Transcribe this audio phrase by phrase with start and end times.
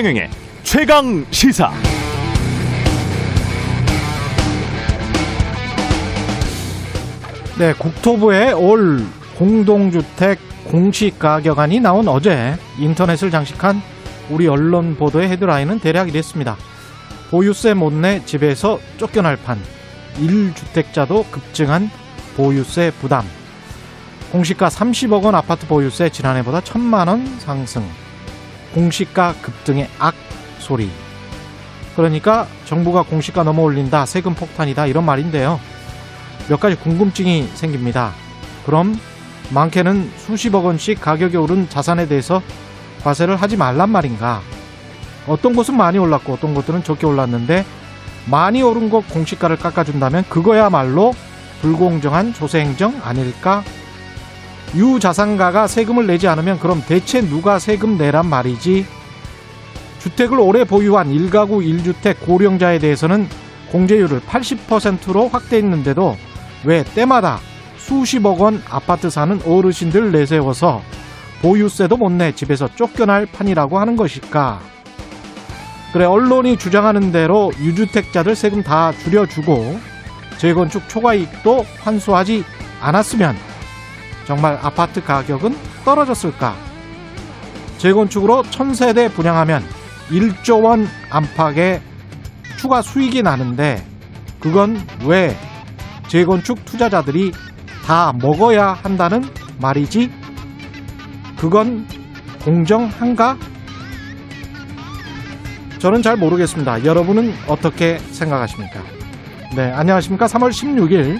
[0.00, 0.30] 최경영의
[0.62, 1.70] 최강 시사.
[7.58, 9.04] 네, 국토부의 올
[9.36, 13.82] 공동주택 공시 가격안이 나온 어제 인터넷을 장식한
[14.30, 16.56] 우리 언론 보도의 헤드라인은 대략 이랬습니다.
[17.30, 19.60] 보유세 못 내 집에서 쫓겨날 판.
[20.16, 21.90] 1주택자도 급증한
[22.38, 23.26] 보유세 부담.
[24.32, 27.82] 공시가 30억 원 아파트 보유세 지난해보다 1천만 원 상승.
[28.74, 30.14] 공시가 급등의 악
[30.58, 30.90] 소리.
[31.96, 35.60] 그러니까 정부가 공시가 넘어 올린다, 세금 폭탄이다 이런 말인데요.
[36.48, 38.12] 몇 가지 궁금증이 생깁니다.
[38.64, 38.98] 그럼
[39.50, 42.42] 많게는 수십억 원씩 가격이 오른 자산에 대해서
[43.02, 44.40] 과세를 하지 말란 말인가?
[45.26, 47.64] 어떤 곳은 많이 올랐고 어떤 곳들은 적게 올랐는데
[48.26, 51.14] 많이 오른 것 공시가를 깎아준다면 그거야말로
[51.60, 53.62] 불공정한 조세 행정 아닐까?
[54.74, 58.86] 유자산가가 세금을 내지 않으면 그럼 대체 누가 세금 내란 말이지?
[59.98, 63.28] 주택을 오래 보유한 1가구 1주택 고령자에 대해서는
[63.72, 66.16] 공제율을 80%로 확대했는데도
[66.64, 67.38] 왜 때마다
[67.76, 70.82] 수십억 원 아파트 사는 어르신들 내세워서
[71.42, 74.60] 보유세도 못 내 집에서 쫓겨날 판이라고 하는 것일까?
[75.92, 79.80] 그래 언론이 주장하는 대로 유주택자들 세금 다 줄여주고
[80.38, 82.44] 재건축 초과이익도 환수하지
[82.80, 83.49] 않았으면
[84.30, 86.54] 정말 아파트 가격은 떨어졌을까?
[87.78, 89.60] 재건축으로 천세대 분양하면
[90.08, 91.82] 1조 원 안팎의
[92.56, 93.84] 추가 수익이 나는데
[94.38, 95.36] 그건 왜
[96.06, 97.32] 재건축 투자자들이
[97.84, 99.24] 다 먹어야 한다는
[99.60, 100.12] 말이지?
[101.36, 101.88] 그건
[102.44, 103.36] 공정한가?
[105.80, 106.84] 저는 잘 모르겠습니다.
[106.84, 108.80] 여러분은 어떻게 생각하십니까?
[109.56, 110.26] 네, 안녕하십니까.
[110.26, 111.18] 3월 16일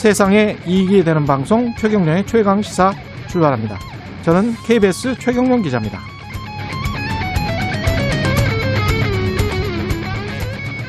[0.00, 2.90] 세상에 이익이 되는 방송 최경련의 최강 시사
[3.28, 3.76] 출발합니다.
[4.22, 5.98] 저는 KBS 최경련 기자입니다.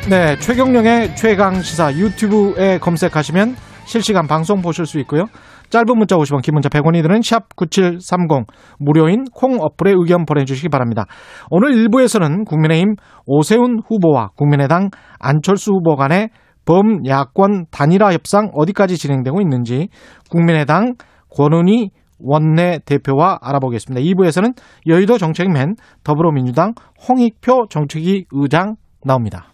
[0.09, 5.25] 네, 최경령의 최강 시사 유튜브에 검색하시면 실시간 방송 보실 수 있고요.
[5.71, 8.45] 짧은 문자 50원, 긴 문자 100원이 드는 샵 9730
[8.79, 11.03] 무료인 콩 어플에 의견 보내주시기 바랍니다.
[11.49, 16.29] 오늘 1부에서는 국민의힘 오세훈 후보와 국민의당 안철수 후보 간의
[16.65, 19.89] 범야권 단일화 협상 어디까지 진행되고 있는지
[20.29, 20.95] 국민의당
[21.29, 24.01] 권은희 원내 대표와 알아보겠습니다.
[24.01, 24.55] 2부에서는
[24.87, 26.73] 여의도 정책맨 더불어민주당
[27.07, 29.47] 홍익표 정책위 의장 나옵니다.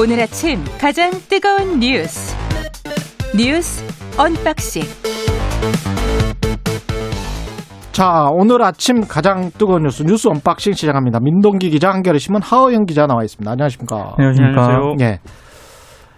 [0.00, 2.36] 오늘 아침 가장 뜨거운 뉴스
[3.36, 3.82] 뉴스
[4.16, 4.82] unboxing
[7.98, 11.18] 자, 오늘 아침 가장 뜨거운 뉴스 뉴스 unboxing 시작합니다.
[11.18, 13.50] 민동기 기자, 한겨레 신문 하어영 기자 나와 있습니다.
[13.50, 14.14] 안녕하십니까?
[14.16, 14.94] 안녕하십니까?
[15.00, 15.18] 예.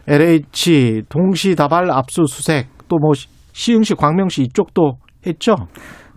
[0.06, 3.12] LH 동시다발 압수수색 또 뭐
[3.54, 5.54] 시흥시, 광명시 이쪽도 했죠?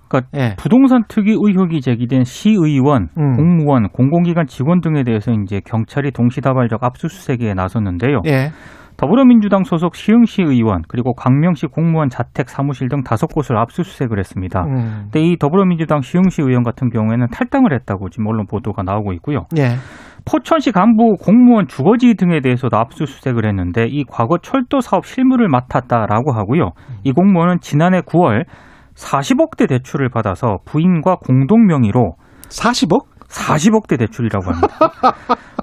[0.10, 0.56] 그러니까 예.
[0.58, 3.32] 부동산 투기 의혹이 제기된 시의원, 음.
[3.38, 8.20] 공무원, 공공기관 직원 등에 대해서 이제 경찰이 동시다발적 압수수색에 나섰는데요.
[8.26, 8.52] 예.
[8.98, 14.64] 더불어민주당 소속 시흥시 의원 그리고 광명시 공무원 자택 사무실 등 다섯 곳을 압수수색을 했습니다.
[14.64, 15.10] 음.
[15.12, 19.46] 근데 이 더불어민주당 시흥시 의원 같은 경우에는 탈당을 했다고 지금 언론 보도가 나오고 있고요.
[19.58, 19.76] 예.
[20.26, 26.72] 포천시 간부 공무원 주거지 등에 대해서도 압수수색을 했는데 이 과거 철도 사업 실무를 맡았다라고 하고요.
[27.04, 28.46] 이 공무원은 지난해 9월
[28.96, 32.16] 40억대 대출을 받아서 부인과 공동 명의로
[32.50, 33.13] 40억?
[33.34, 34.68] 40억대 대출이라고 합니다.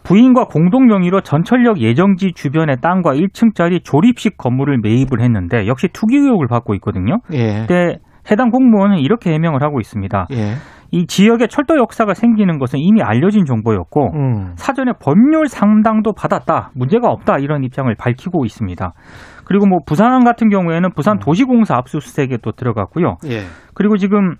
[0.02, 6.48] 부인과 공동 명의로 전철역 예정지 주변의 땅과 1층짜리 조립식 건물을 매입을 했는데 역시 투기 의혹을
[6.48, 7.18] 받고 있거든요.
[7.32, 7.64] 예.
[7.66, 7.98] 근데
[8.30, 10.26] 해당 공무원은 이렇게 해명을 하고 있습니다.
[10.32, 10.54] 예.
[10.92, 14.52] 이 지역에 철도 역사가 생기는 것은 이미 알려진 정보였고 음.
[14.56, 16.70] 사전에 법률 상담도 받았다.
[16.74, 17.38] 문제가 없다.
[17.38, 18.92] 이런 입장을 밝히고 있습니다.
[19.44, 23.18] 그리고 뭐 부산 같은 경우에는 부산 도시공사 압수수색에 또 들어갔고요.
[23.26, 23.42] 예.
[23.74, 24.34] 그리고 지금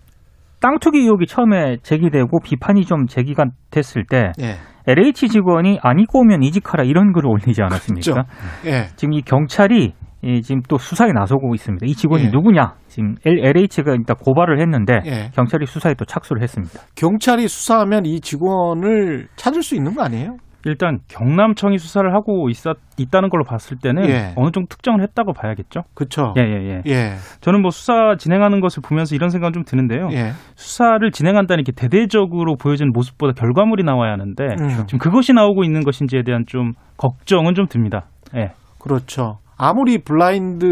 [0.61, 4.57] 땅 투기 의혹이 처음에 제기되고 비판이 좀 제기가 됐을 때 예.
[4.87, 8.25] LH 직원이 안 입고 오면 이직하라 이런 글을 올리지 않았습니까?
[8.67, 8.87] 예.
[8.97, 11.87] 지금 이 경찰이 이 지금 또 수사에 나서고 있습니다.
[11.87, 12.29] 이 직원이 예.
[12.29, 12.75] 누구냐?
[12.89, 15.31] 지금 LH가 일단 고발을 했는데 예.
[15.35, 16.81] 경찰이 수사에 또 착수를 했습니다.
[16.95, 20.37] 경찰이 수사하면 이 직원을 찾을 수 있는 거 아니에요?
[20.65, 24.33] 일단 경남청이 수사를 하고 있었, 있다는 걸로 봤을 때는 예.
[24.37, 25.83] 어느 정도 특정을 했다고 봐야겠죠.
[25.95, 26.35] 그쵸?
[26.37, 26.83] 예, 예, 예.
[26.87, 27.15] 예.
[27.41, 30.09] 저는 뭐 수사 진행하는 것을 보면서 이런 생각 좀 드는데요.
[30.13, 30.33] 예.
[30.57, 34.69] 수사를 진행한다는 게 대대적으로 보여지는 모습보다 결과물이 나와야 하는데 음.
[34.87, 38.07] 지금 그것이 나오고 있는 것인지에 대한 좀 걱정은 좀 듭니다.
[38.37, 38.53] 예.
[38.79, 39.39] 그렇죠.
[39.63, 40.67] 아무리 블라인드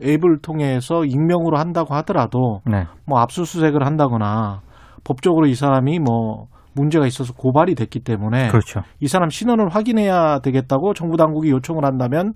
[0.00, 2.84] 앱을 통해서 익명으로 한다고 하더라도 네.
[3.04, 4.60] 뭐 압수수색을 한다거나
[5.04, 8.82] 법적으로 이 사람이 뭐 문제가 있어서 고발이 됐기 때문에 그렇죠.
[9.00, 12.32] 이 사람 신원을 확인해야 되겠다고 정부 당국이 요청을 한다면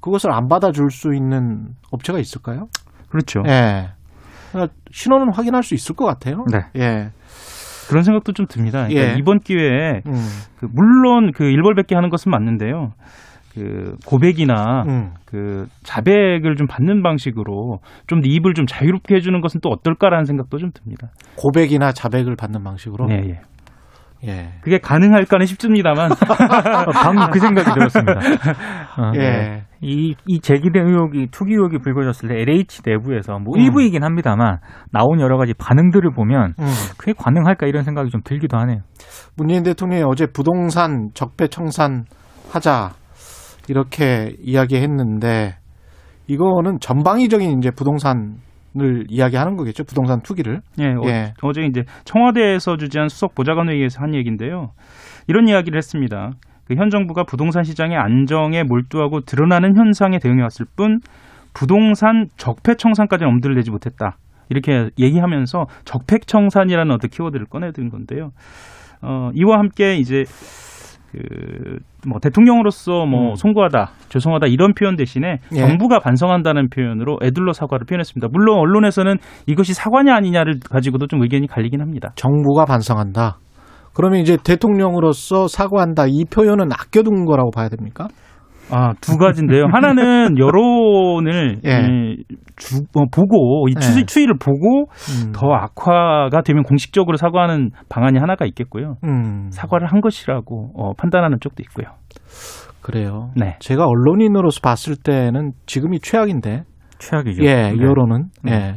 [0.00, 2.66] 그것을 안 받아줄 수 있는 업체가 있을까요?
[3.08, 3.42] 그렇죠.
[3.46, 3.90] 예.
[4.52, 6.44] 그러니까 신원은 확인할 수 있을 것 같아요.
[6.50, 6.60] 네.
[6.76, 7.10] 예.
[7.88, 8.86] 그런 생각도 좀 듭니다.
[8.88, 9.18] 그러니까 예.
[9.18, 10.26] 이번 기회에 음.
[10.56, 12.92] 그 물론 그 일벌백계 하는 것은 맞는데요.
[13.54, 15.12] 그 고백이나 음.
[15.24, 17.78] 그 자백을 좀 받는 방식으로
[18.08, 21.10] 좀 입을 좀 자유롭게 해주는 것은 또 어떨까라는 생각도 좀 듭니다.
[21.36, 23.06] 고백이나 자백을 받는 방식으로.
[23.10, 23.40] 예, 예.
[24.26, 24.52] 예.
[24.62, 26.16] 그게 가능할까는 싶습니다만 어,
[26.92, 28.12] 방금 그 생각이 들었습니다.
[28.98, 29.18] 어, 예.
[29.18, 29.62] 네.
[29.80, 33.60] 이, 이 제기된 의혹이, 투기 의혹이 불거졌을 때 LH 내부에서 뭐 음.
[33.60, 34.58] 일부이긴 합니다만
[34.90, 36.66] 나온 여러 가지 반응들을 보면 음.
[36.96, 38.78] 그게 가능할까 이런 생각이 좀 들기도 하네요.
[39.36, 42.04] 문재인 대통령이 어제 부동산 적폐 청산
[42.50, 42.92] 하자
[43.68, 45.56] 이렇게 이야기했는데
[46.26, 48.36] 이거는 전방위적인 이제 부동산
[48.80, 49.84] 을 이야기하는 거겠죠.
[49.84, 50.60] 부동산 투기를.
[50.80, 51.34] 예, 어, 예.
[51.42, 54.70] 어제 이제 청와대에서 주재한 수석 보좌관 회의에서 한 얘기인데요.
[55.28, 56.32] 이런 이야기를 했습니다.
[56.66, 60.98] 그 현 정부가 부동산 시장의 안정에 몰두하고 드러나는 현상에 대응해 왔을 뿐
[61.52, 64.16] 부동산 적폐 청산까지는 엄두를 내지 못했다.
[64.48, 68.30] 이렇게 얘기하면서 적폐 청산이라는 어떤 키워드를 꺼내드린 건데요.
[69.02, 70.24] 어, 이와 함께 이제
[71.14, 73.34] 그 뭐 대통령으로서 뭐 음.
[73.34, 75.56] 송구하다, 죄송하다 이런 표현 대신에 예.
[75.56, 78.28] 정부가 반성한다는 표현으로 애둘러 사과를 표현했습니다.
[78.32, 79.16] 물론 언론에서는
[79.46, 82.12] 이것이 사과냐 아니냐를 가지고도 좀 의견이 갈리긴 합니다.
[82.14, 83.38] 정부가 반성한다.
[83.94, 86.06] 그러면 이제 대통령으로서 사과한다.
[86.08, 88.08] 이 표현은 아껴둔 거라고 봐야 됩니까?
[88.70, 89.66] 아, 두 가지인데요.
[89.72, 91.70] 하나는 여론을 예.
[91.70, 92.16] 예,
[92.56, 94.04] 주, 어, 보고 이 추이, 예.
[94.04, 95.32] 추이를 보고 음.
[95.32, 98.96] 더 악화가 되면 공식적으로 사과하는 방안이 하나가 있겠고요.
[99.04, 99.50] 음.
[99.50, 101.86] 사과를 한 것이라고 어, 판단하는 쪽도 있고요.
[102.80, 103.30] 그래요.
[103.36, 103.56] 네.
[103.60, 106.64] 제가 언론인으로서 봤을 때는 지금이 최악인데.
[106.98, 107.42] 최악이죠.
[107.44, 107.76] 예, 네.
[107.78, 108.24] 여론은.
[108.46, 108.48] 음.
[108.50, 108.74] 예.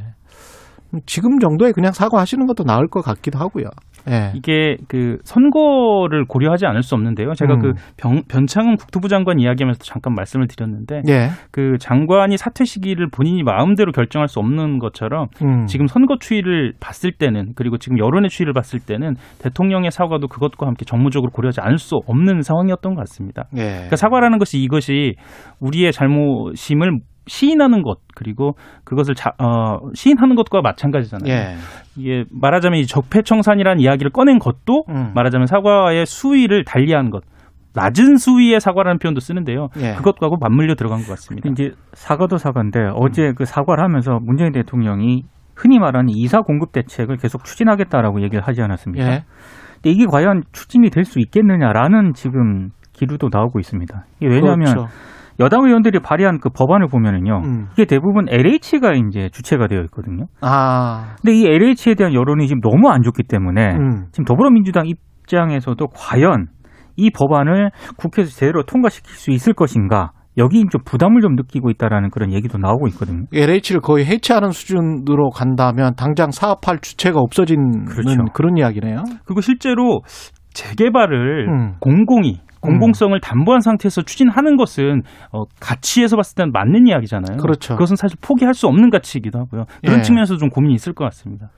[1.05, 3.65] 지금 정도에 그냥 사과하시는 것도 나을 것 같기도 하고요.
[4.09, 4.31] 예.
[4.35, 7.33] 이게 그 선거를 고려하지 않을 수 없는데요.
[7.33, 7.59] 제가 음.
[7.59, 11.29] 그 변, 변창흠 국토부 장관 이야기하면서 잠깐 말씀을 드렸는데 예.
[11.51, 15.65] 그 장관이 사퇴 시기를 본인이 마음대로 결정할 수 없는 것처럼 음.
[15.65, 20.85] 지금 선거 추이를 봤을 때는 그리고 지금 여론의 추이를 봤을 때는 대통령의 사과도 그것과 함께
[20.85, 23.45] 정무적으로 고려하지 않을 수 없는 상황이었던 것 같습니다.
[23.55, 23.67] 예.
[23.67, 25.15] 그러니까 사과라는 것이 이것이
[25.59, 31.31] 우리의 잘못임을 시인하는 것 그리고 그것을 자, 어, 시인하는 것과 마찬가지잖아요.
[31.31, 31.55] 예.
[31.95, 35.11] 이게 말하자면 이 적폐청산이라는 이야기를 꺼낸 것도 음.
[35.13, 37.23] 말하자면 사과의 수위를 달리한 것.
[37.73, 39.67] 낮은 수위의 사과라는 표현도 쓰는데요.
[39.79, 39.93] 예.
[39.93, 41.47] 그것과도 맞물려 들어간 것 같습니다.
[41.49, 45.23] 이제 사과도 사과인데 어제 그 사과를 하면서 문재인 대통령이
[45.55, 49.05] 흔히 말하는 이사 공급 대책을 계속 추진하겠다라고 얘기를 하지 않았습니까?
[49.05, 49.23] 예.
[49.75, 54.05] 근데 이게 과연 추진이 될 수 있겠느냐라는 지금 기류도 나오고 있습니다.
[54.21, 54.87] 이게 왜냐하면 그렇죠.
[55.39, 57.41] 여당 의원들이 발의한 그 법안을 보면은요.
[57.43, 57.67] 음.
[57.73, 60.25] 이게 대부분 LH가 이제 주체가 되어 있거든요.
[60.41, 61.15] 아.
[61.21, 64.05] 근데 이 LH에 대한 여론이 지금 너무 안 좋기 때문에 음.
[64.11, 66.47] 지금 더불어민주당 입장에서도 과연
[66.95, 72.31] 이 법안을 국회에서 제대로 통과시킬 수 있을 것인가 여기 좀 부담을 좀 느끼고 있다라는 그런
[72.31, 73.25] 얘기도 나오고 있거든요.
[73.33, 78.23] LH를 거의 해체하는 수준으로 간다면 당장 사업할 주체가 없어지는 그렇죠.
[78.33, 79.03] 그런 이야기네요.
[79.25, 80.01] 그리고 실제로
[80.53, 81.73] 재개발을 음.
[81.79, 87.37] 공공이 공공성을 담보한 상태에서 추진하는 것은 어, 가치에서 봤을 때는 맞는 이야기잖아요.
[87.37, 87.75] 그렇죠.
[87.75, 89.65] 것은 사실 포기할 수 없는 가치이기도 하고요.
[89.81, 90.01] 그런 예.
[90.01, 91.49] 측면에서 좀 고민이 있을 것 같습니다.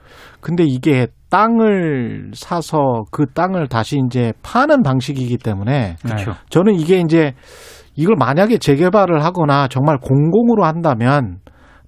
[0.41, 6.33] 근데 이게 땅을 사서 그 땅을 다시 이제 파는 방식이기 때문에 그렇죠.
[6.49, 7.33] 저는 이게 이제
[7.95, 11.39] 이걸 만약에 재개발을 하거나 정말 공공으로 한다면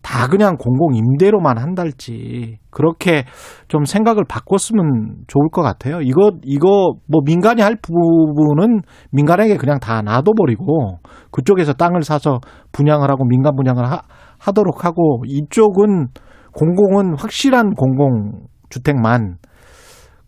[0.02, 3.26] 다 그냥 공공 임대로만 한달지 그렇게
[3.68, 6.02] 좀 생각을 바꿨으면 좋을 것 같아요.
[6.02, 8.82] 이거 이거 뭐 민간이 할 부분은
[9.12, 11.00] 민간에게 그냥 다 놔둬버리고
[11.32, 12.40] 그쪽에서 땅을 사서
[12.72, 14.02] 분양을 하고 민간 분양을 하,
[14.40, 16.08] 하도록 하고 이쪽은
[16.54, 19.38] 공공은 확실한 공공 주택만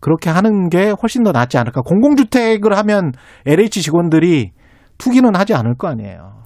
[0.00, 1.80] 그렇게 하는 게 훨씬 더 낫지 않을까.
[1.80, 3.12] 공공주택을 하면
[3.46, 4.52] LH 직원들이
[4.98, 6.43] 투기는 하지 않을 거 아니에요.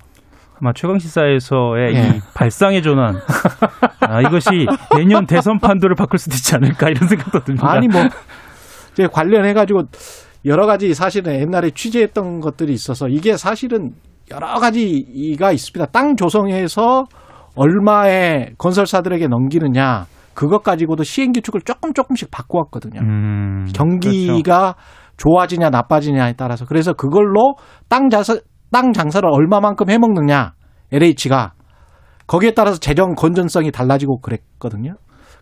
[0.60, 2.16] 아마 최강시사에서의 예.
[2.16, 3.16] 이 발상의 전환
[4.00, 7.70] 아, 이것이 내년 대선 판도를 바꿀 수도 있지 않을까 이런 생각도 듭니다.
[7.70, 8.02] 아니 뭐
[8.92, 9.82] 이제 관련해 가지고
[10.44, 13.90] 여러 가지 사실은 옛날에 취재했던 것들이 있어서 이게 사실은
[14.30, 15.86] 여러 가지가 있습니다.
[15.92, 17.04] 땅 조성해서
[17.54, 23.00] 얼마에 건설사들에게 넘기느냐 그것 가지고도 시행 규칙을 조금 조금씩 바꿔왔거든요.
[23.00, 24.76] 음, 경기가
[25.16, 27.56] 좋아지냐 나빠지냐에 따라서 그래서 그걸로
[27.88, 28.38] 땅 자사
[28.70, 30.52] 땅 장사를 얼마만큼 해먹느냐
[30.92, 31.52] LH가
[32.26, 34.94] 거기에 따라서 재정 건전성이 달라지고 그랬거든요.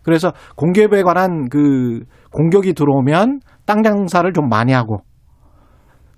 [0.03, 4.99] 그래서 공기업에 관한 그 공격이 들어오면 땅 장사를 좀 많이 하고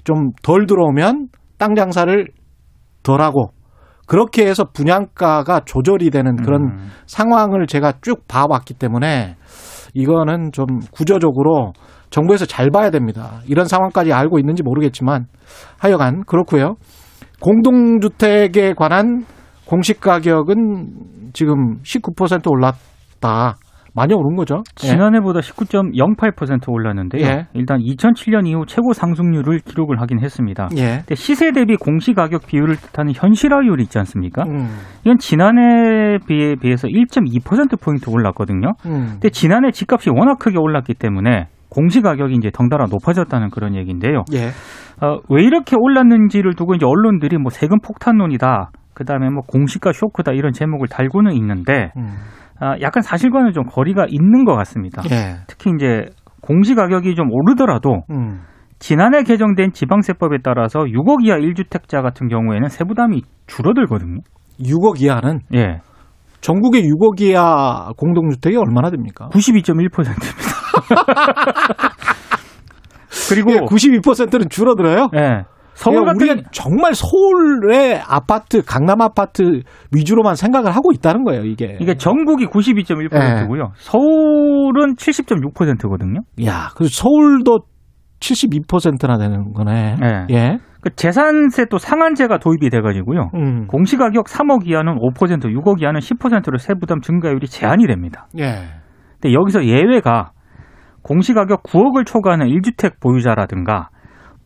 [0.03, 2.27] 좀 덜 들어오면 땅 장사를
[3.03, 3.51] 덜 하고
[4.07, 6.89] 그렇게 해서 분양가가 조절이 되는 그런 음.
[7.05, 9.35] 상황을 제가 쭉 봐왔기 때문에
[9.93, 11.73] 이거는 좀 구조적으로
[12.09, 13.41] 정부에서 잘 봐야 됩니다.
[13.45, 15.27] 이런 상황까지 알고 있는지 모르겠지만
[15.77, 16.75] 하여간 그렇고요.
[17.39, 19.25] 공동주택에 관한
[19.65, 23.58] 공시 가격은 지금 19% 올랐다.
[23.93, 24.63] 많이 오른 거죠.
[24.84, 24.88] 예.
[24.88, 27.25] 지난해보다 19.08% 올랐는데요.
[27.25, 27.48] 예.
[27.53, 30.69] 일단 2007년 이후 최고 상승률을 기록을 하긴 했습니다.
[30.77, 31.00] 예.
[31.00, 34.43] 근데 시세 대비 공시 가격 비율을 뜻하는 현실화율이 있지 않습니까?
[34.43, 34.69] 음,
[35.03, 38.74] 이건 지난해 비에 비해서 1.2% 포인트 올랐거든요.
[38.86, 39.08] 음.
[39.13, 44.23] 근데 지난해 집값이 워낙 크게 올랐기 때문에 공시 가격이 이제 덩달아 높아졌다는 그런 얘기인데요.
[44.33, 44.47] 예.
[45.05, 48.71] 어, 왜 이렇게 올랐는지를 두고 이제 언론들이 뭐 세금 폭탄론이다.
[48.93, 52.15] 그다음에 뭐 공시가 쇼크다 이런 제목을 달고는 있는데 음.
[52.59, 55.01] 아, 약간 사실과는 좀 거리가 있는 것 같습니다.
[55.11, 55.38] 예.
[55.47, 56.05] 특히 이제
[56.41, 58.41] 공시 가격이 좀 오르더라도 음.
[58.79, 64.19] 지난해 개정된 지방세법에 따라서 6억 이하 1주택자 같은 경우에는 세부담이 줄어들거든요.
[64.61, 65.79] 6억 이하는 예.
[66.41, 69.29] 전국의 6억 이하 공동주택이 얼마나 됩니까?
[69.31, 70.49] 92.1%입니다.
[73.29, 75.09] 그리고 예, 92%는 줄어들어요.
[75.15, 75.43] 예.
[75.74, 79.62] 서울 그러니까 같은 우리가 정말 서울의 아파트, 강남 아파트
[79.93, 81.77] 위주로만 생각을 하고 있다는 거예요, 이게.
[81.79, 83.71] 이게 전국이 92.1%고요.
[83.75, 86.19] 서울은 70.6%거든요.
[86.45, 87.59] 야, 그 서울도
[88.19, 89.95] 72%나 되는 거네.
[90.03, 90.36] 예.
[90.36, 90.57] 예.
[90.81, 93.31] 그 재산세 또 상한제가 도입이 돼가지고요.
[93.36, 93.67] 음.
[93.67, 98.27] 공시가격 3억 이하는 5%, 6억 이하는 10%로 세부담 증가율이 제한이 됩니다.
[98.38, 98.63] 예.
[99.21, 100.31] 근데 여기서 예외가
[101.03, 103.89] 공시가격 9억을 초과하는 1주택 보유자라든가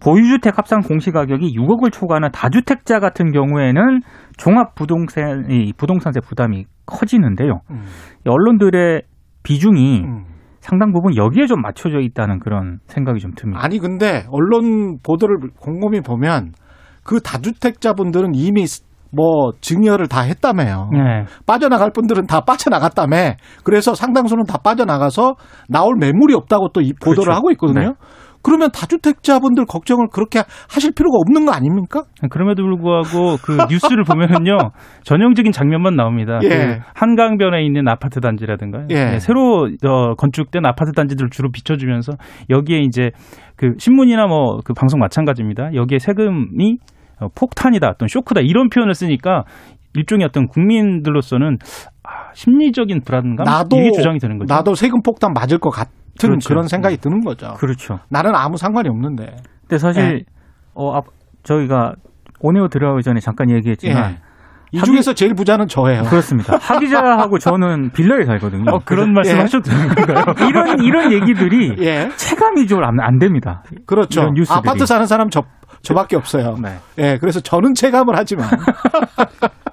[0.03, 4.01] 보유주택 합산 공시가격이 6억을 초과하는 다주택자 같은 경우에는
[4.37, 7.61] 종합부동산 이 부동산세 부담이 커지는데요.
[7.71, 7.85] 음.
[8.25, 9.03] 이 언론들의
[9.43, 10.25] 비중이 음.
[10.59, 13.61] 상당 부분 여기에 좀 맞춰져 있다는 그런 생각이 좀 듭니다.
[13.63, 16.53] 아니 근데 언론 보도를 곰곰이 보면
[17.03, 18.65] 그 다주택자분들은 이미
[19.15, 20.89] 뭐 증여를 다 했다며요.
[20.91, 21.25] 네.
[21.45, 23.33] 빠져나갈 분들은 다 빠져나갔다며.
[23.63, 25.35] 그래서 상당수는 다 빠져나가서
[25.69, 27.31] 나올 매물이 없다고 또이 보도를 그렇죠.
[27.31, 27.89] 하고 있거든요.
[27.89, 27.93] 네.
[28.45, 32.03] 그러면 다주택자분들 걱정을 그렇게 하실 필요가 없는 거 아닙니까?
[32.29, 34.57] 그럼에도 불구하고 그 뉴스를 보면은요
[35.03, 36.39] 전형적인 장면만 나옵니다.
[36.43, 36.49] 예.
[36.49, 39.11] 그 한강변에 있는 아파트 단지라든가 예.
[39.11, 42.13] 네, 새로 어, 건축된 아파트 단지들을 주로 비춰주면서
[42.49, 43.11] 여기에 이제
[43.55, 45.73] 그 신문이나 뭐 그 방송 마찬가지입니다.
[45.73, 46.85] 여기에 세금이 어,
[47.35, 49.43] 폭탄이다, 어떤 쇼크다 이런 표현을 쓰니까
[49.95, 51.57] 일종의 어떤 국민들로서는
[52.03, 54.53] 아, 심리적인 불안감 나도 이게 주장이 되는 거죠.
[54.53, 56.49] 나도 세금 폭탄 맞을 것 같은 그렇죠.
[56.49, 57.53] 그런 생각이 드는 거죠.
[57.57, 57.99] 그렇죠.
[58.09, 59.35] 나는 아무 상관이 없는데.
[59.61, 60.23] 근데 사실 네.
[60.73, 61.05] 어 앞,
[61.43, 61.93] 저희가
[62.39, 64.17] 온에어 들어가기 전에 잠깐 얘기했지만 예.
[64.73, 66.03] 이 중에서 제일 부자는 저예요.
[66.03, 66.57] 그렇습니다.
[66.57, 68.71] 하 기자하고 저는 빌라에 살거든요.
[68.71, 69.41] 어, 그런 말씀 예.
[69.41, 70.25] 하셔도 되는 건가요?
[70.49, 72.09] 이런 이런 얘기들이 예.
[72.15, 73.63] 체감이 좀안 됩니다.
[73.85, 74.31] 그렇죠.
[74.49, 75.43] 아파트 사는 사람 저,
[75.83, 76.55] 저밖에 없어요.
[76.61, 76.77] 네.
[76.97, 78.49] 예, 그래서 저는 체감을 하지만.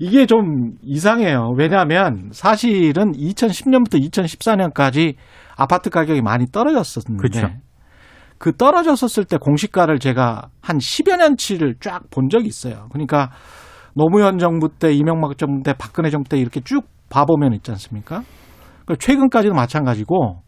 [0.00, 1.54] 이게 좀 이상해요.
[1.56, 5.14] 왜냐하면 사실은 2010년부터 2014년까지
[5.56, 7.48] 아파트 가격이 많이 떨어졌었는데 그렇죠.
[8.38, 12.86] 그 떨어졌었을 때 공시가를 제가 한 10여 년치를 쫙 본 적이 있어요.
[12.92, 13.30] 그러니까
[13.94, 18.22] 노무현 정부 때, 이명박 정부 때, 박근혜 정부 때 이렇게 쭉 봐보면 있지 않습니까?
[18.86, 20.42] 그 최근까지도 마찬가지고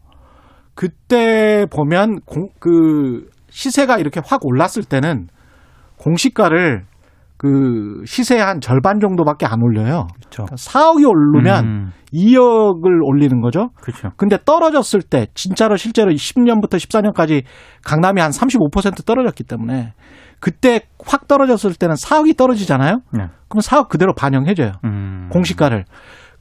[0.73, 5.27] 그때 보면 공, 그 시세가 이렇게 확 올랐을 때는
[5.97, 6.85] 공시가를
[7.37, 10.07] 그 시세 한 절반 정도밖에 안 올려요.
[10.19, 10.45] 그렇죠.
[10.45, 13.69] 4억이 오르면 음, 2억을 올리는 거죠.
[13.81, 14.11] 그렇죠.
[14.15, 17.43] 근데 떨어졌을 때 진짜로 실제로 10년부터 14년까지
[17.83, 19.93] 강남이 한 35% 떨어졌기 때문에
[20.39, 23.01] 그때 확 떨어졌을 때는 4억이 떨어지잖아요.
[23.11, 23.25] 네.
[23.47, 24.73] 그럼 4억 그대로 반영해줘요.
[24.85, 25.29] 음.
[25.31, 25.85] 공시가를.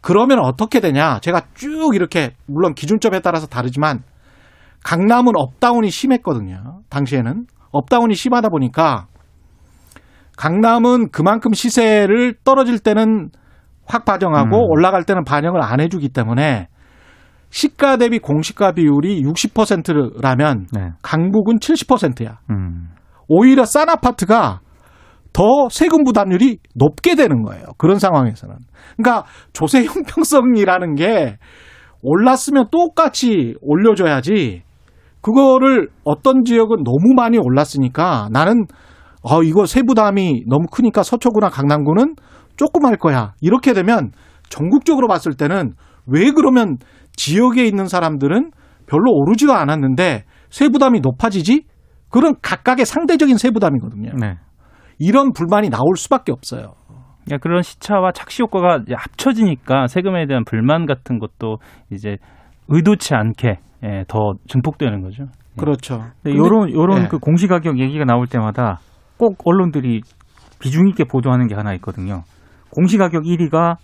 [0.02, 1.19] 그러면 어떻게 되냐?
[1.21, 4.02] 제가 쭉 이렇게 물론 기준점에 따라서 다르지만
[4.85, 6.81] 강남은 up down이 심했거든요.
[6.89, 9.07] 당시에는 up down이 심하다 보니까
[10.37, 13.31] 강남은 그만큼 시세를 떨어질 때는
[13.87, 14.71] 확 반영하고 음.
[14.71, 16.69] 올라갈 때는 반영을 안 해주기 때문에
[17.51, 20.91] 시가 대비 공시가 비율이 60%라면 네.
[21.03, 22.39] 강북은 70%야.
[22.51, 22.89] 음.
[23.29, 24.61] 오히려 싼 아파트가
[25.33, 27.65] 더 세금 부담률이 높게 되는 거예요.
[27.77, 28.57] 그런 상황에서는.
[28.97, 31.37] 그러니까 조세 형평성이라는 게
[32.03, 34.63] 올랐으면 똑같이 올려줘야지
[35.21, 38.65] 그거를 어떤 지역은 너무 많이 올랐으니까 나는
[39.23, 42.15] 어 이거 세부담이 너무 크니까 서초구나 강남구는
[42.57, 43.33] 조금 할 거야.
[43.41, 44.11] 이렇게 되면
[44.49, 45.75] 전국적으로 봤을 때는
[46.07, 46.77] 왜 그러면
[47.17, 48.50] 지역에 있는 사람들은
[48.87, 51.65] 별로 오르지도 않았는데 세부담이 높아지지?
[52.11, 54.12] 그런 각각의 상대적인 세부담이거든요.
[54.21, 54.37] 네.
[54.99, 56.75] 이런 불만이 나올 수밖에 없어요.
[57.25, 61.59] 그러니까 그런 시차와 착시 효과가 합쳐지니까 세금에 대한 불만 같은 것도
[61.91, 62.17] 이제
[62.69, 65.25] 의도치 않게 예, 더 증폭되는 거죠.
[65.59, 65.99] 그렇죠.
[66.23, 67.09] 네, 근데- 요런 요런 예.
[67.09, 68.79] 그 공시 가격 얘기가 나올 때마다
[69.17, 70.01] 꼭 언론들이
[70.61, 72.23] 비중 있게 보도하는 게 하나 있거든요.
[72.71, 73.77] 공시 가격 1위가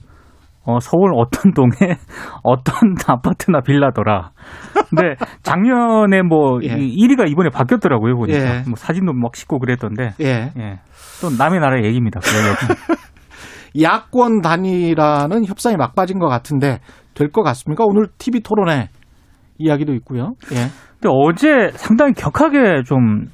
[0.68, 1.70] 어, 서울 어떤 동에
[2.42, 2.74] 어떤
[3.06, 4.30] 아파트나 빌라더라.
[4.90, 6.76] 근데 작년에 뭐 예.
[6.76, 8.62] 1위가 이번에 바뀌었더라고요 보니까 예.
[8.66, 10.10] 뭐 사진도 막 싣고 그랬던데.
[10.20, 10.52] 예.
[10.58, 10.80] 예.
[11.20, 12.20] 또 남의 나라 얘기입니다.
[12.20, 12.66] 그거 역시.
[13.82, 16.80] 야권 단일화는 협상이 막빠진 것 같은데
[17.14, 17.84] 될 것 같습니까?
[17.86, 18.88] 오늘 TV 토론회
[19.58, 20.34] 이야기도 있고요.
[20.52, 20.68] 예.
[21.00, 23.26] 근데 어제 상당히 격하게 좀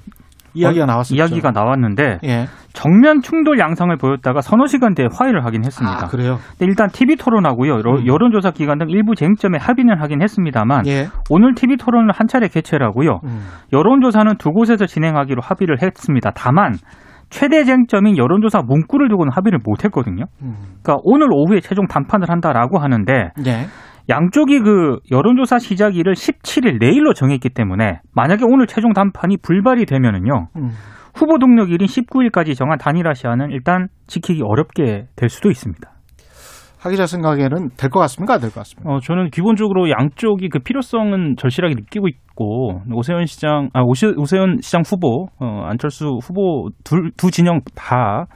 [0.55, 1.15] 이야기가 어, 나왔었죠.
[1.15, 2.47] 이야기가 나왔는데 예.
[2.73, 6.05] 정면 충돌 양상을 보였다가 서너 시간대에 화해를 하긴 했습니다.
[6.05, 6.39] 아, 그래요?
[6.51, 7.75] 근데 일단 TV 토론하고요.
[7.75, 8.07] 음.
[8.07, 11.09] 여론조사 기관 등 일부 쟁점에 합의는 하긴 했습니다만 예.
[11.31, 13.21] 오늘 TV 토론을 한 차례 개최를 하고요.
[13.25, 13.47] 음.
[13.73, 16.31] 여론조사는 두 곳에서 진행하기로 합의를 했습니다.
[16.35, 16.75] 다만
[17.31, 20.25] 최대 쟁점인 여론조사 문구를 두고는 합의를 못 했거든요.
[20.43, 20.55] 음.
[20.83, 23.67] 그러니까 오늘 오후에 최종 담판을 한다라고 하는데 예.
[24.09, 30.71] 양쪽이 그 여론조사 시작일을 17일 내일로 정했기 때문에 만약에 오늘 최종 담판이 불발이 되면은요 음.
[31.15, 35.89] 후보 등록일인 19일까지 정한 단일화 시한은 일단 지키기 어렵게 될 수도 있습니다.
[36.81, 38.35] 하 기자 생각에는 될 것 같습니까?
[38.35, 38.91] 안될것 같습니까?
[38.91, 44.83] 어, 저는 기본적으로 양쪽이 그 필요성은 절실하게 느끼고 있고 오세훈 시장, 아 오시, 오세훈 시장
[44.85, 48.27] 후보, 어, 안철수 후보 둘, 두 진영 다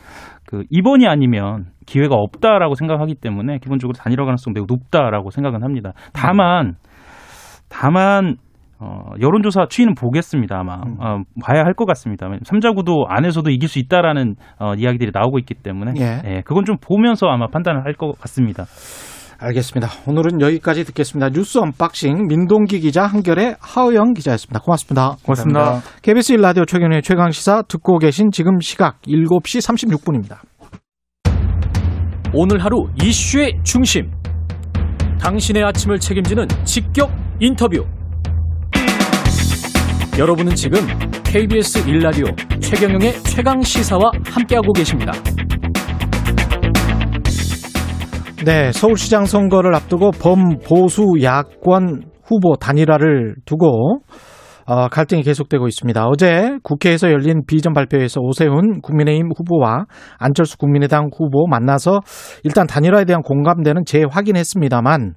[0.47, 5.93] 그 이번이 아니면 기회가 없다라고 생각하기 때문에 기본적으로 단일화 가능성 매우 높다라고 생각은 합니다.
[6.13, 6.75] 다만
[7.69, 8.37] 다만
[8.79, 10.59] 어, 여론조사 추이는 보겠습니다.
[10.59, 10.97] 아마 음.
[11.01, 12.29] 어, 봐야 할 것 같습니다.
[12.45, 16.21] 삼자 구도 안에서도 이길 수 있다라는 어, 이야기들이 나오고 있기 때문에 예.
[16.27, 18.65] 예, 그건 좀 보면서 아마 판단을 할 것 같습니다.
[19.39, 19.89] 알겠습니다.
[20.07, 21.31] 오늘은 여기까지 듣겠습니다.
[21.31, 24.61] 뉴스 unboxing 민동기 기자 한겨레 하어영 기자였습니다.
[24.61, 25.17] 고맙습니다.
[25.23, 25.81] 고맙습니다.
[26.03, 29.61] KBS 1라디오 최경영의 최강시사 듣고 계신 지금 시각 7시
[29.99, 30.39] 36분입니다.
[32.33, 34.11] 오늘 하루 이슈의 중심.
[35.21, 37.85] 당신의 아침을 책임지는 직격 인터뷰.
[40.19, 40.81] 여러분은 지금
[41.25, 45.13] KBS 1라디오 최경영의 최강 시사와 함께하고 계십니다.
[48.45, 54.01] 네, 서울시장 선거를 앞두고 범보수 야권 후보 단일화를 두고
[54.67, 56.07] 어, 갈등이 계속되고 있습니다.
[56.07, 59.87] 어제 국회에서 열린 비전 발표에서 오세훈 국민의힘 후보와
[60.19, 62.01] 안철수 국민의당 후보 만나서
[62.45, 65.15] 일단 단일화에 대한 공감대는 재확인했습니다만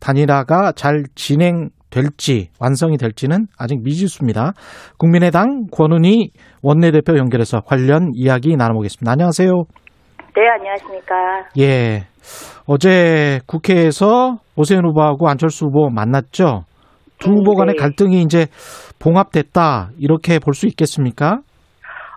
[0.00, 4.52] 단일화가 잘 진행 될지 완성이 될지는 아직 미지수입니다.
[4.98, 6.30] 국민의당 권은희
[6.62, 9.10] 원내대표 연결해서 관련 이야기 나눠보겠습니다.
[9.10, 9.50] 안녕하세요.
[10.36, 11.14] 네, 안녕하십니까.
[11.58, 12.09] 예.
[12.66, 16.64] 어제 국회에서 오세훈 후보하고 안철수 후보 만났죠.
[17.18, 17.80] 두 후보 간의 네.
[17.80, 18.46] 갈등이 이제
[18.98, 19.90] 봉합됐다.
[19.98, 21.40] 이렇게 볼 수 있겠습니까?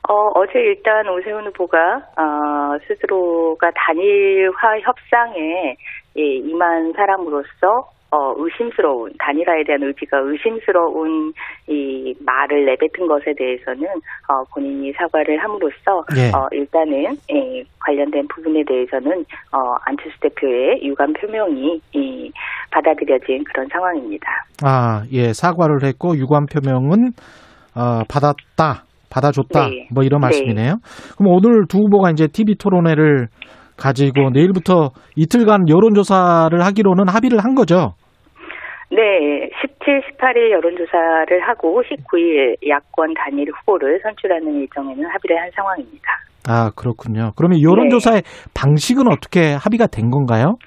[0.09, 5.75] 어, 어제 일단 오세훈 후보가, 어, 스스로가 단일화 협상에,
[6.17, 11.34] 예, 임한 사람으로서, 어, 의심스러운, 단일화에 대한 의지가 의심스러운
[11.67, 13.88] 이 말을 내뱉은 것에 대해서는,
[14.30, 16.30] 어, 본인이 사과를 함으로써, 예.
[16.30, 22.32] 어, 일단은, 예, 관련된 부분에 대해서는, 어, 안철수 대표의 유감 표명이, 이,
[22.69, 24.28] 받아들여진 그런 상황입니다.
[24.63, 25.34] 아, 예.
[25.34, 27.13] 사과를 했고 유감 표명은
[27.76, 28.84] 어, 받았다.
[29.10, 29.69] 받아줬다.
[29.69, 29.88] 네.
[29.93, 30.28] 뭐 이런 네.
[30.28, 30.76] 말씀이네요.
[31.17, 33.28] 그럼 오늘 두 후보가 이제 TV 토론회를
[33.78, 37.93] 가지고 내일부터 이틀간 여론조사를 하기로는 합의를 한 거죠.
[38.89, 46.03] 네, 17, 18일 여론조사를 하고 19일 야권 단일 후보를 선출하는 일정에는 합의를 한 상황입니다.
[46.47, 47.31] 아, 그렇군요.
[47.37, 50.57] 그러면 여론조사의 방식은 어떻게 합의가 된 건가요?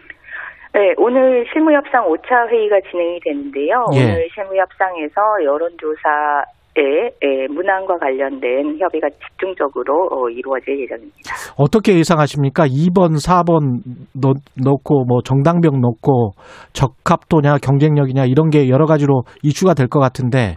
[0.73, 3.87] 네, 오늘 실무협상 5차 회의가 진행이 되는데요.
[3.95, 4.05] 예.
[4.05, 6.45] 오늘 실무협상에서 여론조사의
[6.79, 11.17] 예, 문항과 관련된 협의가 집중적으로 어, 이루어질 예정입니다.
[11.59, 12.65] 어떻게 예상하십니까?
[12.65, 13.81] 2번, 4번
[14.21, 16.33] 넣, 넣고 뭐 정당병 넣고
[16.73, 20.57] 적합도냐 경쟁력이냐 이런 게 여러 가지로 이슈가 될 것 같은데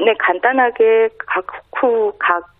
[0.00, 1.44] 네, 간단하게 각
[1.80, 2.54] 후, 각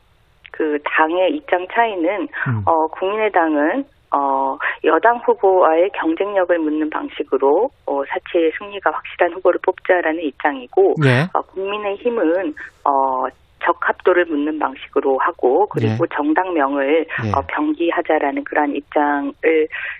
[0.56, 2.62] 그 당의 입장 차이는 음.
[2.64, 10.94] 어, 국민의당은 어, 여당 후보와의 경쟁력을 묻는 방식으로 어, 사치의 승리가 확실한 후보를 뽑자라는 입장이고
[11.04, 11.26] 예.
[11.32, 13.26] 어, 국민의힘은 어,
[13.64, 17.30] 적합도를 묻는 방식으로 하고 그리고 정당명을 예.
[17.30, 19.32] 어, 병기하자라는 그러한 입장을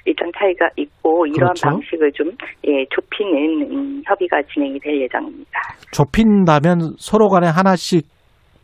[0.07, 1.68] 입장 차이가 있고 이러한 그렇죠.
[1.70, 2.31] 방식을 좀
[2.68, 5.61] 예, 좁히는 음, 협의가 진행이 될 예정입니다.
[5.92, 8.07] 좁힌다면 서로 간에 하나씩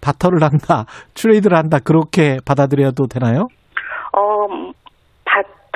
[0.02, 0.84] 바터를 한다,
[1.14, 3.48] 트레이드를 한다 그렇게 받아들여도 되나요?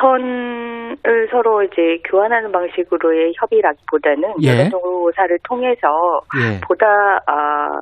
[0.05, 4.49] 바턴을 서로 이제 교환하는 방식으로의 협의라기보다는 예.
[4.49, 6.61] 여론조사를 통해서 예.
[6.61, 6.87] 보다
[7.27, 7.81] 아,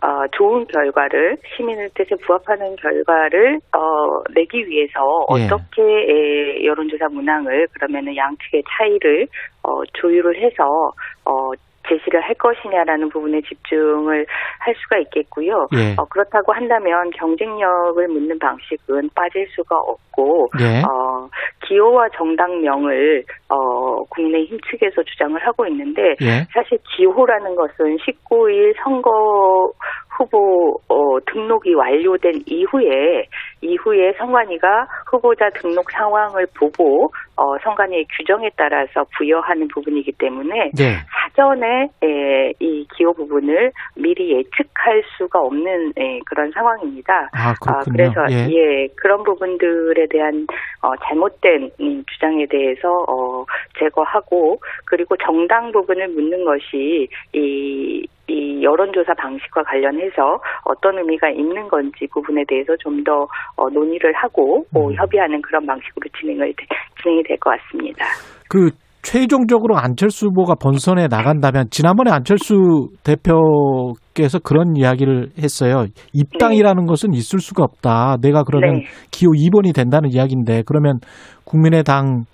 [0.00, 5.44] 아, 좋은 결과를 시민의 뜻에 부합하는 결과를 어, 내기 위해서 예.
[5.44, 9.26] 어떻게 에, 여론조사 문항을 그러면은 양측의 차이를
[9.62, 10.92] 어, 조율을 해서
[11.26, 11.50] 어,
[11.88, 14.26] 제시를 할 것이냐라는 부분에 집중을
[14.60, 15.66] 할 수가 있겠고요.
[15.76, 15.94] 예.
[15.98, 20.82] 어, 그렇다고 한다면 경쟁력을 묻는 방식은 빠질 수가 없고 예.
[20.82, 21.28] 어, 어,
[21.66, 26.46] 기호와 정당명을 어, 국민의힘 측에서 주장을 하고 있는데 예.
[26.52, 29.70] 사실 기호라는 것은 19일 선거
[30.16, 33.26] 후보 어, 등록이 완료된 이후에
[33.60, 40.98] 이후에 선관위가 후보자 등록 상황을 보고 어, 선관위의 규정에 따라서 부여하는 부분이기 때문에 예.
[41.10, 47.30] 사전에 에, 이 기호 부분을 미리 예측할 수가 없는 에, 그런 상황입니다.
[47.32, 47.96] 아, 그렇군요.
[47.96, 48.48] 그래서 예.
[48.54, 48.88] 예.
[48.96, 50.46] 그런 부분들에 대한
[50.82, 53.44] 어, 잘못된 음, 주장에 대해서 어,
[53.78, 62.06] 제거하고 그리고 정당 부분을 묻는 것이 이, 이 여론조사 방식과 관련해서 어떤 의미가 있는 건지
[62.12, 64.94] 부분에 대해서 좀더 어, 논의를 하고 어, 음.
[64.94, 66.66] 협의하는 그런 방식으로 진행을 되-
[67.02, 68.04] 진행이 될 것 같습니다.
[68.48, 68.70] 그
[69.02, 75.84] 최종적으로 안철수 후보가 본선에 나간다면 지난번에 안철수 대표께서 그런 이야기를 했어요.
[76.14, 78.16] 입당이라는 것은 있을 수가 없다.
[78.22, 78.84] 내가 그러면 네.
[79.10, 81.00] 기호 2번이 된다는 이야기인데 그러면
[81.44, 82.24] 국민의당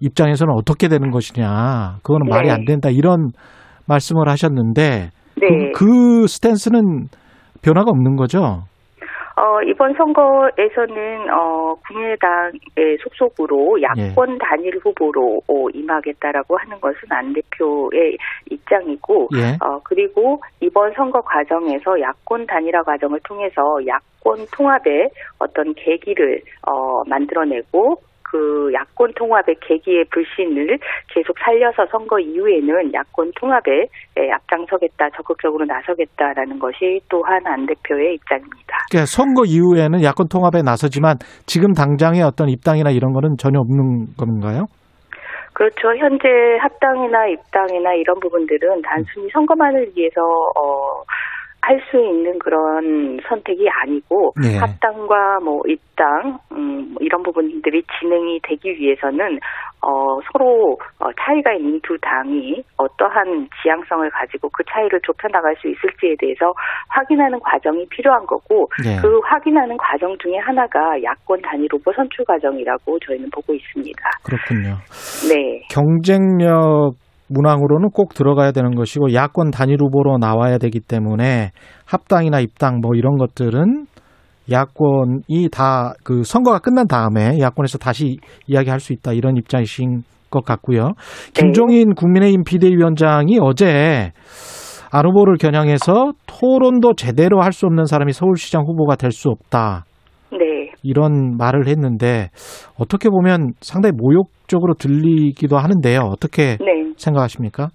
[0.00, 1.98] 입장에서는 어떻게 되는 것이냐.
[2.02, 2.30] 그거는 네.
[2.34, 2.88] 말이 안 된다.
[2.90, 3.30] 이런
[3.86, 5.72] 말씀을 하셨는데 네.
[5.72, 7.08] 그, 그 스탠스는
[7.62, 8.62] 변화가 없는 거죠.
[9.38, 18.18] 어, 이번 선거에서는, 어, 국민의당의 속속으로 야권 단일 후보로 어, 임하겠다라고 하는 것은 안 대표의
[18.50, 19.56] 입장이고, 예.
[19.64, 28.00] 어, 그리고 이번 선거 과정에서 야권 단일화 과정을 통해서 야권 통합의 어떤 계기를, 어, 만들어내고,
[28.30, 36.58] 그 야권 통합의 계기의 불신을 계속 살려서 선거 이후에는 야권 통합에 에, 앞장서겠다, 적극적으로 나서겠다라는
[36.58, 38.76] 것이 또한 안 대표의 입장입니다.
[38.90, 44.66] 그러니까 선거 이후에는 야권 통합에 나서지만 지금 당장의 어떤 입당이나 이런 거는 전혀 없는 건가요?
[45.54, 45.88] 그렇죠.
[45.96, 46.28] 현재
[46.60, 50.20] 합당이나 입당이나 이런 부분들은 단순히 선거만을 위해서
[50.54, 51.02] 어,
[51.60, 54.58] 할 수 있는 그런 선택이 아니고 네.
[54.58, 59.38] 합당과 뭐 입당 음, 뭐 이런 부분들이 진행이 되기 위해서는
[59.80, 65.68] 어, 서로 어, 차이가 있는 두 당이 어떠한 지향성을 가지고 그 차이를 좁혀 나갈 수
[65.68, 66.52] 있을지에 대해서
[66.88, 68.98] 확인하는 과정이 필요한 거고 네.
[69.00, 74.02] 그 확인하는 과정 중에 하나가 야권 단일 후보 선출 과정이라고 저희는 보고 있습니다.
[74.24, 74.76] 그렇군요.
[75.30, 75.62] 네.
[75.70, 81.50] 경쟁력 문항으로는 꼭 들어가야 되는 것이고 야권 단일 후보로 나와야 되기 때문에
[81.86, 83.86] 합당이나 입당 뭐 이런 것들은
[84.50, 90.84] 야권이 다 그 선거가 끝난 다음에 야권에서 다시 이야기할 수 있다 이런 입장이신 것 같고요.
[90.88, 90.92] 네.
[91.34, 94.12] 김종인 국민의힘 비대위원장이 어제
[94.90, 99.84] 안 후보를 겨냥해서 토론도 제대로 할 수 없는 사람이 서울시장 후보가 될 수 없다.
[100.32, 100.38] 네.
[100.82, 102.30] 이런 말을 했는데
[102.78, 106.00] 어떻게 보면 상당히 모욕적으로 들리기도 하는데요.
[106.00, 106.87] 어떻게 네.
[106.98, 107.70] 생각하십니까?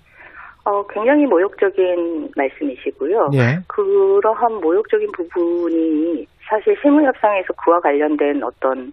[0.65, 3.31] 어, 굉장히 모욕적인 말씀이시고요.
[3.33, 3.59] 예.
[3.67, 8.91] 그러한 모욕적인 부분이 사실 실무협상에서 그와 관련된 어떤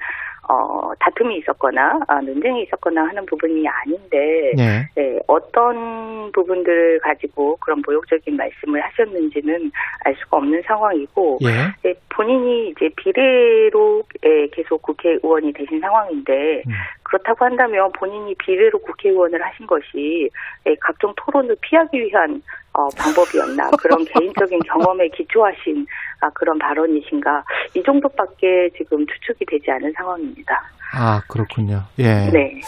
[0.51, 4.89] 어, 다툼이 있었거나 아, 논쟁이 있었거나 하는 부분이 아닌데 예.
[4.97, 9.71] 네, 어떤 부분들을 가지고 그런 모욕적인 말씀을 하셨는지는
[10.05, 11.49] 알 수가 없는 상황이고 예.
[11.85, 16.73] 네, 본인이 이제 비례로 예, 계속 국회의원이 되신 상황인데 음.
[17.11, 20.31] 그렇다고 한다면 본인이 비례로 국회의원을 하신 것이
[20.67, 22.41] 예, 각종 토론을 피하기 위한
[22.73, 25.85] 어, 방법이었나 그런 개인적인 경험에 기초하신
[26.21, 27.43] 아, 그런 발언이신가
[27.75, 30.55] 이 정도밖에 지금 추측이 되지 않은 상황입니다.
[30.95, 31.83] 아, 그렇군요.
[31.99, 32.31] 예.
[32.31, 32.61] 네.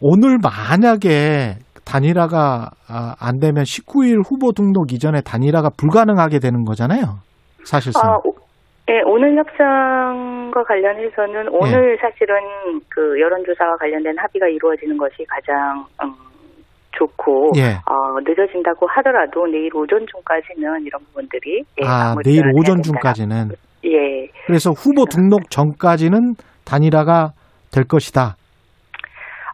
[0.00, 7.18] 오늘 만약에 단일화가 아, 안 되면 19일 후보 등록 이전에 단일화가 불가능하게 되는 거잖아요.
[7.64, 8.02] 사실상.
[8.10, 8.47] 아, 오-
[8.88, 12.36] 네, 오늘 협상과 관련해서는 오늘 사실은
[12.88, 16.14] 그 여론조사와 관련된 합의가 이루어지는 것이 가장 음,
[16.92, 17.74] 좋고 예.
[17.84, 22.80] 어, 늦어진다고 하더라도 내일 오전 중까지는 이런 부분들이 예, 아, 내일 오전.
[22.80, 23.50] 중까지는.
[23.84, 24.26] 예.
[24.46, 27.32] 그래서 후보 등록 전까지는 단일화가
[27.70, 28.36] 될 것이다.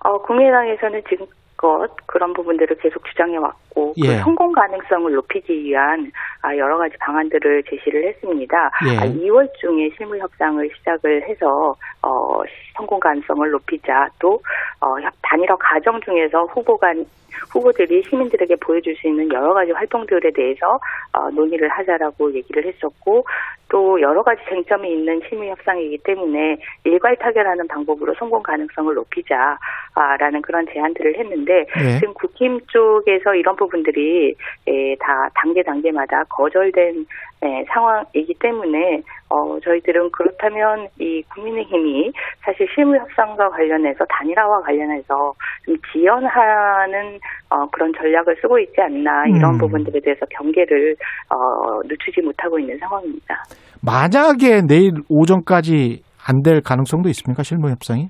[0.05, 1.27] 어, 국민의당에서는 지금
[1.65, 4.09] 껏 그런 부분들을 계속 주장해 왔고 예.
[4.09, 8.71] 그 성공 가능성을 높이기 위한 아, 여러 가지 방안들을 제시를 했습니다.
[8.87, 8.99] 예.
[8.99, 12.43] 아, 2월 중에 실무 협상을 시작을 해서 어,
[12.75, 14.41] 성공 가능성을 높이자 또
[14.81, 17.05] 어, 협- 단일화 과정 중에서 후보 간
[17.53, 20.79] 후보들이 시민들에게 보여줄 수 있는 여러 가지 활동들에 대해서
[21.13, 23.25] 어, 논의를 하자라고 얘기를 했었고
[23.69, 30.65] 또 여러 가지 쟁점이 있는 실무 협상이기 때문에 일괄 타결하는 방법으로 성공 가능성을 높이자라는 그런
[30.73, 31.99] 제안들을 했는데 예.
[31.99, 34.35] 지금 국힘 쪽에서 이런 부분들이
[34.69, 37.05] 에, 다 단계 단계마다 거절된
[37.43, 39.03] 에, 상황이기 때문에
[39.35, 42.13] 어, 저희들은 그렇다면 이 국민의힘이
[42.45, 47.19] 사실 실무 협상과 관련해서 단일화와 관련해서 좀 지연하는
[47.51, 49.59] 어, 그런 전략을 쓰고 있지 않나 이런 음.
[49.59, 50.95] 부분들에 대해서 경계를
[51.31, 53.43] 어, 늦추지 못하고 있는 상황입니다.
[53.83, 57.43] 만약에 내일 오전까지 안 될 가능성도 있습니까?
[57.43, 58.09] 실무 협상이?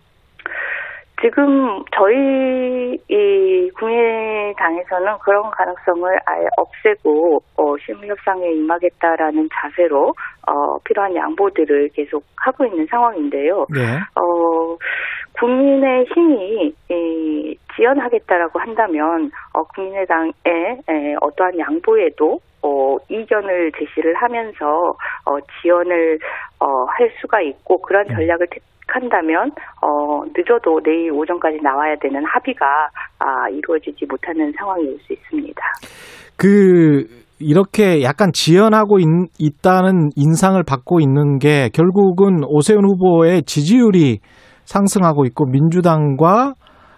[1.24, 10.08] 지금 저희 이 국민당에서는 그런 가능성을 아예 없애고 어, 실무 협상에 임하겠다라는 자세로
[10.46, 13.64] 어, 필요한 양보들을 계속 하고 있는 상황인데요.
[13.74, 14.00] 예.
[14.20, 14.76] 어,
[15.40, 24.90] 국민의 힘이 이, 지연하겠다라고 한다면 어, 국민의당의 에, 어떠한 양보에도 어, 이견을 제시를 하면서
[25.24, 26.18] 어, 지연을
[26.60, 29.50] 어, 할 수가 있고 그런 전략을 택 한다면
[29.82, 32.66] 어, 늦어도 내일 오전까지 나와야 되는 합의가
[33.18, 35.60] 아, 이루어지지 못하는 상황이 올 수 있습니다.
[36.36, 37.06] 그
[37.40, 38.98] 이렇게 약간 지연하고
[39.38, 44.20] 있, 다는 인상을 받고 있는 게 결국은 오세훈 후보의 지지율이
[44.64, 46.54] 상승하고 있고 민주당과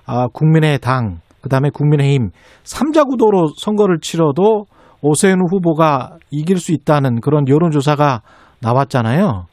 [0.07, 2.31] 아, 국민의당 그다음에 국민의힘
[2.65, 4.65] 삼자 구도로 선거를 치러도
[5.03, 8.21] 오세훈 후보가 이길 수 있다는 그런 여론조사가
[8.63, 9.45] 나왔잖아요.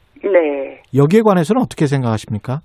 [0.94, 0.98] 네.
[0.98, 2.60] 여기에 관해서는 어떻게 생각하십니까?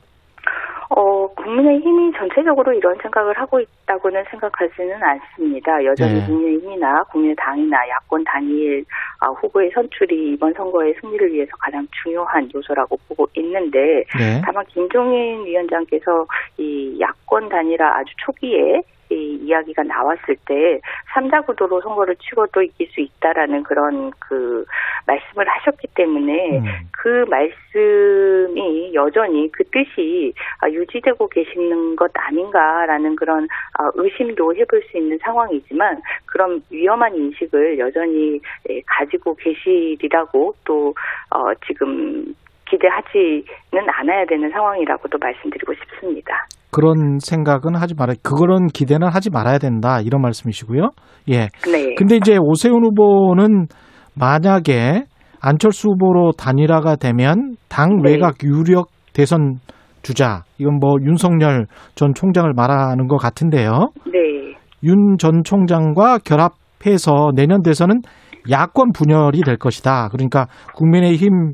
[0.91, 5.83] 어, 국민의힘이 전체적으로 이런 생각을 하고 있다고는 생각하지는 않습니다.
[5.85, 6.25] 여전히 네.
[6.25, 8.83] 국민의힘이나 국민의당이나 야권 단일
[9.19, 14.41] 아, 후보의 선출이 이번 선거의 승리를 위해서 가장 중요한 요소라고 보고 있는데 네.
[14.43, 16.25] 다만 김종인 위원장께서
[16.57, 20.79] 이 야권 단일화 아주 초기에 이 이야기가 나왔을 때
[21.13, 24.65] 삼자 구도로 선거를 치고도 이길 수 있다라는 그런 그
[25.07, 26.65] 말씀을 하셨기 때문에 음.
[26.91, 34.97] 그 말씀이 여전히 그 뜻이 아, 유지되고 계시는 것 아닌가라는 그런 아, 의심도 해볼 수
[34.97, 40.93] 있는 상황이지만 그런 위험한 인식을 여전히 예, 가지고 계시리라고 또
[41.31, 43.43] 어, 지금 기대하지는
[43.87, 46.45] 않아야 되는 상황이라고도 말씀드리고 싶습니다.
[46.71, 50.89] 그런 생각은 하지 말아 그런 기대는 하지 말아야 된다 이런 말씀이시고요.
[51.29, 51.49] 예.
[51.71, 51.95] 네.
[51.95, 53.67] 근데 이제 오세훈 후보는
[54.15, 55.05] 만약에
[55.41, 58.11] 안철수 후보로 단일화가 되면 당 네.
[58.11, 59.55] 외곽 유력 대선
[60.01, 63.89] 주자 이건 뭐 윤석열 전 총장을 말하는 것 같은데요.
[64.05, 64.55] 네.
[64.83, 68.01] 윤 전 총장과 결합해서 내년 대선은
[68.49, 70.07] 야권 분열이 될 것이다.
[70.11, 71.53] 그러니까 국민의힘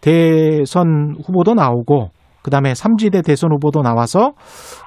[0.00, 2.08] 대선 후보도 나오고
[2.42, 4.32] 그 다음에 삼지대 대선 후보도 나와서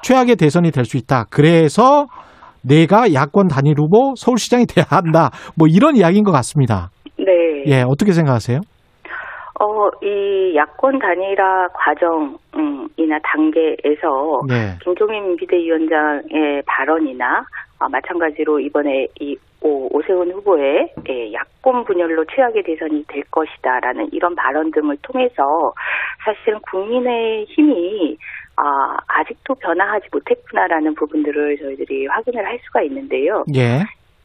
[0.04, 1.26] 최악의 대선이 될 수 있다.
[1.32, 2.06] 그래서
[2.64, 5.30] 내가 야권 단일 후보 서울시장이 돼야 한다.
[5.58, 6.90] 뭐 이런 이야기인 것 같습니다.
[7.18, 7.64] 네.
[7.68, 8.60] 예, 어떻게 생각하세요?
[9.60, 9.66] 어,
[10.04, 14.78] 이 야권 단일화 과정이나 단계에서 네.
[14.84, 17.46] 김종인 비대위원장의 발언이나
[17.80, 24.36] 아, 마찬가지로 이번에 이 오, 오세훈 후보의 예, 야권 분열로 최악의 대선이 될 것이다라는 이런
[24.36, 25.74] 발언 등을 통해서
[26.24, 28.16] 사실은 국민의 힘이
[28.58, 33.44] 아, 아직도 변화하지 못했구나라는 부분들을 저희들이 확인을 할 수가 있는데요.
[33.56, 33.80] 예.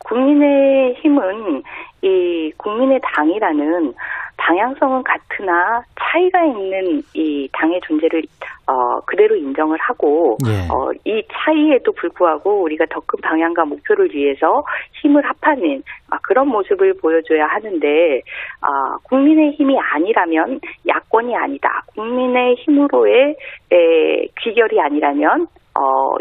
[0.04, 1.62] 국민의 힘은
[2.02, 3.94] 이 국민의 당이라는
[4.36, 8.22] 방향성은 같으나 차이가 있는 이 당의 존재를
[8.66, 10.66] 어 그대로 인정을 하고 예.
[10.72, 14.62] 어이 차이에도 불구하고 우리가 더 큰 방향과 목표를 위해서
[15.02, 18.20] 힘을 합하는 아, 그런 모습을 보여줘야 하는데
[18.60, 23.36] 아 국민의 힘이 아니라면 야권이 아니다 국민의 힘으로의
[23.72, 26.14] 에, 귀결이 아니라면 어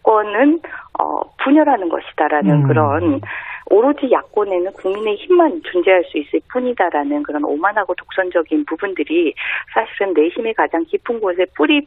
[0.00, 0.60] 야권은
[0.98, 2.66] 어 분열하는 것이다라는 음.
[2.66, 3.20] 그런
[3.66, 9.32] 오로지 야권에는 국민의 힘만 존재할 수 있을 뿐이다라는 그런 오만하고 독선적인 부분들이
[9.72, 11.86] 사실은 내심의 가장 깊은 곳에 뿌리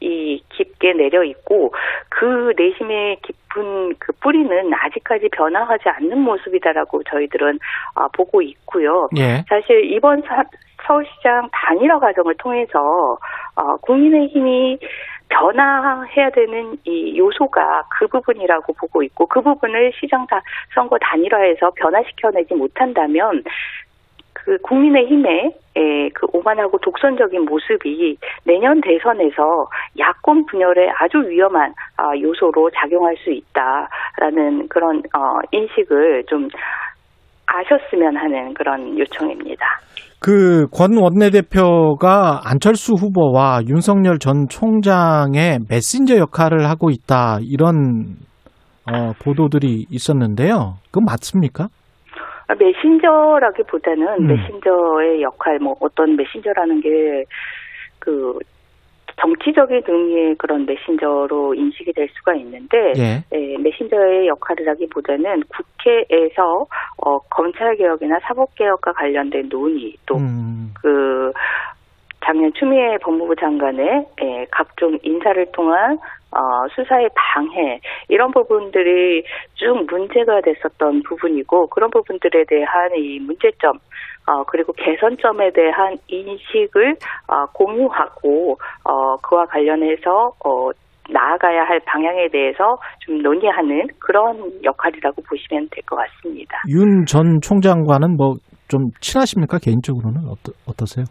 [0.00, 1.74] 이 깊게 내려 있고
[2.08, 7.58] 그 내심의 깊은 그 뿌리는 아직까지 변화하지 않는 모습이다라고 저희들은
[7.96, 9.08] 아, 보고 있고요.
[9.16, 9.42] 예.
[9.48, 10.44] 사실 이번 사-
[10.86, 13.18] 서울시장 단일화 과정을 통해서
[13.56, 14.78] 어, 국민의힘이
[15.28, 20.40] 변화해야 되는 이 요소가 그 부분이라고 보고 있고 그 부분을 시장 다,
[20.74, 23.42] 선거 단일화에서 변화시켜내지 못한다면
[24.32, 32.70] 그 국민의힘의 에, 그 오만하고 독선적인 모습이 내년 대선에서 야권 분열에 아주 위험한 아, 요소로
[32.70, 36.48] 작용할 수 있다라는 그런 어, 인식을 좀
[37.46, 39.66] 아셨으면 하는 그런 요청입니다.
[40.20, 48.16] 그 권 원내대표가 안철수 후보와 윤석열 전 총장의 메신저 역할을 하고 있다 이런
[48.90, 50.76] 어, 보도들이 있었는데요.
[50.86, 51.68] 그건 맞습니까?
[52.48, 54.26] 아, 메신저라기보다는 음.
[54.26, 56.88] 메신저의 역할, 뭐 어떤 메신저라는 게
[57.98, 58.38] 그
[59.20, 63.24] 정치적인 의미의 그런 메신저로 인식이 될 수가 있는데 예.
[63.32, 66.66] 예, 메신저의 역할이라기보다는 국회에서
[66.98, 71.32] 어, 검찰 개혁이나 사법 개혁과 관련된 논의 또 음, 그
[72.24, 75.98] 작년 추미애 법무부 장관의 예, 각종 인사를 통한
[76.30, 83.78] 어, 수사의 방해 이런 부분들이 쭉 문제가 됐었던 부분이고 그런 부분들에 대한 이 문제점
[84.28, 86.96] 어, 그리고 개선점에 대한 인식을
[87.28, 90.70] 어, 공유하고 어, 그와 관련해서 어,
[91.10, 96.58] 나아가야 할 방향에 대해서 좀 논의하는 그런 역할이라고 보시면 될 것 같습니다.
[96.68, 98.34] 윤 전 총장과는 뭐
[98.68, 101.04] 좀 친하십니까 개인적으로는 어떠, 어떠세요?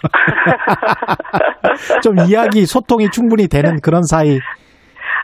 [2.02, 4.38] 좀 이야기 소통이 충분히 되는 그런 사이.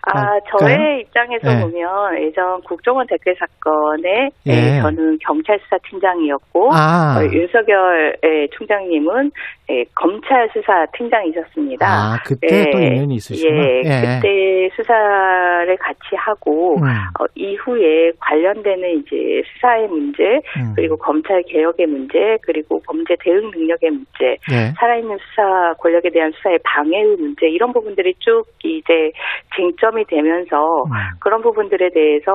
[0.02, 1.00] 아, 아, 저의?
[1.00, 1.62] 입장에서 네.
[1.62, 4.52] 보면 예전 국정원 댓글 사건에 예.
[4.52, 9.30] 예, 저는 경찰 수사 팀장이었고 아, 어, 윤석열 예, 총장님은
[9.70, 11.86] 예, 검찰 수사 팀장이셨습니다.
[11.86, 13.62] 아 그때 예, 또 인연이 있으시구나.
[13.62, 20.22] 예, 그때 수사를 같이 하고 음, 어, 이후에 관련되는 이제 수사의 문제
[20.56, 20.72] 음.
[20.74, 24.72] 그리고 검찰 개혁의 문제 그리고 범죄 대응 능력의 문제 예.
[24.78, 29.12] 살아있는 수사 권력에 대한 수사의 방해의 문제 이런 부분들이 쭉 이제
[29.54, 30.92] 쟁점 이 되면서 음.
[31.20, 32.32] 그런 부분들에 대해서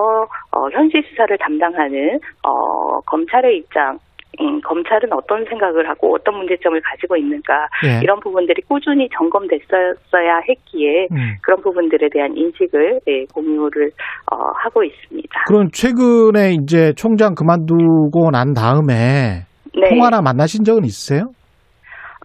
[0.52, 3.98] 어, 현실 수사를 담당하는 어, 검찰의 입장
[4.42, 8.00] 음, 검찰은 어떤 생각을 하고 어떤 문제점을 가지고 있는가 예.
[8.04, 11.36] 이런 부분들이 꾸준히 점검됐어야 했기에 음.
[11.42, 13.92] 그런 부분들에 대한 인식을 예, 공유를
[14.32, 15.44] 어, 하고 있습니다.
[15.48, 19.90] 그럼 최근에 이제 총장 그만두고 난 다음에 네.
[19.90, 21.32] 통화나 만나신 적은 있으세요?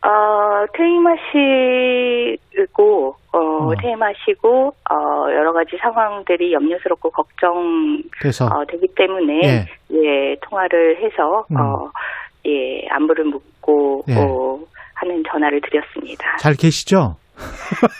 [0.02, 1.16] 어, 퇴임하시고,
[3.32, 3.74] 어, 어.
[3.82, 4.94] 퇴임하시고, 어,
[5.28, 8.48] 여러 가지 상황들이 염려스럽고 걱정되기 그래서
[8.96, 9.66] 때문에, 예.
[9.92, 10.36] 예.
[10.40, 11.56] 통화를 해서, 음.
[11.60, 11.90] 어,
[12.46, 14.16] 예, 안부를 묻고, 예.
[14.16, 14.58] 어,
[14.94, 16.36] 하는 전화를 드렸습니다.
[16.38, 17.16] 잘 계시죠?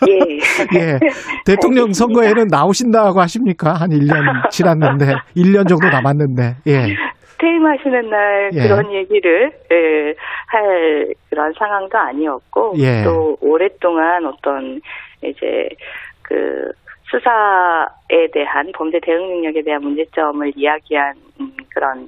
[0.08, 0.18] 예.
[0.80, 0.98] 예.
[1.44, 1.92] 대통령.
[1.92, 3.74] 선거에는 나오신다고 하십니까?
[3.74, 6.96] 한 1년 지났는데, 1년 정도 남았는데, 예.
[7.40, 8.60] 퇴임하시는 날 예.
[8.60, 10.14] 그런 얘기를 예,
[10.46, 13.02] 할 그런 상황도 아니었고 예.
[13.02, 14.80] 또 오랫동안 어떤
[15.22, 15.68] 이제
[16.22, 16.70] 그
[17.04, 22.06] 수사에 대한 범죄 대응 능력에 대한 문제점을 이야기한 음, 그런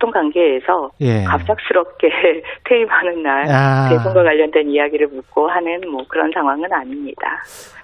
[0.00, 1.24] 소통 관계에서 예.
[1.24, 2.08] 갑작스럽게
[2.64, 3.88] 퇴임하는 날 아.
[3.90, 7.22] 대선과 관련된 이야기를 묻고 하는 뭐 그런 상황은 아닙니다.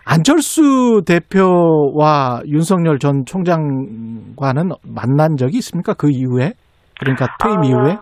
[0.05, 5.94] 안철수 대표와 윤석열 전 총장과는 만난 적이 있습니까?
[5.94, 6.52] 그 이후에?
[6.98, 7.96] 그러니까 퇴임 아, 이후에?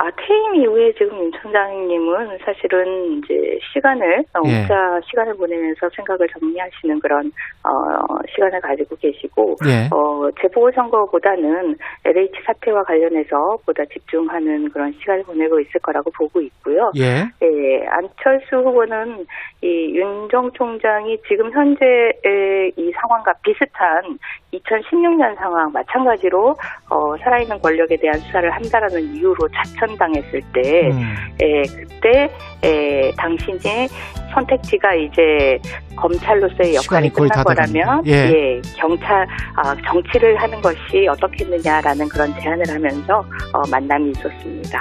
[0.00, 4.60] 아, 퇴임 이후에 지금 윤 총장님은 사실은 이제 시간을, 어, 예.
[4.60, 7.30] 혼자 시간을 보내면서 생각을 정리하시는 그런,
[7.62, 9.90] 어, 시간을 가지고 계시고, 예.
[9.92, 16.90] 어, 재보궐선거보다는 LH 사태와 관련해서 보다 집중하는 그런 시간을 보내고 있을 거라고 보고 있고요.
[16.96, 17.28] 예.
[17.42, 19.26] 예, 안철수 후보는
[19.60, 24.18] 이 윤정 총장이 지금 현재의 이 상황과 비슷한
[24.54, 26.56] 2016년 상황 마찬가지로
[26.88, 31.14] 어, 살아있는 권력에 대한 수사를 한다라는 이유로 자천 당했을 때, 음.
[31.42, 32.28] 예, 그때
[32.64, 33.88] 예, 당신의
[34.34, 35.58] 선택지가 이제
[35.96, 38.06] 검찰로서의 역할이 끝난 다 거라면.
[38.06, 38.12] 예.
[38.12, 39.26] 예, 경찰
[39.56, 43.18] 아, 정치를 하는 것이 어떻겠느냐라는 그런 제안을 하면서
[43.52, 44.78] 어, 만남이 있었습니다.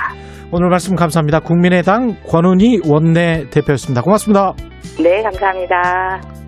[0.52, 1.40] 오늘 말씀 감사합니다.
[1.42, 4.02] 국민의당 권은희 원내 대표였습니다.
[4.02, 4.54] 고맙습니다.
[5.02, 6.39] 네, 감사합니다.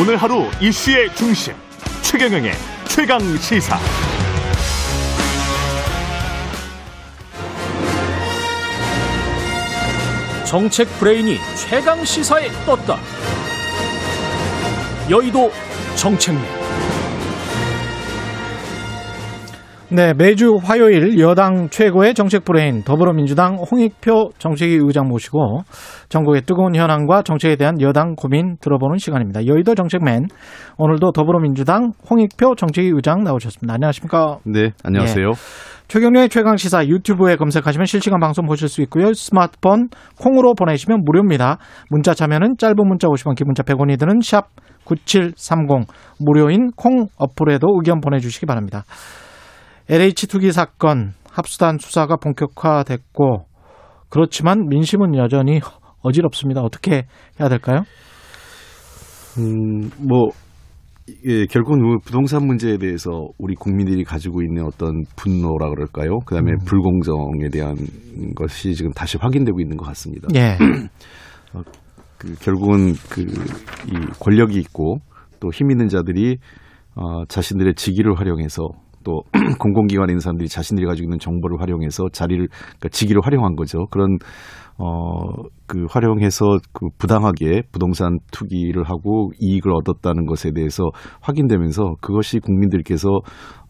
[0.00, 1.52] 오늘 하루 이슈의 중심
[2.00, 2.52] 최경영의
[2.88, 3.78] 최강 시사.
[10.46, 12.98] 정책 브레인이 최강 시사에 떴다.
[15.10, 15.52] 여의도
[15.96, 16.59] 정책맨.
[19.92, 25.62] 네, 매주 화요일 여당 최고의 정책 브레인 더불어민주당 홍익표 정책위 의장 모시고
[26.08, 29.46] 전국의 뜨거운 현안과 정책에 대한 여당 고민 들어보는 시간입니다.
[29.46, 30.26] 여의도 정책맨
[30.78, 33.74] 오늘도 더불어민주당 홍익표 정책위 의장 나오셨습니다.
[33.74, 34.38] 안녕하십니까?
[34.44, 35.32] 네, 안녕하세요.
[35.88, 39.12] 최경영의 최강 시사 유튜브에 검색하시면 실시간 방송 보실 수 있고요.
[39.12, 39.88] 스마트폰
[40.20, 41.58] 콩으로 보내시면 무료입니다.
[41.88, 44.50] 문자 참여는 짧은 문자 50원, 긴 문자 100원이 드는 샵
[44.84, 45.88] 9730
[46.20, 48.84] 무료인 콩 어플에도 의견 보내주시기 바랍니다.
[49.90, 53.46] LH 투기 사건 합수단 수사가 본격화됐고
[54.08, 55.60] 그렇지만 민심은 여전히
[56.02, 56.60] 어지럽습니다.
[56.62, 57.06] 어떻게
[57.40, 57.82] 해야 될까요?
[59.38, 60.30] 음, 뭐,
[61.26, 66.20] 예, 결국은 뭐 부동산 문제에 대해서 우리 국민들이 가지고 있는 어떤 분노라 그럴까요?
[66.24, 67.74] 그 다음에 불공정에 대한
[68.36, 70.28] 것이 지금 다시 확인되고 있는 것 같습니다.
[70.36, 70.56] 예.
[72.18, 74.98] 그 결국은 그 이 권력이 있고
[75.40, 76.36] 또 힘 있는 자들이
[76.94, 78.68] 어, 자신들의 직위를 활용해서
[79.04, 79.22] 또
[79.58, 83.86] 공공기관에 있는 사람들이 자신들이 가지고 있는 정보를 활용해서 자리를 그러니까 직위를 활용한 거죠.
[83.90, 84.18] 그런
[84.76, 90.84] 어그 활용해서 그 부당하게 부동산 투기를 하고 이익을 얻었다는 것에 대해서
[91.20, 93.08] 확인되면서 그것이 국민들께서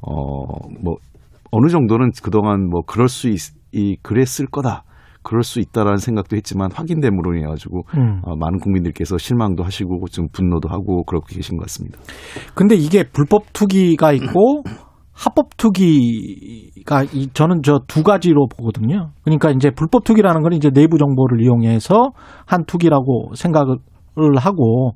[0.00, 0.96] 어뭐
[1.50, 3.38] 어느 정도는 그동안 뭐 그럴 수 있,
[3.72, 4.84] 이 그랬을 거다.
[5.22, 8.20] 그럴 수 있다라는 생각도 했지만 확인됨으로 인해 가지고 음.
[8.22, 11.98] 어, 많은 국민들께서 실망도 하시고 좀 분노도 하고 그렇게 계신 것 같습니다.
[12.54, 14.62] 근데 이게 불법 투기가 있고
[15.22, 19.10] 합법 투기가 이- 저는 저 두 가지로 보거든요.
[19.22, 22.12] 그러니까 이제 불법 투기라는 건 이제 내부 정보를 이용해서
[22.46, 23.76] 한 투기라고 생각을
[24.38, 24.92] 하고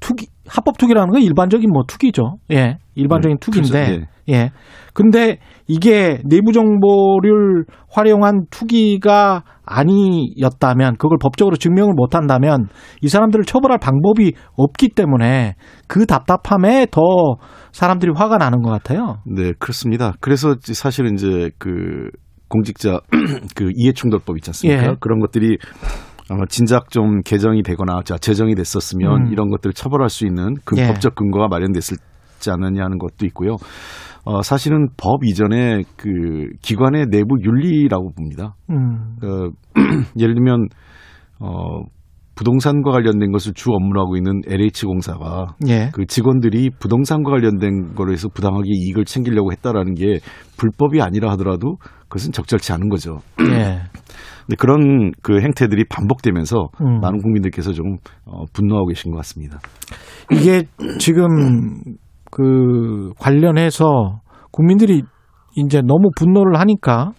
[0.00, 2.36] 투기 합법 투기라는 건 일반적인 뭐 투기죠.
[2.52, 2.78] 예.
[2.94, 4.50] 일반적인 네, 투기인데 그래서, 예.
[4.94, 12.68] 근데 이게 내부 정보를 활용한 투기가 아니었다면 그걸 법적으로 증명을 못 한다면
[13.02, 15.54] 이 사람들을 처벌할 방법이 없기 때문에
[15.86, 17.00] 그 답답함에 더
[17.72, 19.18] 사람들이 화가 나는 것 같아요.
[19.26, 20.14] 네, 그렇습니다.
[20.20, 22.10] 그래서 사실은 이제 그
[22.48, 23.00] 공직자
[23.54, 24.82] 그 이해충돌법 있지 않습니까?
[24.82, 24.96] 예.
[25.00, 25.58] 그런 것들이
[26.30, 29.32] 아마 진작 좀 개정이 되거나 자, 제정이 됐었으면 음.
[29.32, 30.86] 이런 것들을 처벌할 수 있는 그 예.
[30.86, 31.96] 법적 근거가 마련됐을
[32.38, 33.56] 지 않느냐는 것도 있고요.
[34.28, 38.56] 어, 사실은 법 이전에 그 기관의 내부 윤리라고 봅니다.
[38.68, 39.16] 음.
[39.22, 39.48] 어,
[40.20, 40.66] 예를 들면
[41.40, 41.80] 어,
[42.34, 45.88] 부동산과 관련된 것을 주 업무로 하고 있는 LH공사가 예.
[45.94, 50.18] 그 직원들이 부동산과 관련된 거로 해서 부당하게 이익을 챙기려고 했다라는 게
[50.58, 53.20] 불법이 아니라 하더라도 그것은 적절치 않은 거죠.
[53.40, 53.80] 예.
[54.46, 57.00] 근데 그런 그 행태들이 반복되면서 음.
[57.00, 59.58] 많은 국민들께서 좀 어, 분노하고 계신 것 같습니다.
[60.30, 60.64] 이게
[60.98, 61.80] 지금
[62.30, 64.20] 그 관련해서
[64.50, 65.02] 국민들이
[65.56, 67.12] 이제 너무 분노를 하니까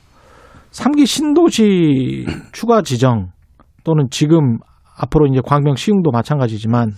[0.72, 3.30] 삼기 신도시 추가 지정
[3.84, 4.58] 또는 지금
[4.98, 6.92] 앞으로 이제 광명 시흥도 마찬가지지만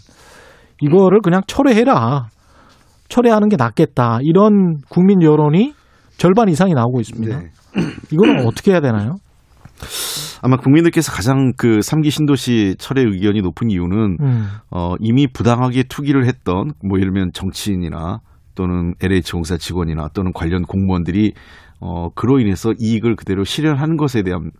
[0.82, 2.28] 이거를 그냥 철회해라.
[3.08, 4.20] 철회하는 게 낫겠다.
[4.22, 5.74] 이런 국민 여론이
[6.18, 7.40] 절반 이상이 나오고 있습니다.
[7.40, 7.52] 네.
[8.12, 9.16] 이거는 어떻게 해야 되나요?
[10.42, 14.48] 아마 국민들께서 가장 그 삼기 신도시 철회 의견이 높은 이유는 음.
[14.72, 18.22] 어, 이미 부당하게 투기를 했던 뭐 예를 들면 정치인이나
[18.56, 21.34] 또는 LH공사 직원이나 또는 관련 공무원들이
[21.80, 24.52] 어, 그로 인해서 이익을 그대로 실현하는 것에 대한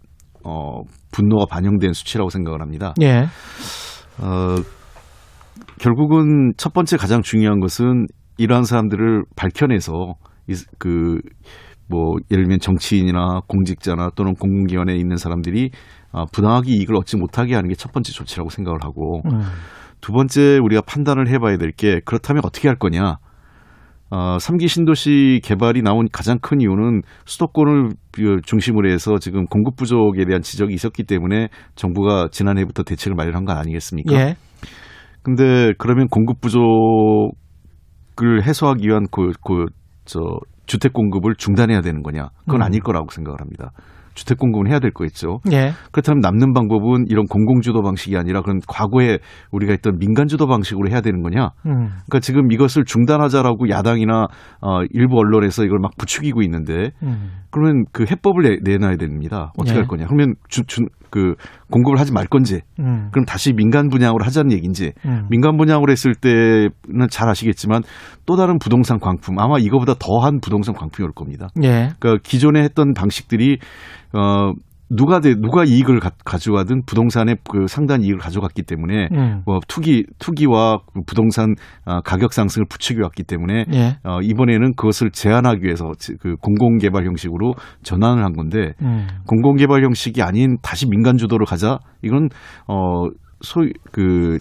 [0.44, 2.94] 어, 분노가 반영된 수치라고 생각을 합니다.
[3.02, 3.26] 예.
[4.20, 4.56] 어,
[5.80, 8.08] 결국은 첫 번째 가장 중요한 것은
[8.38, 10.16] 이러한 사람들을 밝혀내서
[10.78, 11.20] 그
[11.92, 15.70] 뭐 예를 들면 정치인이나 공직자나 또는 공공기관에 있는 사람들이
[16.14, 19.42] 아, 부당하게 이익을 얻지 못하게 하는 게 첫 번째 조치라고 생각을 하고 음.
[20.02, 23.18] 두 번째 우리가 판단을 해봐야 될 게 그렇다면 어떻게 할 거냐.
[24.14, 27.92] 어, 3기 신도시 개발이 나온 가장 큰 이유는 수도권을
[28.44, 34.14] 중심으로 해서 지금 공급 부족에 대한 지적이 있었기 때문에 정부가 지난해부터 대책을 마련한 건 아니겠습니까?
[34.16, 34.36] 예.
[35.24, 37.32] 근데 그러면 공급 부족을
[38.46, 39.66] 해소하기 위한 그, 그,
[40.04, 40.20] 저,
[40.66, 42.30] 주택 공급을 중단해야 되는 거냐?
[42.46, 42.64] 그건 음.
[42.64, 43.72] 아닐 거라고 생각을 합니다.
[44.14, 45.40] 주택 공급은 해야 될 거겠죠.
[45.52, 45.72] 예.
[45.92, 49.20] 그렇다면 남는 방법은 이런 공공주도 방식이 아니라 그런 과거에
[49.52, 51.52] 우리가 했던 민간주도 방식으로 해야 되는 거냐?
[51.66, 51.88] 음.
[51.88, 54.28] 그러니까 지금 이것을 중단하자라고 야당이나
[54.62, 57.32] 어, 일부 언론에서 이걸 막 부추기고 있는데 음.
[57.52, 59.54] 그러면 그 해법을 내, 내놔야 됩니다.
[59.58, 59.80] 어떻게 네.
[59.80, 60.08] 할 거냐?
[60.08, 61.36] 그러면 주, 주, 그
[61.70, 63.10] 공급을 하지 말 건지 음.
[63.12, 65.28] 그럼 다시 민간 분양으로 하자는 얘기인지 음.
[65.30, 67.84] 민간 분양으로 했을 때는 잘 아시겠지만
[68.26, 71.50] 또 다른 부동산 광품 아마 이거보다 더한 부동산 광품이 올 겁니다.
[71.62, 71.90] 예.
[72.00, 73.60] 그러니까 기존에 했던 방식들이
[74.14, 74.54] 어
[74.94, 79.42] 누가 돼 누가 이익을 가, 가져가든 부동산의 그 상당 이익을 가져갔기 때문에 음.
[79.46, 83.98] 뭐 투기 투기와 그 부동산 아, 가격 상승을 부추겨 왔기 때문에 예.
[84.04, 89.08] 어, 이번에는 그것을 제한하기 위해서 지- 그 공공개발 형식으로 전환을 한 건데 음.
[89.28, 92.28] 공공개발 형식이 아닌 다시 민간 주도로 가자 이건
[92.68, 93.06] 어
[93.42, 94.40] 소위 그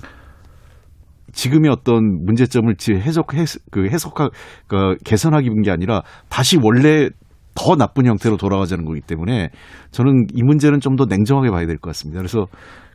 [1.33, 4.31] 지금의 어떤 문제점을 지- 해석 해, 그 해석하
[4.67, 7.09] 그 개선하기 위한 게 아니라 다시 원래
[7.55, 9.51] 더 나쁜 형태로 돌아가자는 거기 때문에
[9.91, 12.21] 저는 이 문제는 좀 더 냉정하게 봐야 될 것 같습니다.
[12.21, 12.47] 그래서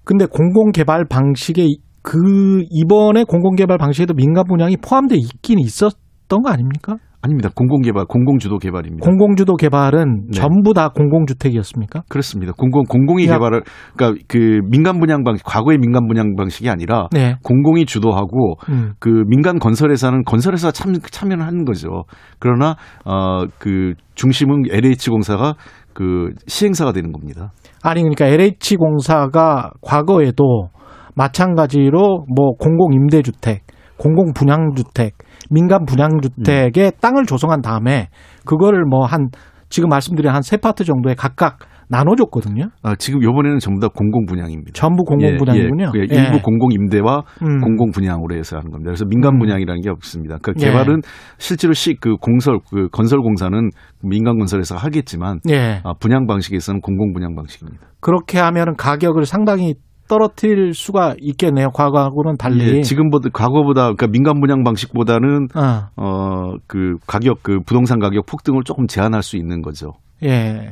[0.03, 1.67] 근데 공공개발 방식에
[2.01, 6.97] 그 이번에 공공개발 방식에도 민간 분양이 포함돼 있긴 있었던 거 아닙니까?
[7.26, 7.49] 아닙니다.
[7.55, 9.03] 공공개발, 공공주도 개발입니다.
[9.03, 10.39] 공공주도 개발은 네.
[10.39, 12.03] 전부 다 공공주택이었습니까?
[12.07, 12.53] 그렇습니다.
[12.55, 13.34] 공공 공공이 야.
[13.34, 13.63] 개발을
[13.95, 17.36] 그러니까 그 민간 분양 방식 과거의 민간 분양 방식이 아니라 네.
[17.41, 18.93] 공공이 주도하고 음.
[18.99, 22.03] 그 민간 건설회사는 건설회사 참 참여를 하는 거죠.
[22.38, 25.55] 그러나 어그 중심은 LH 공사가
[25.93, 27.53] 그 시행사가 되는 겁니다.
[27.82, 30.69] 아니 그러니까 LH 공사가 과거에도
[31.15, 33.63] 마찬가지로 뭐 공공 임대주택,
[33.97, 35.13] 공공 분양주택,
[35.49, 38.09] 민간 분양주택에 땅을 조성한 다음에
[38.45, 39.29] 그거를 뭐 한
[39.69, 42.69] 지금 말씀드린 한 세 파트 정도에 각각 나눠줬거든요.
[42.81, 44.71] 아, 지금 요번에는 전부 다 공공 분양입니다.
[44.73, 45.91] 전부 공공 분양이군요.
[45.95, 46.07] 예, 예.
[46.11, 46.15] 예.
[46.15, 47.61] 일부 공공 임대와 음.
[47.61, 48.89] 공공 분양으로 해서 하는 겁니다.
[48.89, 49.39] 그래서 민간 음.
[49.39, 50.37] 분양이라는 게 없습니다.
[50.41, 50.65] 그 예.
[50.65, 51.01] 개발은
[51.37, 53.69] 실제로 시 그 공설 그 건설 공사는
[54.03, 55.81] 민간 건설에서 하겠지만 예.
[55.83, 57.85] 아, 분양 방식에서는 공공 분양 방식입니다.
[57.99, 59.75] 그렇게 하면은 가격을 상당히
[60.07, 61.69] 떨어뜨릴 수가 있겠네요.
[61.73, 62.77] 과거하고는 달리.
[62.77, 68.87] 예, 지금보다 과거보다 그러니까 민간 분양 방식보다는 어, 어그 가격 그 부동산 가격 폭등을 조금
[68.87, 69.93] 제한할 수 있는 거죠.
[70.23, 70.69] 예.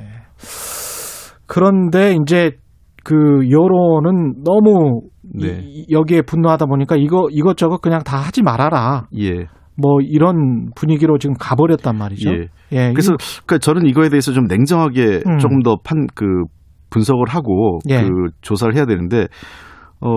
[1.46, 2.52] 그런데 이제
[3.04, 3.16] 그
[3.50, 5.62] 여론은 너무 네.
[5.64, 9.08] 이- 여기에 분노하다 보니까 이거 이것저것 그냥 다 하지 말아라.
[9.20, 9.48] 예.
[9.76, 12.30] 뭐 이런 분위기로 지금 가버렸단 말이죠.
[12.32, 12.48] 예.
[12.72, 13.16] 예, 그래서
[13.46, 15.38] 그러니까 저는 이거에 대해서 좀 냉정하게 음.
[15.40, 16.26] 조금 더 판 그
[16.94, 18.04] 분석을 하고 예.
[18.04, 19.26] 그 조사를 해야 되는데
[20.00, 20.10] 어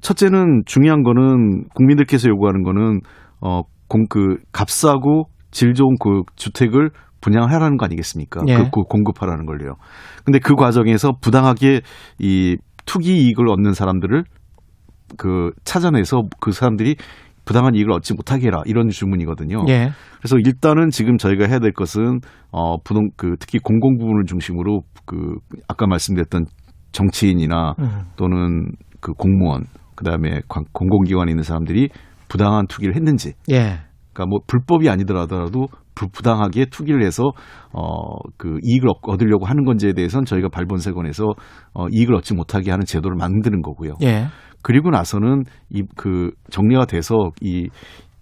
[0.00, 3.00] 첫째는 중요한 거는 국민들께서 요구하는 거는
[3.40, 6.90] 어공그 값싸고 질 좋은 그 주택을
[7.20, 8.40] 분양하라는 거 아니겠습니까?
[8.48, 8.56] 예.
[8.56, 9.74] 그, 그 공급하라는 걸요.
[10.24, 11.82] 근데 그 과정에서 부당하게
[12.18, 12.56] 이
[12.86, 14.24] 투기 이익을 얻는 사람들을
[15.18, 16.96] 그 찾아내서 그 사람들이
[17.46, 19.64] 부당한 이익을 얻지 못하게 해라 이런 주문이거든요.
[19.68, 19.90] 예.
[20.18, 22.20] 그래서 일단은 지금 저희가 해야 될 것은
[22.50, 25.36] 어 부동 그 특히 공공 부분을 중심으로 그
[25.68, 26.44] 아까 말씀드렸던
[26.92, 27.88] 정치인이나 음.
[28.16, 28.66] 또는
[29.00, 31.88] 그 공무원 그다음에 관- 공공기관에 있는 사람들이
[32.28, 33.78] 부당한 투기를 했는지 예.
[34.12, 37.30] 그러니까 뭐 불법이 아니더라도 부, 부당하게 투기를 해서
[37.72, 41.24] 어그 이익을 얻- 얻으려고 하는 건지에 대해서는 저희가 발본세건에서
[41.74, 43.94] 어 이익을 얻지 못하게 하는 제도를 만드는 거고요.
[44.02, 44.26] 예.
[44.66, 47.68] 그리고 나서는 이 그 정리가 돼서 이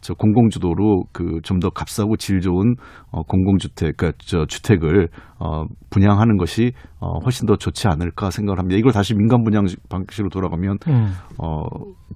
[0.07, 2.75] 저 공공주도로 그 좀 더 값싸고 질 좋은
[3.11, 8.79] 어 공공주택 그러니까 저 주택을 어 분양하는 것이 어 훨씬 더 좋지 않을까 생각을 합니다.
[8.79, 11.07] 이걸 다시 민간 분양 방식으로 돌아가면 음.
[11.39, 11.63] 어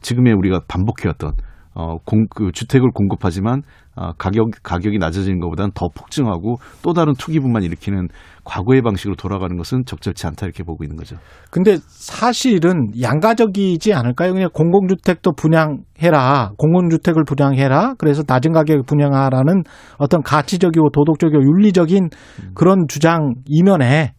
[0.02, 1.32] 지금의 우리가 반복해왔던
[1.76, 7.62] 어 공 그 주택을 공급하지만 아 가격 가격이 낮아지는 것보다는 더 폭증하고 또 다른 투기분만
[7.62, 8.08] 일으키는
[8.44, 11.16] 과거의 방식으로 돌아가는 것은 적절치 않다 이렇게 보고 있는 거죠.
[11.50, 14.32] 근데 사실은 양가적이지 않을까요?
[14.32, 16.52] 그냥 공공주택도 분양해라.
[16.56, 17.94] 공공주택을 분양해라.
[17.98, 19.64] 그래서 낮은 가격에 분양하라는
[19.98, 22.08] 어떤 가치적이고 도덕적이고 윤리적인
[22.54, 24.14] 그런 주장 이면에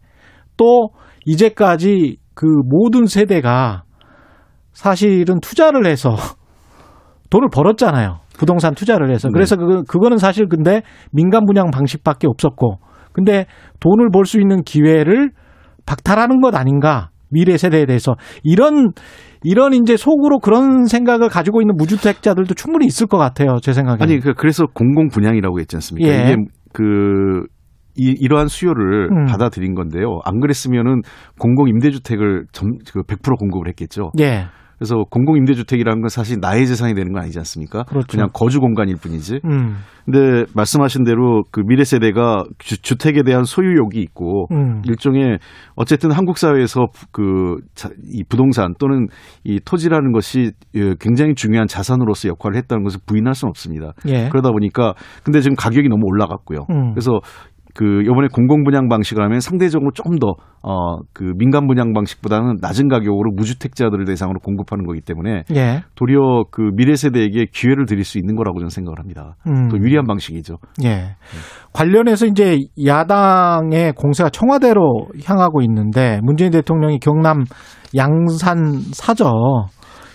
[0.56, 0.90] 또
[1.26, 3.84] 이제까지 그 모든 세대가
[4.72, 6.14] 사실은 투자를 해서
[7.30, 8.20] 돈을 벌었잖아요.
[8.40, 9.28] 부동산 투자를 해서.
[9.28, 10.80] 그래서 그, 그거는 사실 근데
[11.12, 12.78] 민간 분양 방식밖에 없었고.
[13.12, 13.44] 근데
[13.80, 15.28] 돈을 벌 수 있는 기회를
[15.84, 17.10] 박탈하는 것 아닌가.
[17.28, 18.14] 미래 세대에 대해서.
[18.42, 18.92] 이런,
[19.44, 23.58] 이런 이제 속으로 그런 생각을 가지고 있는 무주택자들도 충분히 있을 것 같아요.
[23.62, 23.98] 제 생각에.
[24.00, 26.08] 아니 그 그래서 공공 분양이라고 했지 않습니까?
[26.08, 26.22] 예.
[26.22, 26.36] 이게
[26.72, 27.44] 그
[27.94, 29.24] 이, 이러한 수요를 음.
[29.26, 30.20] 받아들인 건데요.
[30.24, 31.02] 안 그랬으면은
[31.38, 34.12] 공공 임대주택을 점, 그 100% 공급을 했겠죠.
[34.18, 34.46] 예.
[34.80, 37.84] 그래서 공공 임대주택이라는 건 사실 나의 재산이 되는 건 아니지 않습니까?
[37.84, 38.16] 그렇죠.
[38.16, 39.40] 냥 거주 공간일 뿐이지.
[39.44, 39.76] 음.
[40.06, 44.80] 근데 말씀하신 대로 그 미래 세대가 주, 택에 대한 소유욕이 있고 음.
[44.86, 45.38] 일종의
[45.76, 47.58] 어쨌든 한국 사회에서 그
[48.12, 49.06] 이 부동산 또는
[49.44, 53.92] 이 토지라는 것이 예, 굉장히 중요한 자산으로서 역할을 했다는 것을 부인할 수는 없습니다.
[54.06, 54.28] 예.
[54.28, 56.66] 그러다 보니까 근데 지금 가격이 너무 올라갔고요.
[56.70, 56.92] 음.
[56.92, 57.20] 그래서
[57.74, 64.04] 그 요번에 공공 분양 방식을 하면 상대적으로 조금 더어그 민간 분양 방식보다는 낮은 가격으로 무주택자들을
[64.04, 65.82] 대상으로 공급하는 거기 때문에 예.
[65.94, 69.36] 도리어 그 미래 세대에게 기회를 드릴 수 있는 거라고 저는 생각을 합니다.
[69.46, 69.68] 음.
[69.68, 70.56] 또 유리한 방식이죠.
[70.84, 71.16] 예.
[71.72, 77.44] 관련해서 이제 야당의 공세가 청와대로 향하고 있는데 문재인 대통령이 경남
[77.96, 79.32] 양산 사저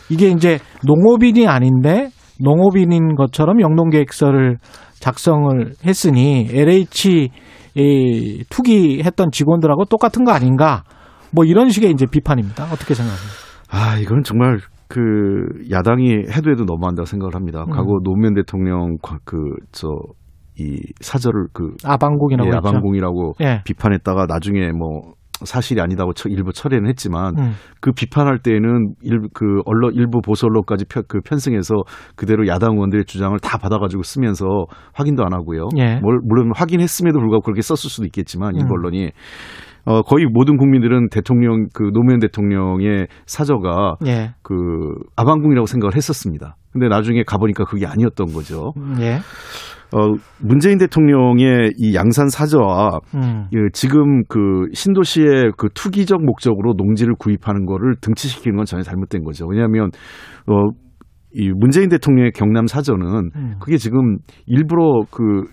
[0.09, 4.57] 이게 이제 농업인이 아닌데 농업인인 것처럼 영농계획서를
[5.05, 7.29] 작성을 했으니 LH
[7.75, 10.83] 이 투기했던 직원들하고 똑같은 거 아닌가?
[11.31, 12.63] 뭐 이런 식의 이제 비판입니다.
[12.71, 13.29] 어떻게 생각하세요?
[13.69, 17.65] 아 이건 정말 그 야당이 해도 해도 너무한다고 생각을 합니다.
[17.67, 17.69] 음.
[17.69, 19.89] 과거 노무현 대통령 그저
[20.57, 22.55] 이 사절을 그 아방공이라고 예.
[22.55, 23.61] 아방공이라고 예.
[23.63, 27.51] 비판했다가 나중에 뭐 사실이 아니다고 처- 일부 철회는 했지만 음.
[27.81, 31.75] 그 비판할 때에는 일부 그 언론 일부 보수 언론까지 편, 그 편승해서
[32.15, 34.45] 그대로 야당 의원들의 주장을 다 받아가지고 쓰면서
[34.93, 35.67] 확인도 안 하고요.
[35.77, 35.99] 예.
[35.99, 38.71] 뭘- 물론 확인했음에도 불구하고 그렇게 썼을 수도 있겠지만 일부 음.
[38.79, 39.11] 언론이
[39.87, 44.33] 어 거의 모든 국민들은 대통령 그 노무현 대통령의 사저가 예.
[44.41, 44.55] 그
[45.15, 46.55] 아방궁이라고 생각을 했었습니다.
[46.71, 48.73] 근데 나중에 가보니까 그게 아니었던 거죠.
[48.99, 49.19] 예.
[49.93, 53.45] 어, 문재인 대통령의 이 양산 사저와 음.
[53.51, 59.45] 그 지금 그 신도시의 그 투기적 목적으로 농지를 구입하는 거를 등치시키는 건 전혀 잘못된 거죠.
[59.47, 59.89] 왜냐하면
[60.47, 60.61] 어,
[61.33, 63.55] 이 문재인 대통령의 경남 사저는 음.
[63.59, 65.43] 그게 지금 일부러 그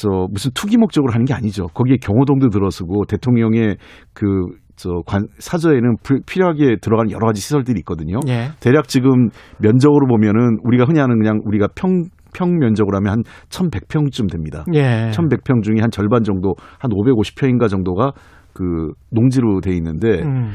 [0.00, 1.66] 저 무슨 투기 목적으로 하는 게 아니죠.
[1.74, 3.76] 거기에 경호동도 들어서고 대통령의
[4.14, 4.46] 그
[4.78, 8.20] 저 관 사저에는 불- 필요하게 들어가는 여러 가지 시설들이 있거든요.
[8.28, 8.50] 예.
[8.60, 9.28] 대략 지금
[9.60, 12.04] 면적으로 보면은 우리가 흔히 하는 그냥 우리가 평,
[12.34, 14.64] 평 면적으로 하면 한 1100평쯤 됩니다.
[14.74, 15.10] 예.
[15.10, 18.12] 1100평 중에 한 절반 정도, 한 550평인가 정도가
[18.52, 20.50] 그 농지로 돼 있는데 음.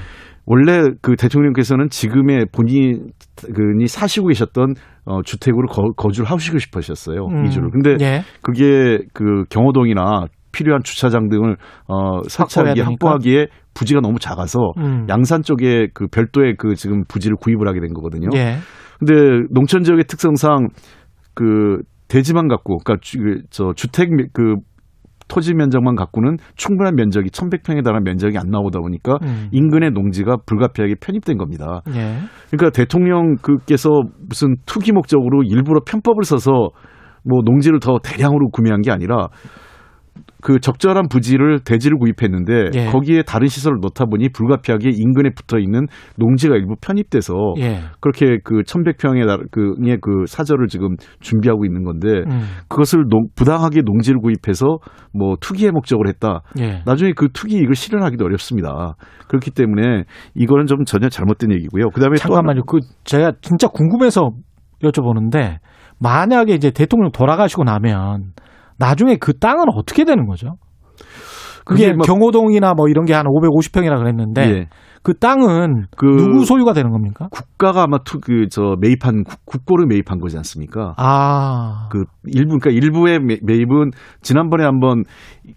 [0.45, 4.73] 원래 그 대통령께서는 지금의 본인이 사시고 계셨던
[5.05, 7.25] 어, 주택으로 거, 주를 하시고 싶으셨어요.
[7.25, 7.45] 음.
[7.45, 7.69] 이주를.
[7.71, 8.21] 근데 예.
[8.41, 11.55] 그게 그 경호동이나 필요한 주차장 등을
[11.87, 12.85] 어, 되니까?
[12.85, 15.07] 확보하기에 부지가 너무 작아서 음.
[15.09, 18.29] 양산 쪽에 그 별도의 그 지금 부지를 구입을 하게 된 거거든요.
[18.35, 18.57] 예.
[18.99, 20.67] 근데 농촌 지역의 특성상
[21.33, 24.55] 그 대지만 갖고 그러니까 주, 저 주택 그
[25.27, 29.47] 토지 면적만 갖고는 충분한 면적이 1,100평에 달하는 면적이 안 나오다 보니까 음.
[29.51, 31.81] 인근의 농지가 불가피하게 편입된 겁니다.
[31.89, 32.17] 예.
[32.51, 33.89] 그러니까 대통령께서
[34.27, 36.51] 무슨 투기 목적으로 일부러 편법을 써서
[37.23, 39.29] 뭐 농지를 더 대량으로 구매한 게 아니라
[40.43, 42.85] 그 적절한 부지를 대지를 구입했는데 예.
[42.91, 45.87] 거기에 다른 시설을 놓다 보니 불가피하게 인근에 붙어 있는
[46.17, 47.79] 농지가 일부 편입돼서 예.
[48.01, 52.41] 그렇게 그 1100평의 그의 그 사절을 지금 준비하고 있는 건데 음.
[52.67, 54.79] 그것을 농- 부당하게 농지를 구입해서
[55.13, 56.41] 뭐 투기의 목적을 했다.
[56.59, 56.81] 예.
[56.85, 58.95] 나중에 그 투기 이익을 실현하기도 어렵습니다.
[59.29, 60.03] 그렇기 때문에
[60.35, 61.89] 이거는 좀 전혀 잘못된 얘기고요.
[61.91, 62.63] 그다음에 또 잠깐만요.
[62.67, 64.31] 그 제가 진짜 궁금해서
[64.83, 65.59] 여쭤보는데
[65.99, 68.33] 만약에 이제 대통령 돌아가시고 나면
[68.83, 70.55] 나중에 그 땅은 어떻게 되는 거죠?
[71.65, 74.67] 그게 그게 뭐- 경호동이나 뭐 이런 게 한 550평이라 그랬는데 예.
[75.01, 77.27] 그 땅은 그 누구 소유가 되는 겁니까?
[77.29, 80.93] 국가가 아마 투그저 매입한 국- 국고를 매입한 거지 않습니까?
[80.97, 85.03] 아, 그 일부 그러니까 일부의 매- 매입은 지난번에 한번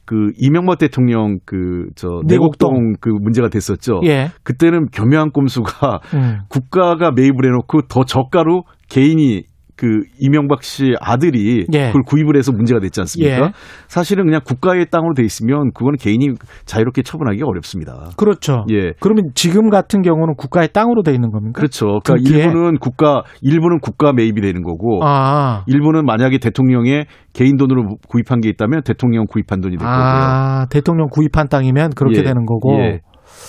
[0.04, 2.72] 그 이명박 대통령 그저 내곡동.
[2.72, 4.00] 내곡동 그 문제가 됐었죠.
[4.04, 4.30] 예.
[4.42, 6.38] 그때는 교묘한 꼼수가 음.
[6.48, 9.42] 국가가 매입을 해 놓고 더 저가로 개인이
[9.76, 11.86] 그 이명박 씨 아들이 예.
[11.88, 13.46] 그걸 구입을 해서 문제가 됐지 않습니까?
[13.46, 13.52] 예.
[13.88, 16.26] 사실은 그냥 국가의 땅으로 돼 있으면 그거는 개인이
[16.64, 18.10] 자유롭게 처분하기가 어렵습니다.
[18.16, 18.64] 그렇죠.
[18.70, 18.92] 예.
[19.00, 21.58] 그러면 지금 같은 경우는 국가의 땅으로 돼 있는 겁니까?
[21.58, 22.00] 그렇죠.
[22.04, 22.44] 그러니까 등기에?
[22.44, 28.48] 일부는 국가 일부는 국가 매입이 되는 거고 아, 일부는 만약에 대통령의 개인 돈으로 구입한 게
[28.48, 29.94] 있다면 대통령 구입한 돈이 될 거고요.
[29.94, 32.22] 아, 대통령 구입한 땅이면 그렇게 예.
[32.22, 32.72] 되는 거고.
[32.80, 33.00] 예.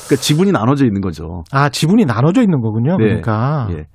[0.08, 1.44] 그러니까 지분이 나눠져 있는 거죠.
[1.52, 2.98] 아, 지분이 나눠져 있는 거군요.
[2.98, 3.06] 네.
[3.06, 3.68] 그러니까.
[3.72, 3.86] 예.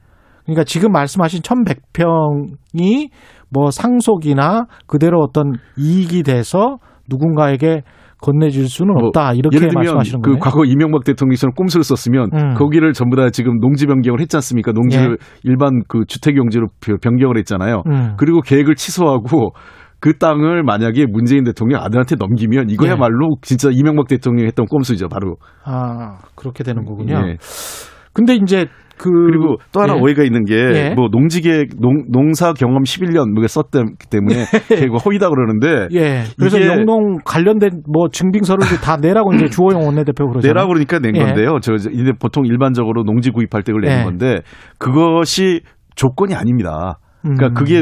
[0.45, 3.11] 그러니까 지금 말씀하신 1100평이
[3.51, 6.79] 뭐 상속이나 그대로 어떤 이익이 돼서
[7.09, 7.83] 누군가에게
[8.23, 9.35] 건네줄 수는 뭐 없다.
[9.35, 10.41] 이렇게 예를 들면 말씀하시는 그 거예요.
[10.41, 12.55] 과거 이명박 대통령처럼 꼼수를 썼으면 음.
[12.55, 14.73] 거기를 전부 다 지금 농지 변경을 했지 않습니까?
[14.73, 16.69] 농지를 일반 그 주택 용지로
[17.03, 17.83] 변경을 했잖아요.
[17.87, 18.15] 음.
[18.17, 19.51] 그리고 계획을 취소하고
[19.99, 25.37] 그 땅을 만약에 문재인 대통령 아들한테 넘기면 이거야말로 진짜 이명박 대통령이 했던 꼼수죠, 바로.
[25.65, 27.15] 아, 그렇게 되는 거군요.
[27.29, 27.37] 예.
[28.13, 28.67] 근데 이제
[28.99, 30.01] 그 그리고 또 하나 예.
[30.01, 30.95] 오해가 있는 게 예.
[30.95, 36.23] 뭐 농지계 농, 농사 경험 11년 뭐가 썼기 때문에 그거 허위다 그러는데 예.
[36.39, 40.53] 그래서 영농 관련된 뭐 증빙서를 다 내라고 이제 주호영 원내대표 그러잖아요.
[40.53, 41.21] 내라고 그러니까 낸 예.
[41.21, 41.59] 건데요.
[41.61, 44.05] 저 이제 보통 일반적으로 농지 구입할 때 그걸 내는 예.
[44.05, 44.41] 건데
[44.79, 45.63] 그것이
[45.97, 46.99] 조건이 아닙니다.
[47.23, 47.55] 그러니까 음.
[47.55, 47.75] 그게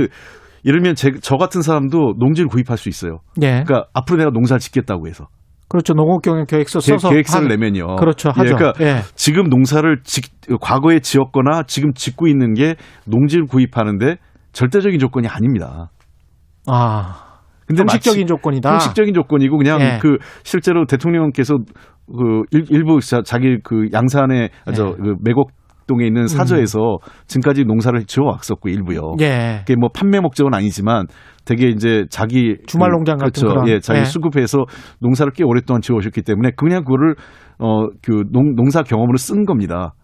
[0.64, 3.18] 예를 들면 제, 저 같은 사람도 농지를 구입할 수 있어요.
[3.43, 3.62] 예.
[3.64, 5.26] 그러니까 앞으로 내가 농사를 짓겠다고 해서
[5.70, 5.94] 그렇죠.
[5.94, 7.94] 농업경영 계획서 계- 써서 계획서를 하- 내면요.
[7.96, 8.30] 그렇죠.
[8.36, 8.56] 예, 하죠.
[8.56, 9.02] 그러니까 예.
[9.14, 10.20] 지금 농사를 지,
[10.60, 12.74] 과거에 지었거나 지금 짓고 있는 게
[13.06, 14.16] 농지를 구입하는데
[14.52, 15.88] 절대적인 조건이 아닙니다.
[16.66, 17.26] 아.
[17.66, 18.68] 근데 형식적인 조건이다.
[18.72, 19.98] 형식적인 조건이고 그냥 예.
[20.02, 21.54] 그 실제로 대통령께서
[22.08, 24.72] 그 일- 일부 자, 자기 그 양산에 예.
[24.72, 25.52] 저그 매곡
[25.91, 26.78] 동에 있는 사저에서
[27.26, 29.01] 지금까지 농사를 지어 왔었고 일부요.
[29.18, 29.20] 음.
[29.20, 29.57] 예.
[29.66, 31.07] 그게 뭐 판매 목적은 아니지만
[31.45, 33.49] 되게 이제 자기 주말 그- 농장 같은 그렇죠.
[33.49, 33.68] 그런.
[33.68, 34.05] 예, 자기 예.
[34.05, 34.64] 수급해서
[35.01, 37.14] 농사를 꽤 오랫동안 지어 오셨기 때문에 그냥 그거를
[37.59, 38.24] 어그
[38.57, 39.95] 농사 경험으로 쓴 겁니다.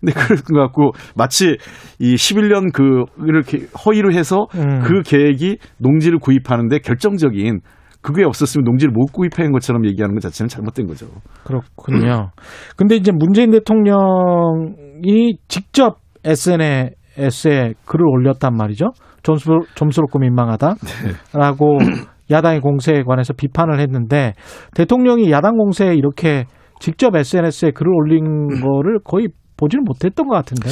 [0.00, 0.12] 근데
[0.46, 1.56] 그걸 갖고 마치
[1.98, 4.80] 이 11년 그 이렇게 허위로 해서 음.
[4.84, 7.60] 그 계획이 농지를 구입하는데 결정적인
[8.00, 11.06] 그게 없었으면 농지를 못 구입한 것처럼 얘기하는 것 자체는 잘못된 거죠.
[11.44, 12.30] 그렇군요.
[12.76, 18.92] 근데 이제 문재인 대통령이 직접 SNS에 글을 올렸단 말이죠.
[19.22, 21.78] 점수, 점수롭고 민망하다라고
[22.30, 24.34] 야당의 공세에 관해서 비판을 했는데
[24.74, 26.44] 대통령이 야당 공세에 이렇게
[26.78, 29.28] 직접 SNS에 글을 올린 거를 거의
[29.58, 30.70] 보지는 못했던 것 같은데.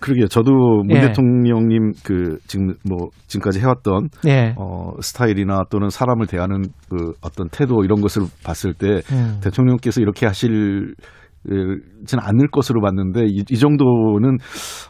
[0.00, 0.28] 그러게요.
[0.28, 0.52] 저도
[0.86, 1.00] 문 예.
[1.00, 4.54] 대통령님 그 지금 뭐 지금까지 해왔던 예.
[4.56, 9.40] 어 스타일이나 또는 사람을 대하는 그 어떤 태도 이런 것을 봤을 때 음.
[9.42, 10.94] 대통령께서 이렇게 하실
[12.06, 14.38] 지는 않을 것으로 봤는데 이, 이 정도는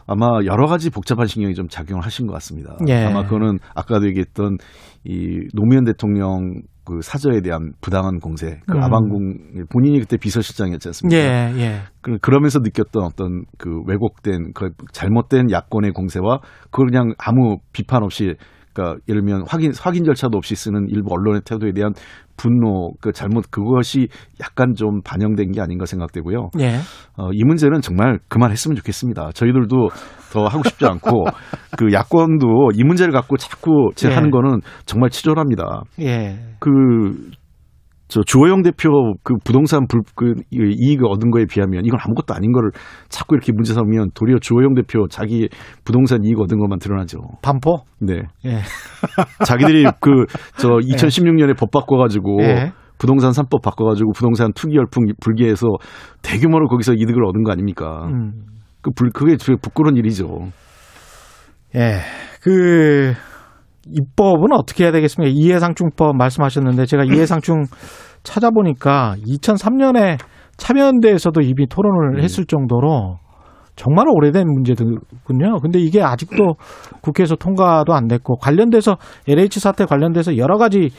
[0.07, 2.77] 아마 여러 가지 복잡한 신경이 좀 작용을 하신 것 같습니다.
[2.87, 3.05] 예.
[3.05, 4.57] 아마 그거는 아까도 얘기했던
[5.05, 8.83] 이 노무현 대통령 그 사저에 대한 부당한 공세, 그 음.
[8.83, 11.17] 아방궁 본인이 그때 비서실장이었지 않습니까?
[11.17, 11.81] 예, 예.
[12.01, 16.39] 그- 그러면서 느꼈던 어떤 그 왜곡된 그 잘못된 야권의 공세와
[16.71, 18.33] 그걸 그냥 아무 비판 없이
[18.73, 21.93] 그러니까 예를 들면 확인 확인 절차도 없이 쓰는 일부 언론의 태도에 대한
[22.37, 24.07] 분노 그 잘못 그것이
[24.41, 26.49] 약간 좀 반영된 게 아닌가 생각되고요.
[26.59, 26.77] 예.
[27.17, 29.31] 어, 이 문제는 정말 그만했으면 좋겠습니다.
[29.33, 29.89] 저희들도
[30.31, 31.25] 더 하고 싶지 않고
[31.77, 34.13] 그 야권도 이 문제를 갖고 자꾸 제 예.
[34.13, 35.83] 하는 거는 정말 치졸합니다.
[36.01, 36.37] 예.
[36.59, 36.69] 그,
[38.07, 42.71] 저, 주호영 대표 그 부동산 불, 그 이익을 얻은 거에 비하면 이건 아무것도 아닌 거를
[43.07, 45.47] 자꾸 이렇게 문제 삼으면 도리어 주호영 대표 자기
[45.85, 47.19] 부동산 이익 얻은 것만 드러나죠.
[47.41, 47.83] 반포?
[47.99, 48.21] 네.
[48.45, 48.59] 예.
[49.45, 50.25] 자기들이 그,
[50.57, 52.71] 저, 2016년에 법 바꿔가지고 예.
[52.97, 55.67] 부동산 3법 바꿔가지고 부동산 투기 열풍 불기해서
[56.21, 58.07] 대규모로 거기서 이득을 얻은 거 아닙니까?
[58.07, 58.58] 음.
[58.81, 60.49] 그 불, 그게 되게 부끄러운 일이죠.
[61.75, 61.99] 예.
[62.41, 63.13] 그
[63.87, 65.31] 입법은 어떻게 해야 되겠습니까?
[65.35, 67.63] 이해상충법 말씀하셨는데 제가 이해상충
[68.23, 70.17] 찾아보니까 2003년에
[70.57, 72.23] 참여연대에서도 이미 토론을 네.
[72.23, 73.17] 했을 정도로
[73.75, 75.59] 정말 오래된 문제군요.
[75.61, 76.55] 근데 이게 아직도
[77.01, 80.89] 국회에서 통과도 안 됐고 관련돼서 LH 사태 관련돼서 여러 가지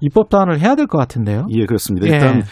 [0.00, 1.46] 입법 다안을 해야 될 것 같은데요.
[1.50, 2.06] 예, 그렇습니다.
[2.06, 2.12] 예.
[2.12, 2.42] 일단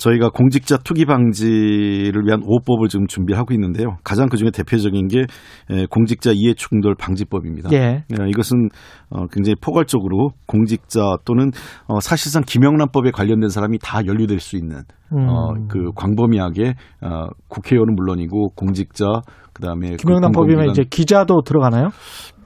[0.00, 3.98] 저희가 공직자 투기 방지를 위한 5법을 지금 준비하고 있는데요.
[4.02, 5.26] 가장 그 중에 대표적인 게
[5.70, 7.68] 에, 공직자 이해 충돌 방지법입니다.
[7.72, 8.04] 예.
[8.10, 8.70] 예, 이것은
[9.10, 11.50] 어, 굉장히 포괄적으로 공직자 또는
[11.86, 14.82] 어, 사실상 김영란법에 관련된 사람이 다 연루될 수 있는
[15.12, 15.28] 음.
[15.28, 19.04] 어, 그 광범위하게 어, 국회의원은 물론이고 공직자
[19.52, 21.88] 그다음에 그 김영란법이면 이제 기자도 들어가나요?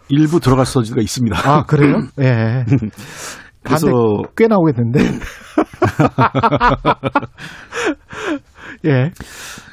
[0.08, 1.36] 일부 들어갈 소지가 있습니다.
[1.48, 1.98] 아 그래요?
[2.20, 2.64] 예.
[3.64, 3.88] 그래서
[4.36, 5.00] 꽤 나오겠는데.
[8.86, 9.10] 예.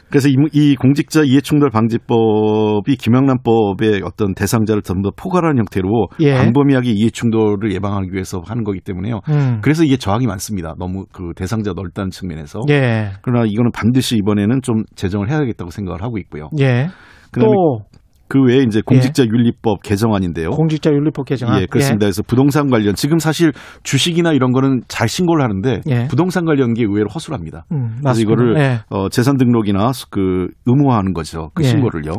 [0.09, 6.33] 그래서 이, 이 공직자 이해충돌 방지법이 김영란법의 어떤 대상자를 전부 다 포괄하는 형태로 예.
[6.33, 9.21] 광범위하게 이해충돌을 예방하기 위해서 하는 거기 때문에요.
[9.29, 9.59] 음.
[9.61, 10.75] 그래서 이게 저항이 많습니다.
[10.77, 12.59] 너무 그 대상자 넓다는 측면에서.
[12.69, 13.11] 예.
[13.21, 16.49] 그러나 이거는 반드시 이번에는 좀 제정을 해야겠다고 생각을 하고 있고요.
[16.59, 16.89] 예.
[17.31, 17.85] 그다음에 또
[18.31, 20.51] 그 외에 이제 공직자 윤리법 개정안인데요.
[20.51, 21.61] 공직자 윤리법 개정안.
[21.61, 22.05] 예, 그렇습니다.
[22.05, 23.51] 그래서 부동산 관련 지금 사실
[23.83, 26.07] 주식이나 이런 거는 잘 신고를 하는데 예.
[26.07, 27.65] 부동산 관련 게 의외로 허술합니다.
[27.73, 28.31] 음, 그래서 맞습니다.
[28.31, 28.79] 이거를 예.
[28.89, 31.49] 어, 재산 등록이나 그 의무화하는 거죠.
[31.53, 31.67] 그 예.
[31.67, 32.13] 신고를요.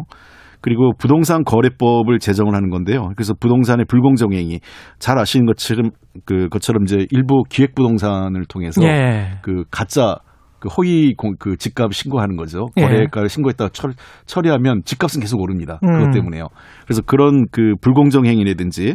[0.61, 3.09] 그리고 부동산 거래법을 제정을 하는 건데요.
[3.17, 4.61] 그래서 부동산의 불공정 행위
[4.99, 5.93] 잘 아시는 것처럼
[6.27, 9.39] 그 것처럼 이제 일부 기획 부동산을 통해서 예.
[9.41, 10.17] 그 가짜
[10.63, 12.69] 그 허위 공, 그 집값 신고하는 거죠.
[12.77, 12.83] 예.
[12.83, 13.89] 거래가를 신고했다가 처,
[14.27, 15.81] 처리하면 집값은 계속 오릅니다.
[15.83, 15.99] 음.
[15.99, 16.47] 그것 때문에요.
[16.87, 18.95] 그래서 그런 그 불공정 행위라든지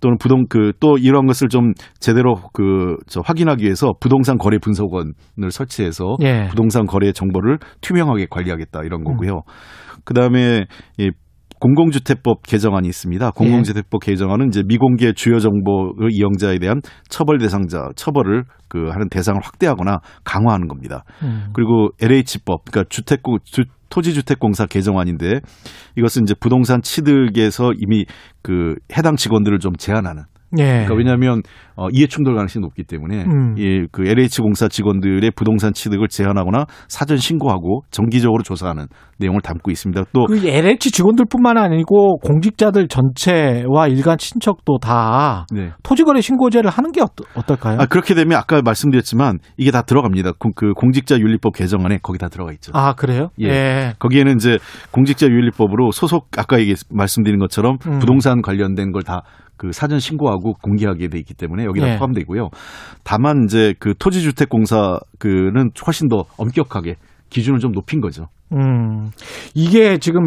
[0.00, 5.50] 또는 부동 그 또 이런 것을 좀 제대로 그 저 확인하기 위해서 부동산 거래 분석원을
[5.50, 6.48] 설치해서 예.
[6.50, 9.04] 부동산 거래 정보를 투명하게 관리하겠다 이런 음.
[9.04, 9.42] 거고요.
[10.04, 10.64] 그다음에
[10.98, 11.10] 이
[11.64, 13.30] 공공주택법 개정안이 있습니다.
[13.30, 14.10] 공공주택법 예.
[14.10, 20.68] 개정안은 이제 미공개 주요 정보의 이용자에 대한 처벌 대상자 처벌을 그 하는 대상을 확대하거나 강화하는
[20.68, 21.04] 겁니다.
[21.22, 21.46] 음.
[21.54, 25.40] 그리고 LH법 그러니까 주택고 주, 토지주택공사 개정안인데
[25.96, 28.04] 이것은 이제 부동산 취득에서 이미
[28.42, 30.24] 그 해당 직원들을 좀 제한하는
[30.58, 30.64] 예.
[30.64, 31.42] 그러니까 왜냐하면
[31.76, 33.54] 어, 이해 충돌 가능성이 높기 때문에 음.
[33.56, 38.86] 이그 LH 공사 직원들의 부동산 취득을 제한하거나 사전 신고하고 정기적으로 조사하는
[39.18, 40.04] 내용을 담고 있습니다.
[40.12, 45.70] 또 그 LH 직원들뿐만 아니고 공직자들 전체와 일간 친척도 다 네.
[45.82, 47.78] 토지거래 신고제를 하는 게 어떨, 어떨까요?
[47.80, 50.32] 아, 그렇게 되면 아까 말씀드렸지만 이게 다 들어갑니다.
[50.38, 52.72] 그, 그 공직자 윤리법 개정안에 거기 다 들어가 있죠.
[52.74, 53.28] 아, 그래요?
[53.40, 53.94] 예.
[53.98, 54.58] 거기에는 이제
[54.90, 57.98] 공직자 윤리법으로 소속 아까 얘기 말씀드린 것처럼 음.
[57.98, 59.22] 부동산 관련된 걸다
[59.56, 61.98] 그 사전 신고하고 공개하게 돼 있기 때문에 여기다 예.
[61.98, 62.48] 포함되고요.
[63.04, 66.96] 다만 이제 그 토지주택공사 그는 훨씬 더 엄격하게
[67.30, 68.26] 기준을 좀 높인 거죠.
[68.54, 69.10] 음,
[69.54, 70.24] 이게 지금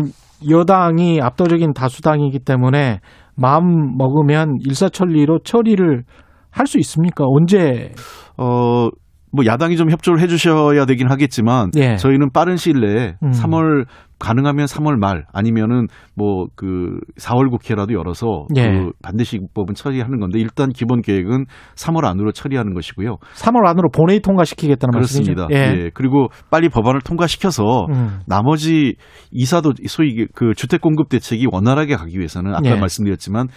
[0.50, 3.00] 여당이 압도적인 다수당이기 때문에
[3.36, 6.04] 마음 먹으면 일사천리로 처리를
[6.52, 7.24] 할 수 있습니까?
[7.28, 7.92] 언제?
[8.38, 8.90] 어,
[9.32, 11.96] 뭐 야당이 좀 협조를 해주셔야 되긴 하겠지만 예.
[11.98, 13.32] 저희는 빠른 시일 내에 음.
[13.32, 13.86] 3월
[14.20, 18.64] 가능하면 3월 말 아니면은 뭐 그 4월 국회라도 열어서 예.
[18.68, 21.46] 그 반드시 입법은 처리하는 건데 일단 기본 계획은
[21.76, 23.18] 3월 안으로 처리하는 것이고요.
[23.36, 25.48] 3월 안으로 본회의 통과시키겠다는 그렇습니다.
[25.48, 25.80] 말씀이죠?
[25.80, 25.86] 예.
[25.86, 25.92] 예.
[25.94, 28.20] 그리고 빨리 법안을 통과시켜서 음.
[28.26, 28.96] 나머지
[29.32, 32.80] 이사도 소위 그 주택 공급 대책이 원활하게 가기 위해서는 아까 예.
[32.80, 33.48] 말씀드렸지만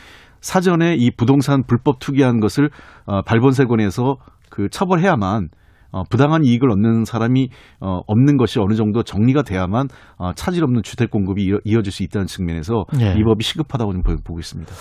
[0.41, 2.71] 사전에 이 부동산 불법 투기한 것을
[3.07, 4.17] 어, 발본세권에서
[4.51, 5.49] 그 처벌해야만
[5.93, 7.49] 어, 부당한 이익을 얻는 사람이
[7.81, 9.89] 어, 없는 것이 어느 정도 정리가 돼야만
[10.19, 13.15] 어, 차질 없는 주택 공급이 이어, 이어질 수 있다는 측면에서 예.
[13.19, 14.73] 이 법이 시급하다고 좀 보- 보고 있습니다.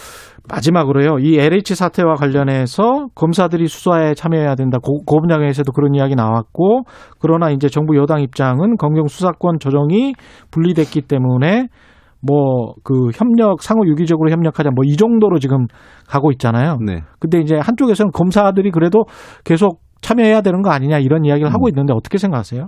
[0.50, 1.20] 마지막으로요.
[1.20, 4.78] 이 LH 사태와 관련해서 검사들이 수사에 참여해야 된다.
[4.82, 6.84] 고, 고 분야에서도 그런 이야기 나왔고
[7.20, 10.14] 그러나 이제 정부 여당 입장은 검경 수사권 조정이
[10.52, 11.68] 분리됐기 때문에
[12.22, 15.68] 뭐그 협력 상호 유기적으로 협력하자 뭐 이 정도로 지금
[16.08, 16.78] 가고 있잖아요.
[16.86, 17.02] 네.
[17.20, 19.04] 근데 이제 한쪽에서는 검사들이 그래도
[19.46, 22.68] 계속 참여해야 되는 거 아니냐 이런 이야기를 하고 있는데 어떻게 생각하세요?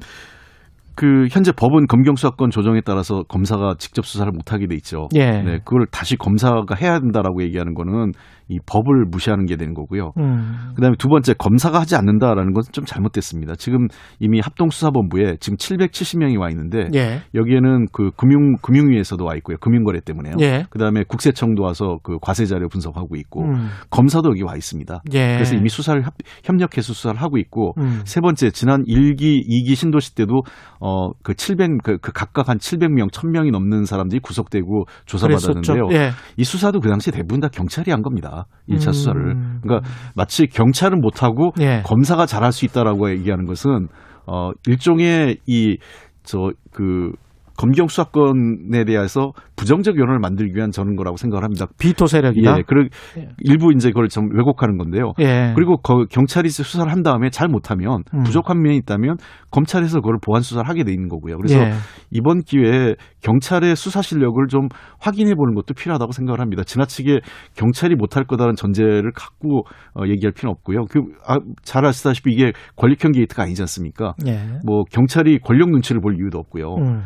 [0.96, 5.08] 그 현재 법은 검경 수사권 조정에 따라서 검사가 직접 수사를 못하게 돼 있죠.
[5.16, 5.42] 예.
[5.42, 8.12] 네, 그걸 다시 검사가 해야 된다라고 얘기하는 거는
[8.52, 10.12] 이 법을 무시하는 게 되는 거고요.
[10.18, 10.74] 음.
[10.76, 13.56] 그다음에 두 번째 검사가 하지 않는다라는 것은 좀 잘못됐습니다.
[13.56, 13.88] 지금
[14.20, 17.22] 이미 합동수사본부에 지금 770명이 와 있는데 예.
[17.34, 19.56] 여기에는 그 금융 금융위에서도 와 있고요.
[19.62, 20.36] 금융거래 때문에요.
[20.42, 20.66] 예.
[20.70, 23.70] 그다음에 국세청도 와서 그 과세 자료 분석하고 있고 음.
[23.90, 25.02] 검사도 여기 와 있습니다.
[25.14, 25.36] 예.
[25.36, 28.02] 그래서 이미 수사를 협, 협력해서 수사를 하고 있고 음.
[28.04, 30.42] 세 번째 지난 1기, 2기 신도시 때도
[30.80, 35.88] 어그 700, 그, 그 각각 한 700명, 1000명이 넘는 사람들이 구속되고 조사받았는데요.
[35.94, 36.10] 예.
[36.36, 38.41] 이 수사도 그 당시 대부분 다 경찰이 한 겁니다.
[38.70, 38.94] 1차 음.
[38.94, 39.36] 수사를.
[39.62, 41.82] 그러니까 마치 경찰은 못하고 예.
[41.86, 43.88] 검사가 잘할 수 있다라고 얘기하는 것은
[44.28, 45.78] 어 일종의 이
[46.24, 47.14] 저그
[47.62, 51.68] 검경 수사권에 대해서 부정적 여론을 만들기 위한 저는 거라고 생각을 합니다.
[51.80, 52.58] 비토 세력이다.
[52.58, 52.90] 예, 그리고
[53.20, 53.28] 예.
[53.38, 55.14] 일부 이제 그걸 좀 왜곡하는 건데요.
[55.20, 55.54] 예.
[55.56, 58.24] 그리고 거- 경찰이 수사를 한 다음에 잘 못하면 음.
[58.24, 59.18] 부족한 면이 있다면
[59.52, 61.38] 검찰에서 그걸 보완 수사를 하게 돼 있는 거고요.
[61.38, 61.72] 그래서 예.
[62.10, 64.68] 이번 기회에 경찰의 수사 실력을 좀
[65.00, 66.64] 확인해 보는 것도 필요하다고 생각을 합니다.
[66.64, 67.20] 지나치게
[67.56, 70.86] 경찰이 못할 거다라는 전제를 갖고 어, 얘기할 필요는 없고요.
[70.90, 74.16] 그, 아, 잘 아시다시피 이게 권력형 게이트가 아니지 않습니까?
[74.26, 74.40] 예.
[74.66, 76.76] 뭐 경찰이 권력 눈치를 볼 이유도 없고요.
[76.80, 77.02] 음.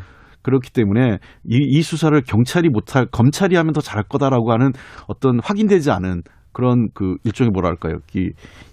[0.46, 4.72] 그렇기 때문에 이, 이 수사를 경찰이 못할 검찰이 하면 더 잘할 거다라고 하는
[5.08, 6.22] 어떤 확인되지 않은
[6.54, 7.98] 그런 그 일종의 뭐랄까요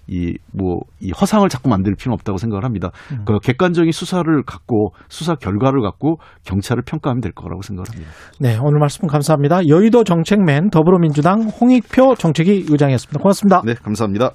[0.07, 2.91] 이뭐 이 허상을 자꾸 만들 필요는 없다고 생각을 합니다.
[3.11, 3.25] 음.
[3.25, 8.11] 그 객관적인 수사를 갖고 수사 결과를 갖고 경찰을 평가하면 될 거라고 생각을 합니다.
[8.39, 9.67] 네, 오늘 말씀 감사합니다.
[9.67, 13.19] 여의도 정책맨 더불어민주당 홍익표 정책위 의장이었습니다.
[13.19, 13.61] 고맙습니다.
[13.65, 14.31] 네, 감사합니다.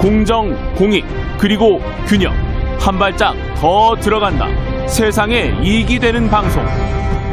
[0.00, 1.04] 공정, 공익,
[1.38, 1.78] 그리고
[2.08, 2.51] 균형.
[2.84, 4.48] 한 발짝 더 들어간다.
[4.88, 6.64] 세상에 이익이 되는 방송.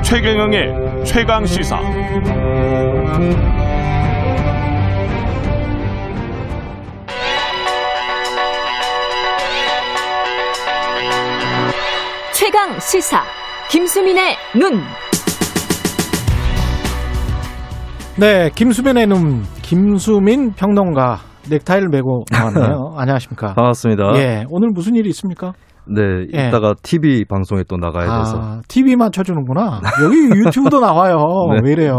[0.04, 1.80] 최경영의 최강 시사.
[12.32, 13.24] 최강 시사
[13.72, 14.84] 김수민의 눈.
[18.18, 22.94] 네, 김수민의 눈, 김수민 평론가 넥타이를 메고 나왔네요.
[22.98, 23.54] 안녕하십니까?
[23.54, 24.12] 반갑습니다.
[24.16, 25.54] 예, 오늘 무슨 일이 있습니까?
[25.92, 26.02] 네,
[26.36, 26.48] 예.
[26.48, 28.38] 이따가 TV 방송에 또 나가야 돼서.
[28.40, 29.82] 아, TV만 쳐주는구나.
[30.04, 31.18] 여기 유튜브도 나와요.
[31.54, 31.62] 네.
[31.64, 31.98] 왜 이래요?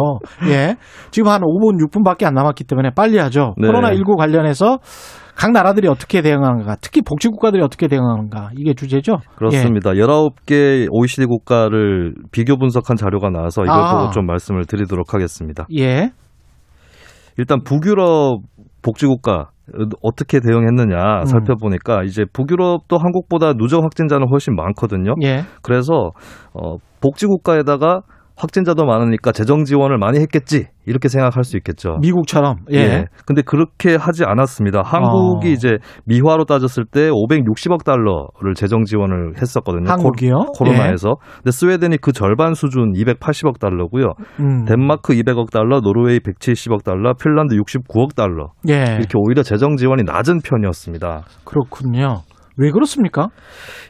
[0.49, 0.77] 예.
[1.11, 3.55] 지금 한 5분, 6분밖에 안 남았기 때문에 빨리 하죠.
[3.59, 3.67] 네.
[3.69, 4.79] 코로나19 관련해서
[5.35, 9.17] 각 나라들이 어떻게 대응하는가, 특히 복지국가들이 어떻게 대응하는가, 이게 주제죠?
[9.37, 9.93] 그렇습니다.
[9.93, 13.97] 19개 OECD 국가를 비교 분석한 자료가 나와서 이걸 아.
[13.97, 15.67] 보고 좀 말씀을 드리도록 하겠습니다.
[15.77, 15.83] 예.
[15.83, 16.11] 예.
[17.39, 18.43] 일단 북유럽
[18.83, 19.51] 복지국가
[20.03, 21.25] 어떻게 대응했느냐 음.
[21.25, 25.15] 살펴보니까 이제 북유럽도 한국보다 누적 확진자는 훨씬 많거든요.
[25.23, 25.43] 예.
[25.63, 26.11] 그래서
[26.53, 28.03] 어, 복지국가에다가
[28.41, 31.99] 확진자도 많으니까 재정 지원을 많이 했겠지 이렇게 생각할 수 있겠죠.
[32.01, 32.57] 미국처럼.
[32.73, 33.05] 예.
[33.27, 34.83] 근데 그렇게 하지 않았습니다.
[34.85, 35.51] 한국이 어.
[35.51, 35.77] 이제
[36.07, 39.91] 미화로 따졌을 때 560억 달러를 재정 지원을 했었거든요.
[39.91, 40.35] 한국이요?
[40.57, 44.15] 코, 로나에서 근데 스웨덴이 그 절반 수준 280억 달러고요.
[44.41, 44.65] 음.
[44.65, 48.53] 덴마크 200억 달러, 노르웨이 170억 달러, 핀란드 69억 달러.
[48.69, 48.97] 예.
[48.97, 51.25] 이렇게 오히려 재정 지원이 낮은 편이었습니다.
[51.45, 52.23] 그렇군요.
[52.61, 53.29] 왜 그렇습니까?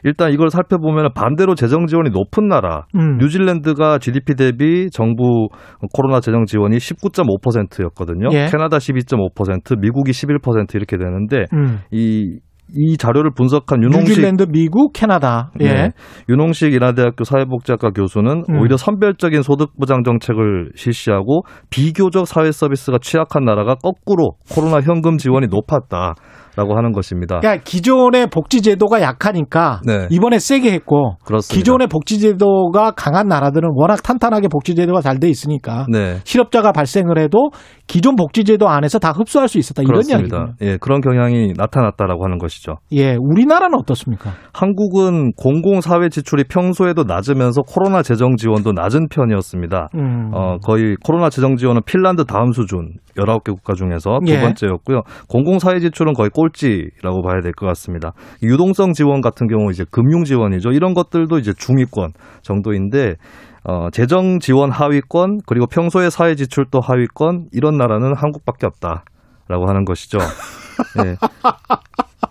[0.03, 3.17] 일단 이걸 살펴보면 반대로 재정 지원이 높은 나라 음.
[3.17, 5.49] 뉴질랜드가 GDP 대비 정부
[5.93, 8.29] 코로나 재정 지원이 19.5%였거든요.
[8.31, 8.47] 예.
[8.49, 11.79] 캐나다 12.5%, 미국이 11% 이렇게 되는데 음.
[11.91, 12.39] 이,
[12.73, 15.51] 이 자료를 분석한 윤홍식 뉴질랜드, 미국, 캐나다.
[15.59, 15.65] 예.
[15.65, 15.89] 네.
[16.29, 18.59] 윤홍식 인하대학교 사회복지학과 교수는 음.
[18.59, 25.47] 오히려 선별적인 소득 보장 정책을 실시하고 비교적 사회 서비스가 취약한 나라가 거꾸로 코로나 현금 지원이
[25.47, 26.15] 높았다
[26.57, 27.39] 라고 하는 것입니다.
[27.39, 30.07] 그러니까 기존의 복지제도가 약하니까 네.
[30.09, 31.57] 이번에 세게 했고 그렇습니다.
[31.57, 36.17] 기존의 복지제도가 강한 나라들은 워낙 탄탄하게 복지제도가 잘 돼 있으니까 네.
[36.23, 37.51] 실업자가 발생을 해도
[37.85, 40.01] 기존 복지제도 안에서 다 흡수할 수 있었다 이런.
[40.07, 40.53] 이야기군요.
[40.61, 42.77] 예, 그런 경향이 나타났다라고 하는 것이죠.
[42.93, 44.31] 예, 우리나라는 어떻습니까?
[44.53, 49.89] 한국은 공공사회 지출이 평소에도 낮으면서 코로나 재정 지원도 낮은 편이었습니다.
[49.95, 50.31] 음.
[50.33, 54.39] 어, 거의 코로나 재정 지원은 핀란드 다음 수준 19개 국가 중에서 두 예.
[54.39, 55.01] 번째였고요.
[55.27, 58.13] 공공사회 지출은 거의 꼴찌라고 봐야 될 것 같습니다.
[58.41, 60.71] 유동성 지원 같은 경우 이제 금융 지원이죠.
[60.71, 62.11] 이런 것들도 이제 중위권
[62.41, 63.15] 정도인데
[63.63, 70.17] 어, 재정 지원 하위권 그리고 평소에 사회 지출도 하위권 이런 나라는 한국밖에 없다라고 하는 것이죠.
[71.05, 71.15] 예.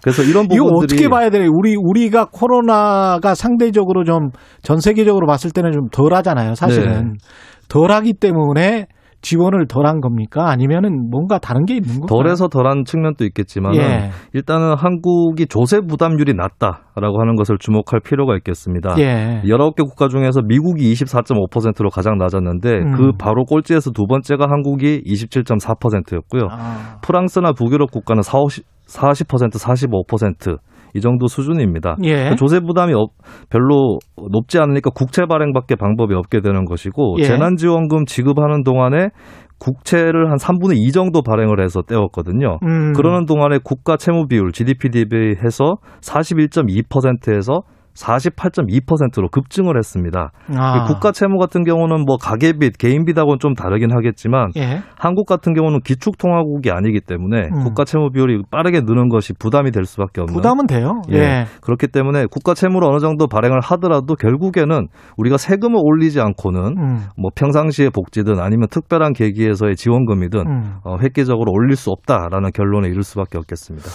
[0.03, 1.51] 그래서 이런 이거 부분들이 어떻게 봐야 되나요?
[1.53, 4.31] 우리 우리가 코로나가 상대적으로 좀
[4.63, 6.55] 전 세계적으로 봤을 때는 좀 덜하잖아요.
[6.55, 7.19] 사실은 네.
[7.69, 8.87] 덜하기 때문에
[9.23, 10.49] 지원을 덜한 겁니까?
[10.51, 12.07] 아니면은 뭔가 다른 게 있는 건가요?
[12.07, 14.11] 덜해서 덜한 측면도 있겠지만 예.
[14.33, 18.95] 일단은 한국이 조세 부담률이 낮다라고 하는 것을 주목할 필요가 있겠습니다.
[18.99, 19.43] 예.
[19.45, 22.93] 19개 국가 중에서 미국이 24.5%로 가장 낮았는데 음.
[22.93, 26.49] 그 바로 꼴찌에서 두 번째가 한국이 27.4%였고요.
[26.51, 30.59] 아, 프랑스나 북유럽 국가는 40, 40%, 45%.
[30.95, 31.97] 이 정도 수준입니다.
[32.05, 32.35] 예.
[32.37, 33.13] 조세 부담이 없-
[33.51, 33.99] 별로
[34.31, 37.25] 높지 않으니까 국채 발행밖에 방법이 없게 되는 것이고 예.
[37.25, 39.09] 재난지원금 지급하는 동안에
[39.59, 42.59] 국채를 한 3분의 2 정도 발행을 해서 떼었거든요.
[42.63, 42.93] 음.
[42.95, 47.63] 그러는 동안에 국가 채무 비율 GDP 대비해서 41.2%에서
[48.01, 50.33] 48.2%로 급증을 했습니다.
[50.57, 50.85] 아.
[50.85, 54.81] 국가 채무 같은 경우는 뭐 가계빚, 개인빚하고는 좀 다르긴 하겠지만 예.
[54.97, 57.65] 한국 같은 경우는 기축통화국이 아니기 때문에 음.
[57.65, 61.03] 국가 채무 비율이 빠르게 느는 것이 부담이 될 수밖에 없는 부담은 돼요.
[61.11, 61.17] 예.
[61.17, 61.45] 예.
[61.61, 67.01] 그렇기 때문에 국가 채무를 어느 정도 발행을 하더라도 결국에는 우리가 세금을 올리지 않고는 음.
[67.17, 70.75] 뭐 평상시의 복지든 아니면 특별한 계기에서의 지원금이든 음.
[70.85, 73.89] 어, 획기적으로 올릴 수 없다라는 결론에 이를 수밖에 없겠습니다.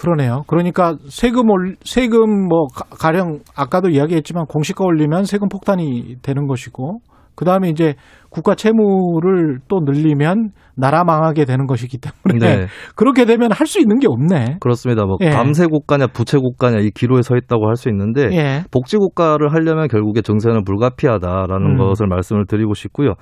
[0.00, 0.44] 그러네요.
[0.46, 7.00] 그러니까 세금 올 세금 뭐 가- 가령 아까도 이야기했지만 공시가 올리면 세금 폭탄이 되는 것이고
[7.34, 7.94] 그 다음에 이제
[8.30, 12.66] 국가 채무를 또 늘리면 나라 망하게 되는 것이기 때문에 네.
[12.94, 14.58] 그렇게 되면 할 수 있는 게 없네.
[14.60, 15.04] 그렇습니다.
[15.04, 15.30] 뭐 예.
[15.30, 18.62] 감세 국가냐 부채 국가냐 이 기로에 서 있다고 할 수 있는데 예.
[18.70, 21.76] 복지 국가를 하려면 결국에 정세는 불가피하다라는 음.
[21.76, 23.14] 것을 말씀을 드리고 싶고요.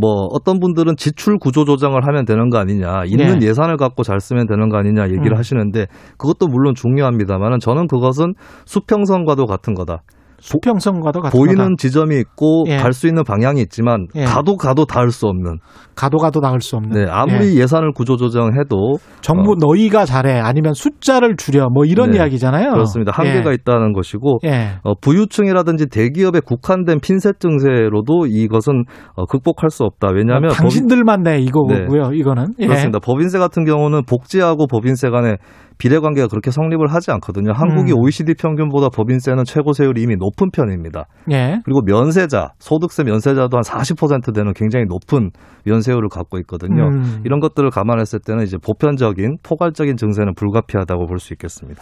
[0.00, 3.46] 뭐 어떤 분들은 지출 구조 조정을 하면 되는 거 아니냐, 있는 예.
[3.48, 3.54] 예.
[3.54, 5.38] 산을 갖고 잘 쓰면 되는 거 아니냐 얘기를 음.
[5.38, 5.86] 하시는데
[6.18, 8.34] 그것도 물론 중요합니다만은 저는 그것은
[8.66, 10.02] 수평선과도 같은 거다.
[10.40, 11.74] 수평선과도 같은 보이는 거다.
[11.78, 12.76] 지점이 있고 예.
[12.76, 14.24] 갈수 있는 방향이 있지만 예.
[14.24, 15.58] 가도 가도 닿을 수 없는.
[15.94, 16.90] 가도 가도 나을 수 없는.
[16.92, 17.60] 네, 아무리 예.
[17.60, 17.66] 예.
[17.66, 19.54] 산을 구조 조정해도 정부 어.
[19.60, 22.70] 너희가 잘해 아니면 숫자를 줄여 뭐 이런 네, 이야기잖아요.
[22.72, 23.12] 그렇습니다.
[23.14, 23.54] 한계가 예.
[23.54, 24.70] 있다는 것이고 예.
[24.82, 28.84] 어, 부유층이라든지 대기업에 국한된 핀셋 증세로도 이것은
[29.14, 30.08] 어, 극복할 수 없다.
[30.14, 32.10] 왜냐하면 뭐 당신들만 내 이거고요.
[32.10, 32.16] 네.
[32.16, 32.66] 이거는 예.
[32.66, 32.98] 그렇습니다.
[32.98, 35.36] 법인세 같은 경우는 복지하고 법인세 간의
[35.80, 37.52] 비례 관계가 그렇게 성립을 하지 않거든요.
[37.54, 37.98] 한국이 음.
[37.98, 41.06] OECD 평균보다 법인세는 최고 세율이 이미 높은 편입니다.
[41.32, 41.60] 예.
[41.64, 45.30] 그리고 면세자, 소득세 면세자도 한 40% 되는 굉장히 높은
[45.64, 46.88] 면세율을 갖고 있거든요.
[46.88, 47.22] 음.
[47.24, 51.80] 이런 것들을 감안했을 때는 이제 보편적인 포괄적인 증세는 불가피하다고 볼 수 있겠습니다.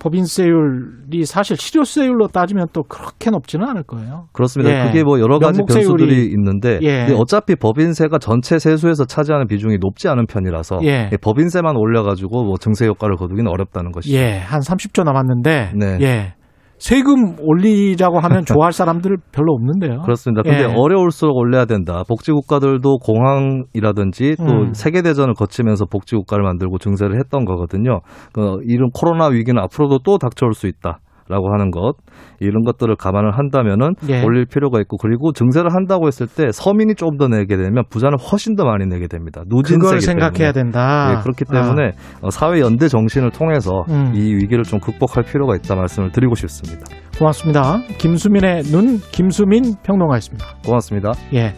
[0.00, 4.26] 법인세율이 사실 실효세율로 따지면 또 그렇게 높지는 않을 거예요.
[4.32, 4.72] 그렇습니다.
[4.72, 4.86] 예.
[4.86, 7.06] 그게 뭐 여러 가지 변수들이 있는데 예.
[7.16, 11.10] 어차피 법인세가 전체 세수에서 차지하는 비중이 높지 않은 편이라서 예.
[11.20, 14.16] 법인세만 올려가지고 뭐 증세 효과를 거두기 는 어렵다는 것이죠.
[14.16, 15.98] 예, 한 30초 남았는데 네.
[16.00, 16.34] 예.
[16.80, 20.00] 세금 올리자고 하면 좋아할 사람들 별로 없는데요.
[20.00, 20.42] 그렇습니다.
[20.42, 20.74] 근데 예.
[20.74, 22.02] 어려울수록 올려야 된다.
[22.08, 24.72] 복지국가들도 공항이라든지 또 음.
[24.72, 28.00] 세계대전을 거치면서 복지국가를 만들고 증세를 했던 거거든요.
[28.32, 31.00] 그 이런 코로나 위기는 앞으로도 또 닥쳐올 수 있다.
[31.30, 31.94] 라고 하는 것
[32.40, 34.22] 이런 것들을 감안을 한다면은 예.
[34.24, 38.64] 올릴 필요가 있고 그리고 증세를 한다고 했을 때 서민이 좀더 내게 되면 부자는 훨씬 더
[38.64, 39.42] 많이 내게 됩니다.
[39.46, 40.52] 누진세기 생각해야 때문에.
[40.52, 41.14] 된다.
[41.14, 43.92] 예, 그렇기 때문에 어, 사회 연대 정신을 통해서 아.
[43.92, 44.12] 음.
[44.14, 46.84] 이 위기를 좀 극복할 필요가 있다 말씀을 드리고 싶습니다.
[46.90, 47.78] 아, 고맙습니다.
[47.98, 50.46] 김수민의 눈 김수민 평론가였습니다.
[50.66, 51.12] 고맙습니다.
[51.34, 51.54] 예.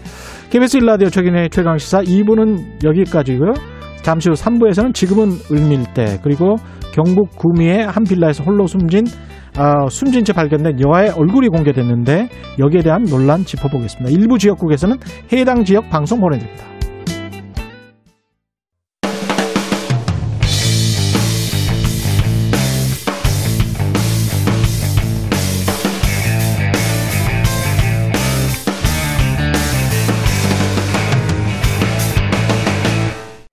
[0.50, 3.54] KBS 일라디오 최근의 최강 시사 2부는 여기까지고요.
[4.02, 6.56] 잠시 후 3부에서는 지금은 을밀대 그리고
[6.92, 9.04] 경북 구미의 한 빌라에서 홀로 숨진
[9.54, 12.28] 아, 숨진 채 발견된 여아의 얼굴이 공개됐는데
[12.58, 14.10] 여기에 대한 논란 짚어보겠습니다.
[14.10, 14.98] 일부 지역국에서는
[15.32, 16.72] 해당 지역 방송 보내드립니다.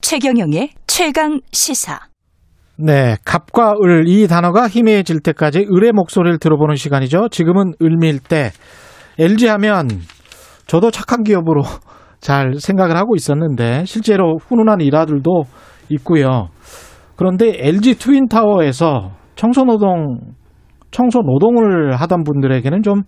[0.01, 2.08] 최경영의 최강 시사.
[2.81, 7.27] 네, 갑과 을 이 단어가 희미해질 때까지 을의 목소리를 들어보는 시간이죠.
[7.29, 8.51] 지금은 을밀 때
[9.19, 9.89] LG 하면
[10.65, 11.61] 저도 착한 기업으로
[12.21, 15.43] 잘 생각을 하고 있었는데 실제로 훈훈한 일화들도
[15.89, 16.47] 있고요.
[17.17, 20.19] 그런데 LG 트윈 타워에서 청소노동
[20.91, 23.03] 청소 노동을 하던 분들에게는 좀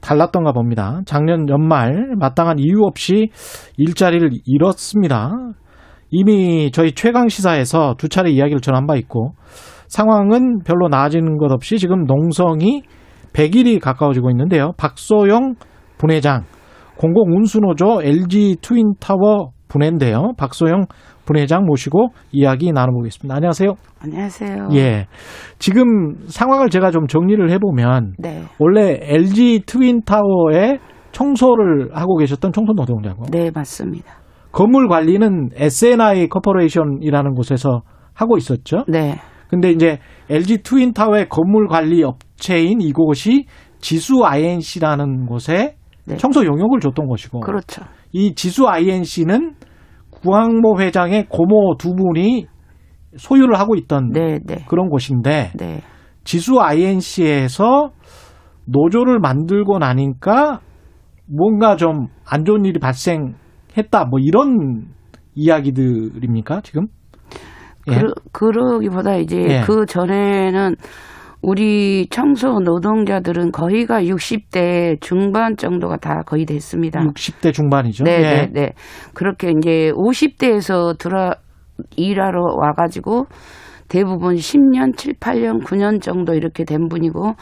[0.00, 1.00] 달랐던가 봅니다.
[1.04, 3.30] 작년 연말 마땅한 이유 없이
[3.76, 5.32] 일자리를 잃었습니다.
[6.10, 9.32] 이미 저희 최강 시사에서 두 차례 이야기를 전한 바 있고
[9.88, 12.82] 상황은 별로 나아지는 것 없이 지금 농성이
[13.32, 14.72] 100일이 가까워지고 있는데요.
[14.76, 15.54] 박소영
[15.98, 16.44] 분회장
[16.96, 20.32] 공공운수노조 LG 트윈타워 분회인데요.
[20.36, 20.86] 박소영
[21.24, 23.36] 분회장 모시고 이야기 나눠보겠습니다.
[23.36, 23.74] 안녕하세요.
[24.02, 24.68] 안녕하세요.
[24.74, 25.06] 예.
[25.58, 28.42] 지금 상황을 제가 좀 정리를 해보면 네.
[28.58, 30.78] 원래 LG 트윈타워에
[31.12, 34.19] 청소를 하고 계셨던 청소 노동자고 네, 맞습니다.
[34.52, 37.82] 건물 관리는 SNI 코퍼레이션이라는 곳에서
[38.14, 38.84] 하고 있었죠.
[38.88, 39.16] 네.
[39.48, 39.98] 근데 이제
[40.28, 43.46] LG 트윈타워의 건물 관리 업체인 이곳이
[43.80, 45.76] 지수 INC라는 곳에
[46.06, 46.16] 네.
[46.16, 47.82] 청소 용역을 줬던 것이고 그렇죠.
[48.12, 49.54] 이 지수 INC는
[50.10, 52.46] 구광모 회장의 고모 두 분이
[53.16, 54.64] 소유를 하고 있던 네, 네.
[54.68, 55.80] 그런 곳인데 네.
[56.24, 57.90] 지수 INC에서
[58.66, 60.60] 노조를 만들고 나니까
[61.26, 63.34] 뭔가 좀 안 좋은 일이 발생
[63.76, 64.86] 했다 뭐 이런
[65.34, 66.86] 이야기들입니까 지금?
[67.88, 67.94] 예.
[67.94, 69.60] 그러, 그러기보다 이제 예.
[69.66, 70.76] 그 전에는
[71.42, 77.00] 우리 청소 노동자들은 거의가 60대 중반 정도가 다 거의 됐습니다.
[77.00, 78.04] 60대 중반이죠.
[78.04, 78.20] 네, 예.
[78.20, 78.72] 네, 네.
[79.14, 81.32] 그렇게 이제 50대에서 들어
[81.96, 83.26] 일하러 와가지고
[83.88, 87.34] 대부분 10년, 7, 8년, 9년 정도 이렇게 된 분이고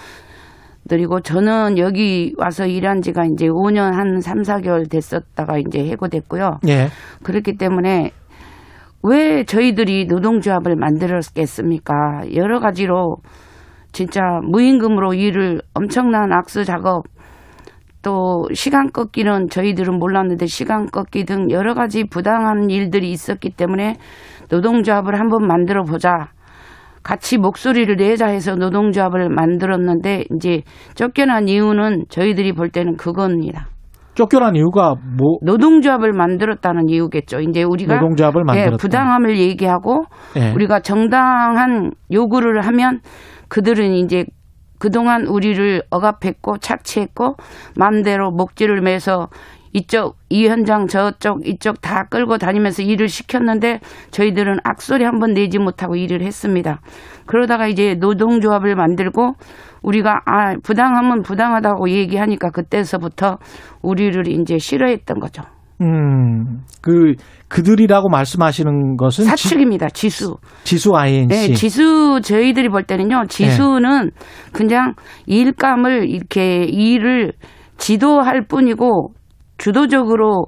[0.88, 6.60] 그리고 저는 여기 와서 일한 지가 이제 5년 한 3, 4개월 됐었다가 이제 해고됐고요.
[6.68, 6.88] 예.
[7.22, 8.10] 그렇기 때문에
[9.02, 12.34] 왜 저희들이 노동조합을 만들었겠습니까?
[12.34, 13.16] 여러 가지로
[13.92, 17.04] 진짜 무임금으로 일을 엄청난 악수 작업
[18.02, 23.96] 또 시간 꺾기는 저희들은 몰랐는데 시간 꺾기 등 여러 가지 부당한 일들이 있었기 때문에
[24.50, 26.30] 노동조합을 한번 만들어 보자.
[27.08, 30.60] 같이 목소리를 내자 해서 노동조합을 만들었는데 이제
[30.94, 33.68] 쫓겨난 이유는 저희들이 볼 때는 그겁니다.
[34.12, 37.40] 쫓겨난 이유가 뭐 노동조합을 만들었다는 이유겠죠.
[37.40, 38.72] 이제 우리가 노동조합을 만들었다.
[38.72, 40.04] 예, 부당함을 얘기하고
[40.36, 40.52] 예.
[40.52, 43.00] 우리가 정당한 요구를 하면
[43.48, 44.26] 그들은 이제
[44.78, 47.36] 그동안 우리를 억압했고 착취했고
[47.78, 49.28] 마음대로 목줄을 매서
[49.72, 55.58] 이쪽 이 현장 저쪽 이쪽 다 끌고 다니면서 일을 시켰는데 저희들은 악소리 한 번 내지
[55.58, 56.80] 못하고 일을 했습니다.
[57.26, 59.34] 그러다가 이제 노동조합을 만들고
[59.82, 63.38] 우리가 아 부당하면 부당하다고 얘기하니까 그때서부터
[63.82, 65.42] 우리를 이제 싫어했던 거죠.
[65.80, 67.12] 음, 그
[67.48, 69.88] 그들이라고 말씀하시는 것은 사측입니다.
[69.90, 70.36] 지 수.
[70.64, 71.28] 지, 수 INC.
[71.28, 73.26] 네, 지수 저희들이 볼 때는요.
[73.28, 74.10] 지수는
[74.52, 74.94] 그냥
[75.26, 77.32] 일감을 이렇게 일을
[77.76, 79.12] 지도할 뿐이고
[79.58, 80.46] 주도적으로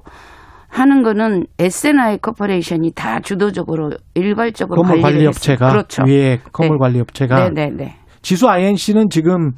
[0.69, 5.69] 하는 거는 S&I 코퍼레이션이 다 주도적으로 일괄적으로 건물 관리 업체가.
[5.69, 6.03] 그렇죠.
[6.07, 6.79] 위에 건물 네.
[6.79, 7.95] 관리 업체가 네, 네, 네.
[8.21, 9.51] 지수 INC는 지금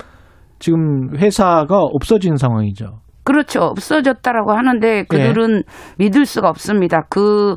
[0.58, 3.02] 지금 회사가 없어진 상황이죠.
[3.24, 3.62] 그렇죠.
[3.62, 5.64] 없어졌다라고 하는데 그들은
[5.98, 7.04] 믿을 수가 없습니다.
[7.10, 7.56] 그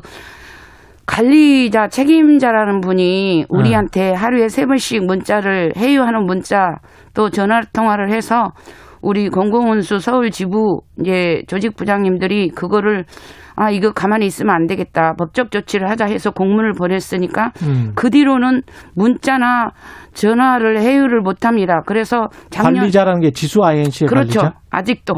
[1.05, 6.75] 관리자 책임자라는 분이 우리한테 하루에 세 번씩 문자를 회유하는 문자
[7.13, 8.51] 또 전화 통화를 해서
[9.01, 13.05] 우리 공공운수 서울 지부 이제 조직 부장님들이 그거를
[13.55, 17.91] 아 이거 가만히 있으면 안 되겠다 법적 조치를 하자 해서 공문을 보냈으니까 음.
[17.95, 18.61] 그 뒤로는
[18.95, 19.71] 문자나
[20.13, 21.81] 전화를 회유를 못합니다.
[21.85, 24.59] 그래서 작년 관리자라는 게 지수 INC의 그렇죠 관리자.
[24.69, 25.15] 아직도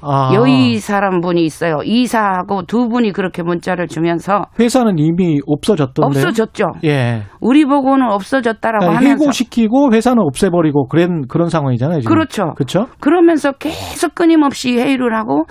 [0.00, 0.32] 아.
[0.34, 1.78] 여의 사람 분이 있어요.
[1.84, 6.18] 이사하고 두 분이 그렇게 문자를 주면서 회사는 이미 없어졌던데.
[6.18, 6.66] 없어졌죠.
[6.84, 7.22] 예.
[7.40, 12.00] 우리 보고는 없어졌다라고 그러니까 하면서 해고시키고 회사는 없애버리고 그런 그런 상황이잖아요.
[12.00, 12.14] 지금.
[12.14, 12.52] 그렇죠.
[12.54, 12.86] 그렇죠.
[13.00, 15.44] 그러면서 계속 끊임없이 회의를 하고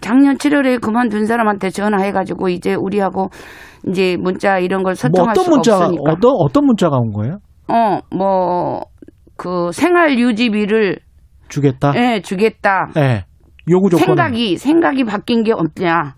[0.00, 3.28] 작년 7월에 그만둔 사람한테 전화해가지고 이제 우리하고
[3.88, 6.12] 이제 문자 이런 걸뭐 소통할 어떤 수가 문자가 없으니까.
[6.12, 7.38] 어떤 어떤 문자가 온 거예요?
[7.68, 8.82] 어, 뭐,
[9.36, 10.98] 그 생활 유지비를
[11.48, 11.92] 주겠다.
[11.96, 12.88] 예, 주겠다.
[12.96, 13.24] 예.
[13.70, 16.14] 요구 조건 생각이 생각이 바뀐 게 없냐.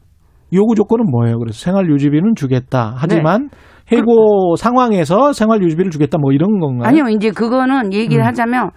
[0.53, 1.38] 요구 조건은 뭐예요?
[1.38, 2.94] 그래서 생활 유지비는 주겠다.
[2.97, 3.49] 하지만
[3.90, 3.97] 네.
[3.97, 6.88] 해고 상황에서 생활 유지비를 주겠다 뭐 이런 건가요?
[6.88, 8.26] 아니요, 이제 그거는 얘기를 음.
[8.26, 8.70] 하자면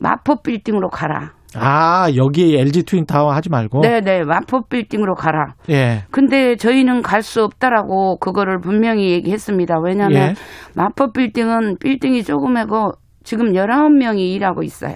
[0.00, 1.32] 마포 빌딩으로 가라.
[1.56, 3.80] 아, 여기 LG 트윈 타워 하지 말고.
[3.80, 5.54] 네 네, 마포 빌딩으로 가라.
[5.68, 6.04] 예.
[6.12, 9.80] 근데 저희는 갈 수 없다라고 그거를 분명히 얘기했습니다.
[9.82, 10.34] 왜냐하면 예.
[10.76, 12.92] 마포 빌딩은 빌딩이 조그만하고
[13.24, 14.94] 지금 19명이 일하고 있어요.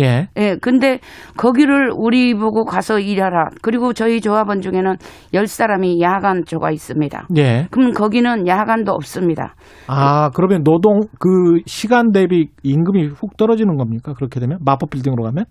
[0.00, 0.28] 예.
[0.36, 0.98] 예, 근데
[1.36, 3.50] 거기를 우리 보고 가서 일하라.
[3.62, 4.96] 그리고 저희 조합원 중에는
[5.32, 7.28] 10사람이 야간 조가 있습니다.
[7.36, 7.66] 예.
[7.70, 9.54] 그럼 거기는 야간도 없습니다.
[9.86, 14.12] 아, 그러면 노동 그 시간 대비 임금이 훅 떨어지는 겁니까?
[14.14, 15.44] 그렇게 되면 마포 빌딩으로 가면?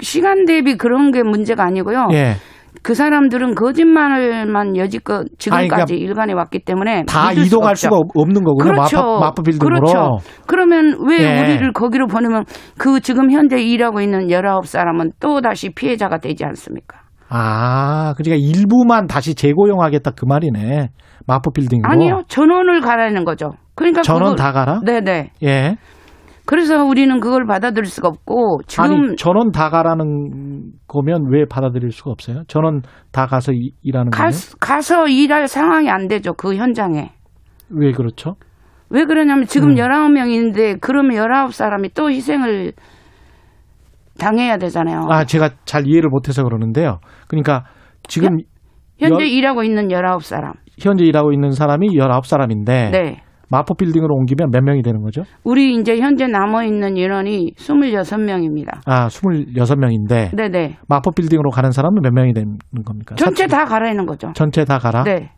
[0.00, 2.08] 시간 대비 그런 게 문제가 아니고요.
[2.12, 2.34] 예.
[2.82, 7.76] 그 사람들은 거짓말만 여지껏 지금까지 아니, 그러니까 일관해 왔기 때문에 다 이동할.
[7.76, 8.72] 수가 없- 없는 거군요.
[8.72, 8.96] 그렇죠.
[8.96, 9.80] 마포, 마포 빌딩으로.
[9.80, 10.18] 그렇죠.
[10.46, 11.40] 그러면 왜 예.
[11.40, 12.44] 우리를 거기로 보내면
[12.78, 16.98] 그 지금 현재 일하고 있는 19사람은 또 다시 피해자가 되지 않습니까?
[17.28, 20.88] 아, 그러니까 일부만 다시 재고용하겠다 그 말이네.
[21.26, 21.88] 마포 빌딩으로.
[21.90, 22.22] 아니요.
[22.28, 23.52] 전원을 가라는 거죠.
[23.76, 24.80] 그러니까 전원 그걸- 다 가라?
[24.84, 25.30] 네 네.
[25.44, 25.76] 예.
[26.50, 32.10] 그래서 우리는 그걸 받아들일 수가 없고 지금 아니, 전원 다 가라는 거면 왜 받아들일 수가
[32.10, 32.42] 없어요?
[32.48, 32.82] 전원
[33.12, 34.32] 다 가서 이- 일하는 가, 거면?
[34.58, 36.32] 가서 일할 상황이 안 되죠.
[36.34, 37.12] 그 현장에.
[37.70, 38.34] 왜 그렇죠?
[38.88, 39.74] 왜 그러냐면 지금 음.
[39.76, 42.72] 19명인데 그러면 19사람이 또 희생을
[44.18, 45.06] 당해야 되잖아요.
[45.08, 46.98] 아, 제가 잘 이해를 못 해서 그러는데요.
[47.28, 47.62] 그러니까
[48.08, 48.38] 지금
[48.98, 50.54] 현재 여- 일하고 있는 19사람.
[50.80, 53.22] 현재 일하고 있는 사람이 19사람인데 네.
[53.50, 55.22] 마포 빌딩으로 옮기면 몇 명이 되는 거죠?
[55.44, 58.78] 우리 이제 현재 남아 있는 인원이 26명입니다.
[58.86, 60.78] 아, 26명인데 네 네.
[60.88, 63.16] 마포 빌딩으로 가는 사람은 몇 명이 되는 겁니까?
[63.16, 64.32] 전체 사- 다 가라는 거죠.
[64.34, 65.02] 전체 다 가라?
[65.02, 65.32] 네.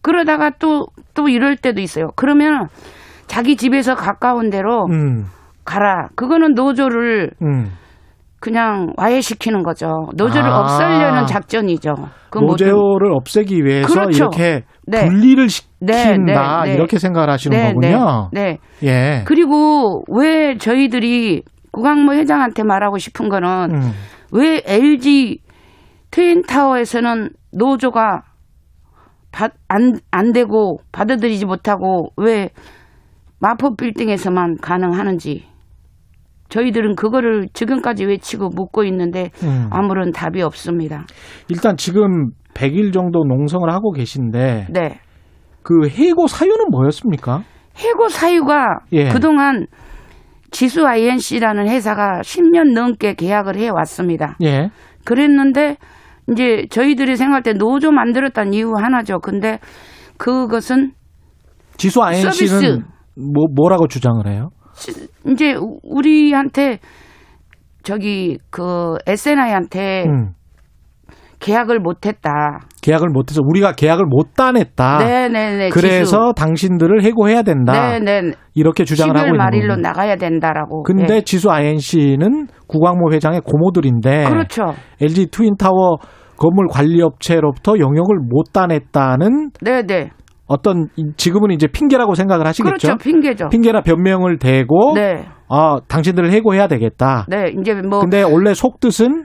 [0.00, 2.08] 그러다가 또, 또 이럴 때도 있어요.
[2.16, 2.68] 그러면
[3.26, 5.24] 자기 집에서 가까운 데로 음.
[5.64, 6.08] 가라.
[6.16, 7.70] 그거는 노조를 음.
[8.40, 9.88] 그냥 와해시키는 거죠.
[10.16, 10.60] 노조를 아.
[10.60, 11.94] 없애려는 작전이죠.
[12.30, 14.16] 그 노조를 없애기 위해서 그렇죠.
[14.16, 15.04] 이렇게 네.
[15.06, 15.48] 분리를
[15.80, 16.74] 네, 시킨다 네, 네.
[16.74, 18.30] 이렇게 생각을 하시는 네, 거군요.
[18.32, 18.58] 네.
[18.80, 18.88] 네.
[18.88, 19.24] 예.
[19.26, 21.42] 그리고 왜 저희들이
[21.72, 23.92] 구광모 회장한테 말하고 싶은 거는 음.
[24.32, 25.40] 왜 LG
[26.10, 28.22] 트윈타워에서는 노조가
[29.30, 32.48] 받, 안, 안 되고 받아들이지 못하고 왜
[33.40, 35.46] 마포 빌딩에서만 가능하는지
[36.48, 39.68] 저희들은 그거를 지금까지 외치고 묻고 있는데 음.
[39.70, 41.04] 아무런 답이 없습니다.
[41.48, 44.98] 일단 지금 100일 정도 농성을 하고 계신데 네.
[45.62, 47.42] 그 해고 사유는 뭐였습니까?
[47.76, 49.08] 해고 사유가 예.
[49.08, 49.66] 그동안
[50.50, 54.36] 지수 INC라는 회사가 10년 넘게 계약을 해 왔습니다.
[54.42, 54.70] 예.
[55.04, 55.76] 그랬는데
[56.32, 59.20] 이제 저희들이 생각할 때 노조 만들었다는 이유 하나죠.
[59.20, 59.60] 근데
[60.16, 60.92] 그것은
[61.76, 62.80] 지수 INC는 서비스.
[63.16, 64.48] 뭐 뭐라고 주장을 해요?
[65.30, 66.78] 이제 우- 우리한테
[67.82, 70.32] 저기 그 SNI한테 음.
[71.40, 72.60] 계약을 못했다.
[72.82, 74.98] 계약을 못해서 우리가 계약을 못 따냈다.
[74.98, 75.68] 네네네.
[75.70, 77.98] 그래서 당신들을 해고해야 된다.
[77.98, 78.32] 네네.
[78.54, 79.82] 이렇게 주장을 10월 하고 있는 말일로 거군요.
[79.88, 80.82] 나가야 된다라고.
[80.82, 81.20] 근데 네.
[81.22, 84.64] 지수 INC는 구광모 회장의 고모들인데 그렇죠.
[85.00, 85.96] LG 트윈타워
[86.36, 90.10] 건물 관리업체로부터 영역을 못 따냈다는 네네.
[90.46, 92.88] 어떤 이- 지금은 이제 핑계라고 생각을 하시겠죠.
[92.88, 92.96] 그렇죠.
[92.96, 93.48] 핑계죠.
[93.50, 95.24] 핑계나 변명을 대고 네.
[95.50, 97.26] 아 당신들을 해고해야 되겠다.
[97.28, 97.52] 네.
[97.60, 99.24] 이제 뭐 근데 원래 속 뜻은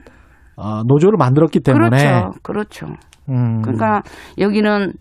[0.56, 2.30] 어, 노조를 만들었기 때문에 그렇죠.
[2.42, 2.86] 그렇죠.
[3.28, 4.02] 음, 그러니까
[4.38, 4.92] 여기는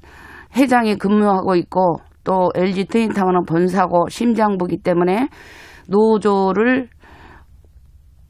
[0.56, 5.28] 회장이 근무하고 있고 또 LG 트윈타워는 본사고 심장부기 때문에
[5.90, 6.88] 노조를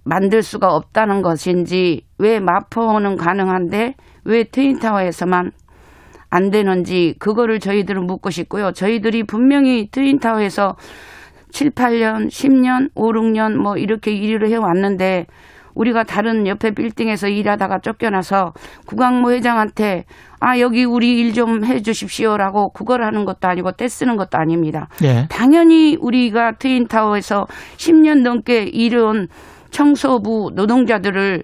[0.06, 3.95] 만들 수가 없다는 것인지 왜 마포는 가능한데
[4.26, 5.52] 왜 트윈타워에서만
[6.30, 8.72] 안 되는지 그거를 저희들은 묻고 싶고요.
[8.72, 10.76] 저희들이 분명히 트윈타워에서
[11.52, 15.28] 7, 8년, 10년, 5, 6년 뭐 이렇게 일을 해왔는데
[15.76, 18.54] 우리가 다른 옆에 빌딩에서 일하다가 쫓겨나서
[18.86, 20.06] 구광모 회장한테
[20.40, 24.88] 아 여기 우리 일 좀 해주십시오라고 그걸 하는 것도 아니고 떼쓰는 것도 아닙니다.
[25.04, 25.28] 예.
[25.30, 27.48] 당연히 우리가 트윈타워에서
[27.78, 29.28] 10년 넘게 일해온
[29.72, 31.44] 청소부 노동자들을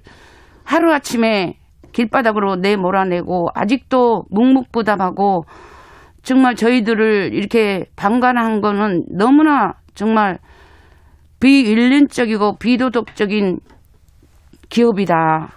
[0.64, 1.56] 하루아침에
[1.92, 5.46] 길바닥으로 내 몰아내고 아직도 묵묵부답하고
[6.22, 10.38] 정말 저희들을 이렇게 방관한 거는 너무나 정말
[11.40, 13.60] 비윤리적이고 비도덕적인
[14.70, 15.50] 기업이다.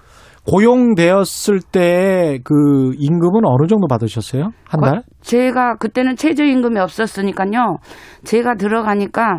[0.45, 4.51] 고용되었을 때 그 임금은 어느 정도 받으셨어요?
[4.69, 5.03] 한 달?
[5.21, 7.77] 제가 그때는 최저임금이 없었으니까요.
[8.25, 9.39] 제가 들어가니까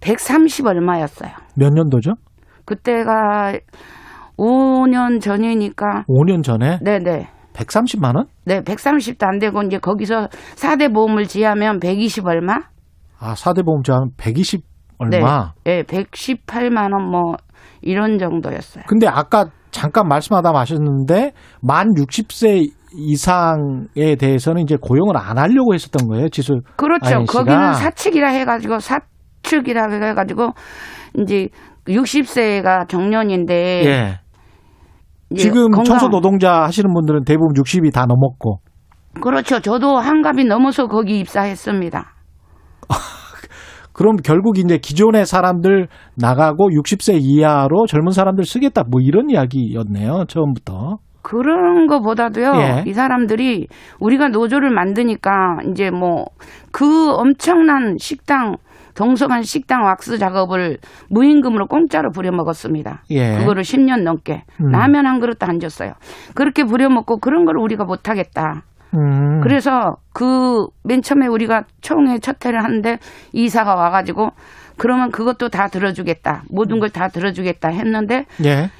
[0.00, 1.30] 130 얼마였어요.
[1.56, 2.12] 몇 년도죠?
[2.64, 3.52] 그때가
[4.38, 7.28] 5년 전이니까 5년 전에 네네.
[7.52, 8.26] 130만 원?
[8.44, 12.54] 네, 130도 안 되고 이제 거기서 4대 보험을 지하면 120 얼마?
[13.20, 14.62] 아, 4대 보험자 한120
[14.98, 15.52] 얼마?
[15.64, 17.34] 네, 네 118만 원 뭐
[17.82, 18.84] 이런 정도였어요.
[18.88, 21.32] 근데 아까 잠깐 말씀하다 마셨는데
[21.62, 26.60] 만 60세 이상에 대해서는 이제 고용을 안 하려고 했었던 거예요, 지수.
[26.76, 27.24] 그렇죠.
[27.24, 30.52] 거기는 사측이라 해가지고 사측이라 해가지고
[31.18, 31.48] 이제
[31.86, 34.20] 60세가 정년인데 예.
[35.36, 38.60] 지금 건강- 청소 노동자 하시는 분들은 대부분 60이 다 넘었고.
[39.20, 39.60] 그렇죠.
[39.60, 42.14] 저도 한갑이 넘어서 거기 입사했습니다.
[43.98, 50.98] 그럼 결국 이제 기존의 사람들 나가고 60세 이하로 젊은 사람들 쓰겠다 뭐 이런 이야기였네요 처음부터.
[51.20, 52.84] 그런 거보다도요, 예.
[52.86, 53.66] 이 사람들이
[54.00, 56.26] 우리가 노조를 만드니까 이제 뭐
[56.70, 58.56] 그 엄청난 식당,
[58.94, 60.78] 동서간 식당 왁스 작업을
[61.10, 63.02] 무임금으로 공짜로 부려먹었습니다.
[63.10, 63.38] 예.
[63.38, 64.44] 그거를 10년 넘게.
[64.60, 64.70] 음.
[64.70, 65.92] 라면 한 그릇도 안 줬어요.
[66.34, 68.62] 그렇게 부려먹고 그런 걸 우리가 못하겠다.
[68.94, 69.40] 음.
[69.42, 72.98] 그래서 그 맨 처음에 우리가 총회 첫 회를 하는데
[73.32, 74.30] 이사가 와가지고
[74.78, 76.44] 그러면 그것도 다 들어주겠다.
[76.50, 78.70] 모든 걸 다 들어주겠다 했는데 예.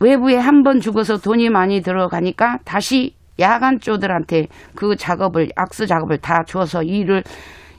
[0.00, 6.82] 외부에 한 번 죽어서 돈이 많이 들어가니까 다시 야간조들한테 그 작업을 악스 작업을 다 줘서
[6.82, 7.22] 일을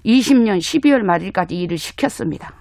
[0.06, 2.52] 20년 12월 말일까지 일을 시켰습니다.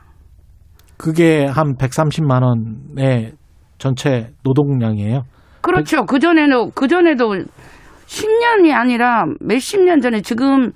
[0.97, 3.33] 그게 한 130만 원의
[3.79, 5.23] 전체 노동량이에요.
[5.61, 6.05] 그렇죠.
[6.07, 7.37] 그 전에는 그 전에도
[8.09, 10.73] 10년이 아니라 몇십 년 전에 지금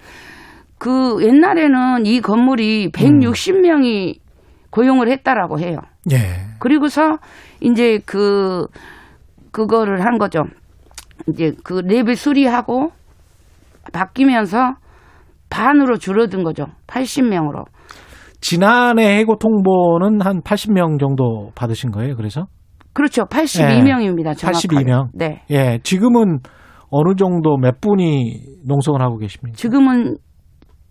[0.78, 4.18] 그 옛날에는 이 건물이 160명이
[4.70, 5.78] 고용을 했다라고 해요.
[6.12, 6.18] 예.
[6.58, 7.18] 그리고서
[7.60, 8.66] 이제 그
[9.50, 10.42] 그거를 한 거죠.
[11.28, 12.90] 이제 그 랩을 수리하고
[13.92, 14.74] 바뀌면서
[15.50, 16.66] 반으로 줄어든 거죠.
[16.86, 17.64] 80명으로.
[18.40, 22.16] 지난해 해고 통보는 한 80명 정도 받으신 거예요.
[22.16, 22.46] 그래서
[22.92, 23.24] 그렇죠.
[23.24, 24.36] 82명입니다.
[24.36, 24.68] 정확하게.
[24.68, 25.08] 82명.
[25.14, 25.42] 네.
[25.50, 25.78] 예.
[25.82, 26.40] 지금은
[26.92, 29.56] 어느 정도 몇 분이 농성을 하고 계십니까?
[29.56, 30.16] 지금은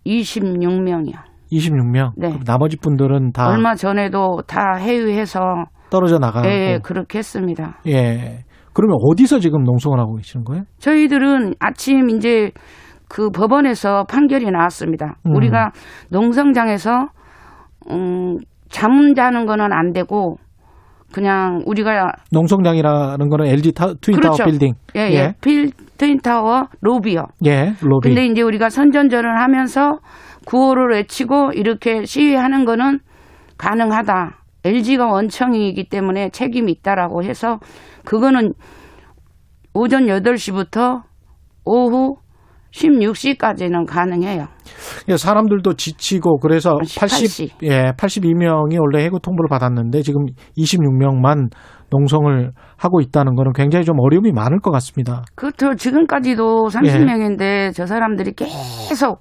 [0.06, 1.14] 26명이요.
[1.52, 2.11] 26명.
[2.18, 2.40] 네.
[2.45, 5.40] 나머지 분들은 다 얼마 전에도 다 해외해서
[5.91, 6.48] 떨어져 나가고.
[6.48, 7.80] 예, 그렇게 했습니다.
[7.88, 8.40] 예.
[8.73, 10.64] 그러면 어디서 지금 농성을 하고 계시는 거예요?
[10.80, 12.52] 저희들은 아침 이제
[13.07, 15.18] 그 법원에서 판결이 나왔습니다.
[15.28, 15.36] 음.
[15.36, 15.72] 우리가
[16.10, 17.10] 농성장에서
[17.91, 18.38] 음,
[18.69, 20.38] 잠 자는 거는 안 되고
[21.14, 24.46] 그냥 우리가 농성장이라는 거는 LG 타, 트윈타워 그렇죠.
[24.46, 24.74] 빌딩.
[24.96, 25.34] 예, 예.
[25.42, 27.26] 필 트윈타워 로비요.
[27.46, 28.10] 예, 로비.
[28.10, 30.00] 근데 이제 우리가 선전전을 하면서
[30.46, 33.00] 구호를 외치고 이렇게 시위하는 거는
[33.58, 34.38] 가능하다.
[34.64, 37.60] LG가 원청이기 때문에 책임이 있다라고 해서
[38.06, 38.54] 그거는
[39.74, 41.02] 오전 8시부터
[41.66, 42.18] 오후
[42.72, 44.48] 16시까지는 가능해요.
[45.10, 47.49] 예, 사람들도 지치고 그래서 80, 18시.
[47.64, 50.26] 예, 82명이 원래 해고 통보를 받았는데 지금
[50.57, 51.49] 26명만
[51.90, 55.23] 농성을 하고 있다는 거는 굉장히 좀 어려움이 많을 것 같습니다.
[55.36, 55.76] 그렇죠.
[55.76, 59.19] 지금까지도 30명인데 저 사람들이 계속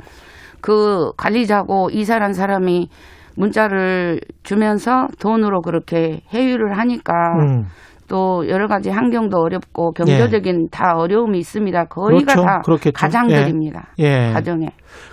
[0.60, 2.88] 그 관리자고 이사란 사람이
[3.36, 7.64] 문자를 주면서 돈으로 그렇게 회유를 하니까 음.
[8.10, 11.84] 또 여러 가지 환경도 어렵고 경제적인 다 어려움이 있습니다.
[11.84, 12.42] 거의가 그렇죠.
[12.42, 12.92] 다 그렇겠죠.
[12.92, 13.90] 가장들입니다.
[14.00, 14.32] 예.
[14.32, 14.66] 가정에.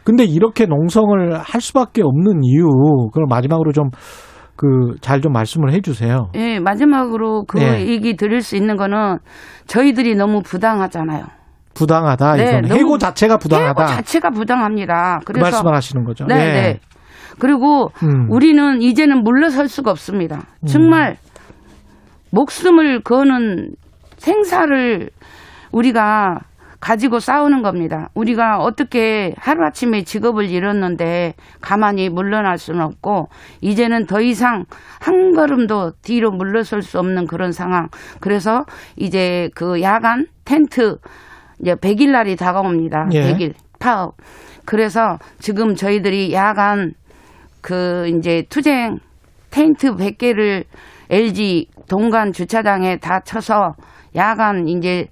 [0.04, 2.66] 근데 이렇게 농성을 할 수밖에 없는 이유,
[3.14, 3.90] 그걸 마지막으로 좀,
[4.56, 6.30] 그, 잘 좀 말씀을 해 주세요.
[6.34, 7.86] 예, 마지막으로 그 예.
[7.86, 9.20] 얘기 드릴 수 있는 거는
[9.68, 11.26] 저희들이 너무 부당하잖아요.
[11.76, 12.36] 부당하다.
[12.38, 13.84] 네, 해고 자체가 부당하다.
[13.84, 15.20] 해고 자체가 부당합니다.
[15.24, 16.26] 그 그래서 말씀을 하시는 거죠.
[16.26, 16.40] 네, 예.
[16.62, 16.80] 네.
[17.38, 18.26] 그리고 음.
[18.32, 20.40] 우리는 이제는 물러설 수가 없습니다.
[20.66, 21.18] 정말
[22.32, 23.76] 목숨을 거는
[24.18, 25.10] 생사를
[25.72, 26.40] 우리가
[26.80, 28.10] 가지고 싸우는 겁니다.
[28.14, 33.30] 우리가 어떻게 하루아침에 직업을 잃었는데 가만히 물러날 수는 없고
[33.62, 34.66] 이제는 더 이상
[35.00, 37.90] 한 걸음도 뒤로 물러설 수 없는 그런 상황.
[38.20, 40.98] 그래서 이제 그 야간 텐트
[41.60, 43.10] 이제 100일 날이 다가옵니다.
[43.14, 43.22] 예.
[43.24, 44.16] 100일 파업.
[44.66, 46.94] 그래서 지금 저희들이 야간
[47.62, 49.00] 그 이제 투쟁
[49.50, 50.66] 텐트 100개를
[51.10, 53.74] LG 동관 주차장에 다 쳐서
[54.16, 55.08] 야간 이제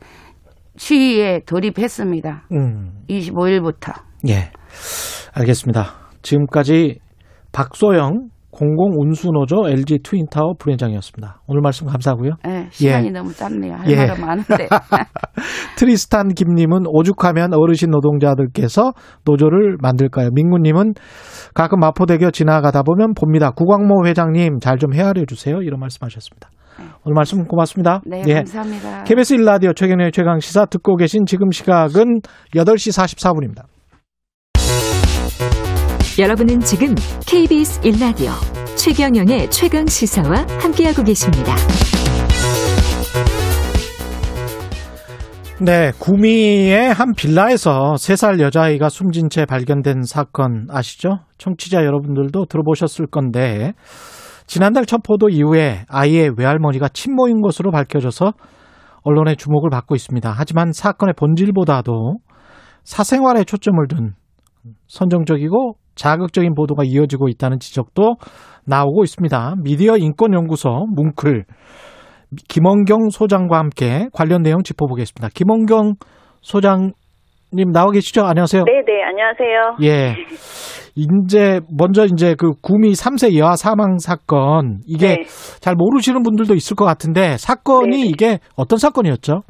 [0.77, 2.47] 시위에 돌입했습니다.
[2.53, 2.91] 음.
[3.10, 3.93] 25일부터.
[4.27, 4.52] 예.
[5.34, 5.85] 알겠습니다.
[6.22, 6.99] 지금까지
[7.52, 11.41] 박소영 공공운수노조 LG 트윈타워 분회장이었습니다.
[11.47, 12.31] 오늘 말씀 감사하고요.
[12.47, 13.11] 예, 시간이 예.
[13.11, 13.73] 너무 짧네요.
[13.73, 13.95] 할 예.
[14.07, 14.69] 말은 많은데.
[15.77, 18.93] 트리스탄 김님은 오죽하면 어르신 노동자들께서
[19.26, 20.30] 노조를 만들까요?
[20.34, 20.93] 민구님은
[21.53, 23.52] 가끔 마포대교 지나가다 보면 봅니다.
[23.52, 25.61] 구광모 회장님 잘 좀 헤아려 주세요.
[25.61, 26.49] 이런 말씀하셨습니다.
[27.03, 28.02] 오늘 말씀 고맙습니다.
[28.06, 28.34] 네, 예.
[28.35, 29.03] 감사합니다.
[29.03, 32.22] KBS 1라디오 최경의 최강 시사 듣고 계신 지금 시각은
[32.56, 33.64] 8시 44분입니다.
[36.18, 36.95] 여러분은 지금
[37.27, 38.31] KBS 1라디오
[38.77, 41.56] 최경영의 최강 시사와 함께하고 계십니다.
[45.61, 51.19] 네, 구미의 한 빌라에서 3살 여자아이가 숨진 채 발견된 사건 아시죠?
[51.38, 53.72] 청취자 여러분들도 들어보셨을 건데
[54.47, 58.34] 지난달 첫 포도 이후에 아이의 외할머니가 친모인 것으로 밝혀져서
[59.03, 60.34] 언론의 주목을 받고 있습니다.
[60.35, 62.17] 하지만 사건의 본질보다도
[62.84, 64.13] 사생활에 초점을 둔
[64.88, 68.15] 선정적이고 자극적인 보도가 이어지고 있다는 지적도
[68.65, 69.55] 나오고 있습니다.
[69.63, 71.45] 미디어 인권연구소 뭉클
[72.49, 75.30] 김원경 소장과 함께 관련 내용 짚어보겠습니다.
[75.34, 75.93] 김원경
[76.41, 78.26] 소장님 나와 계시죠?
[78.26, 78.63] 안녕하세요.
[78.65, 79.77] 네, 네, 안녕하세요.
[79.84, 80.15] 예.
[80.95, 85.23] 이제 먼저 이제 그 구미 3세 여아 사망 사건 이게 네.
[85.59, 88.07] 잘 모르시는 분들도 있을 것 같은데 사건이 네, 네.
[88.07, 89.41] 이게 어떤 사건이었죠?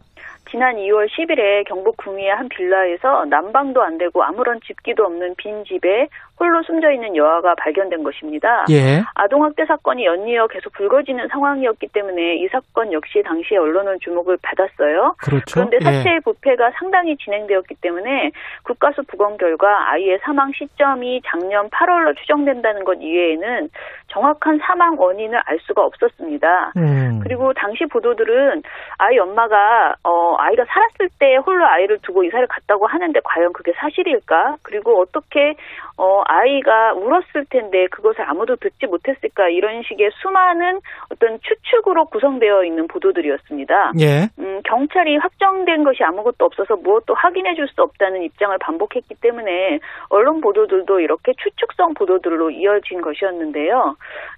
[0.50, 6.08] 지난 2월 10일에 경북 구미의 한 빌라에서 난방도 안 되고 아무런 집기도 없는 빈 집에
[6.40, 8.66] 홀로 숨져 있는 여아가 발견된 것입니다.
[8.70, 9.02] 예.
[9.14, 15.16] 아동학대 사건이 연이어 계속 불거지는 상황이었기 때문에 이 사건 역시 당시에 언론은 주목을 받았어요.
[15.18, 15.46] 그렇죠.
[15.54, 15.84] 그런데 예.
[15.84, 18.32] 사체의 부패가 상당히 진행되었기 때문에
[18.64, 23.70] 국가수 부검 결과 아이의 사망 시점이 작년 8월로 추정된다는 것 이외에는
[24.08, 26.74] 정확한 사망 원인을 알 수가 없었습니다.
[26.78, 27.20] 음.
[27.24, 28.62] 그리고 당시 보도들은
[28.98, 34.58] 아이 엄마가 어 아이가 살았을 때 홀로 아이를 두고 이사를 갔다고 하는데 과연 그게 사실일까?
[34.64, 35.56] 그리고 어떻게
[35.98, 39.50] 어 아이가 울었을 텐데 그것을 아무도 듣지 못했을까?
[39.50, 40.80] 이런 식의 수많은
[41.12, 43.92] 어떤 추측으로 구성되어 있는 보도들이었습니다.
[44.00, 44.28] 예.
[44.40, 49.80] 음, 경찰이 확정된 것이 아무것도 없어서 무엇도 확인해 줄 수 없다는 입장을 반복했기 때문에
[50.10, 53.96] 언론 보도들도 이렇게 추측성 보도들로 이어진 것이었는데요.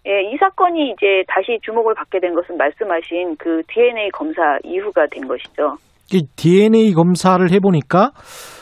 [0.07, 5.27] 예, 이 사건이 이제 다시 주목을 받게 된 것은 말씀하신 그 DNA 검사 이후가 된
[5.27, 5.77] 것이죠.
[6.13, 8.11] 이 DNA 검사를 해보니까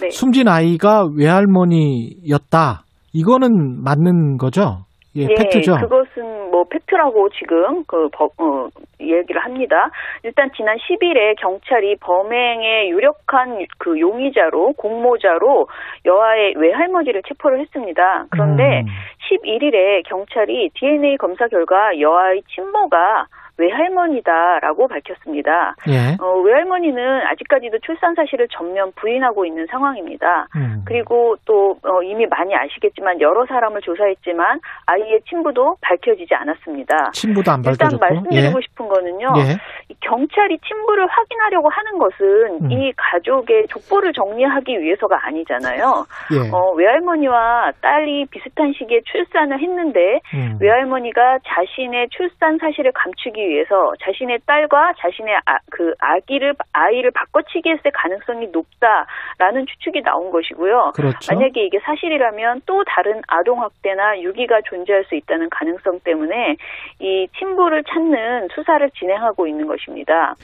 [0.02, 0.10] 네.
[0.10, 2.85] 숨진 아이가 외할머니였다.
[3.16, 4.84] 이거는 맞는 거죠?
[5.16, 5.76] 예, 팩트죠.
[5.78, 8.68] 그것은 뭐 팩트라고 지금 그 법, 어,
[9.00, 9.90] 얘기를 합니다.
[10.24, 15.68] 일단 지난 10일에 경찰이 범행의 유력한 그 용의자로 공모자로
[16.06, 18.26] 여아의 외할머니를 체포를 했습니다.
[18.30, 18.88] 그런데 음.
[19.32, 25.76] 11일에 경찰이 DNA 검사 결과 여아의 친모가 외할머니다라고 밝혔습니다.
[25.88, 26.18] 예.
[26.22, 30.48] 어, 외할머니는 아직까지도 출산 사실을 전면 부인하고 있는 상황입니다.
[30.56, 30.84] 음.
[30.86, 37.12] 그리고 또 어, 이미 많이 아시겠지만 여러 사람을 조사했지만 아이의 친부도 밝혀지지 않았습니다.
[37.14, 38.00] 친부도 안 일단 밝혀졌고.
[38.00, 38.62] 말씀드리고 예.
[38.62, 39.28] 싶은 거는요.
[39.38, 39.58] 예.
[39.90, 42.72] 이 경찰이 친부를 확인하려고 하는 것은 음.
[42.72, 46.06] 이 가족의 족보를 정리하기 위해서가 아니잖아요.
[46.34, 46.50] 예.
[46.52, 50.58] 어, 외할머니와 딸이 비슷한 시기에 출산을 했는데 음.
[50.60, 57.92] 외할머니가 자신의 출산 사실을 감추기 위해서 자신의 딸과 자신의 아, 그 아기를 아이를 바꿔치기 했을
[57.92, 60.92] 가능성이 높다라는 추측이 나온 것이고요.
[60.96, 61.34] 그렇죠.
[61.34, 66.56] 만약에 이게 사실이라면 또 다른 아동 학대나 유기가 존재할 수 있다는 가능성 때문에
[67.00, 70.36] 이 친부를 찾는 수사를 진행하고 있는 것입니다.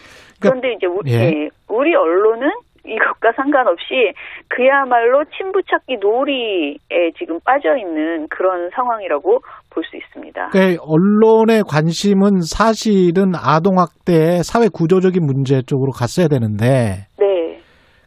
[0.42, 1.18] 그런데 이제 우리, 예.
[1.18, 2.52] 예, 우리 언론은
[2.84, 4.14] 이것과 상관없이
[4.48, 9.42] 그야말로 친부 찾기 놀이에 지금 빠져 있는 그런 상황이라고
[9.72, 10.50] 볼 수 있습니다.
[10.50, 17.60] 그러니까 언론의 관심은 사실은 아동학대의 사회 구조적인 문제 쪽으로 갔어야 되는데 네.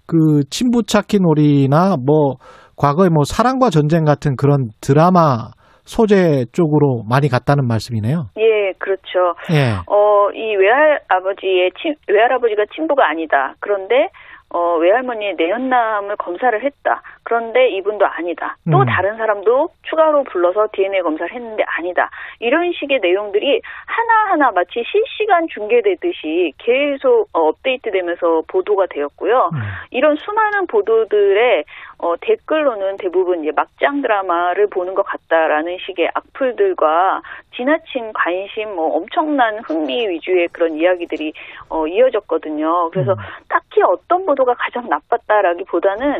[0.06, 2.36] 그 친부찾기 놀이나 뭐
[2.76, 5.50] 과거에 뭐 사랑과 전쟁 같은 그런 드라마
[5.84, 8.30] 소재 쪽으로 많이 갔다는 말씀이네요.
[8.38, 9.34] 예, 그렇죠.
[9.52, 9.76] 예.
[9.86, 13.54] 어, 이 외할아버지의 친, 외할아버지가 친부가 아니다.
[13.60, 14.08] 그런데
[14.50, 17.02] 어, 외할머니의 내연남을 검사를 했다.
[17.24, 18.56] 그런데 이분도 아니다.
[18.70, 18.84] 또 음.
[18.84, 22.10] 다른 사람도 추가로 불러서 DNA 검사를 했는데 아니다.
[22.38, 29.50] 이런 식의 내용들이 하나하나 마치 실시간 중계되듯이 계속 어, 업데이트되면서 보도가 되었고요.
[29.90, 31.64] 이런 수많은 보도들의
[31.98, 37.22] 어, 댓글로는 대부분 이제 막장 드라마를 보는 것 같다라는 식의 악플들과
[37.56, 41.32] 지나친 관심, 뭐 엄청난 흥미 위주의 그런 이야기들이
[41.70, 42.90] 어, 이어졌거든요.
[42.90, 43.16] 그래서
[43.48, 46.18] 딱히 어떤 보도가 가장 나빴다라기보다는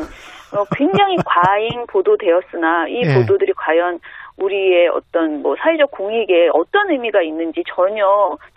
[0.55, 3.15] 어, 굉장히 과잉 보도되었으나 이 예.
[3.15, 3.99] 보도들이 과연
[4.37, 8.03] 우리의 어떤 뭐 사회적 공익에 어떤 의미가 있는지 전혀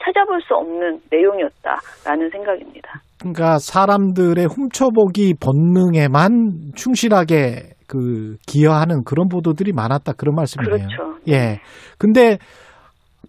[0.03, 3.01] 찾아볼 수 없는 내용이었다라는 생각입니다.
[3.21, 10.77] 그러니까 사람들의 훔쳐보기 본능에만 충실하게 그 기여하는 그런 보도들이 많았다 그런 말씀이네요.
[10.77, 11.19] 그렇죠.
[11.29, 11.61] 예.
[11.99, 12.39] 근데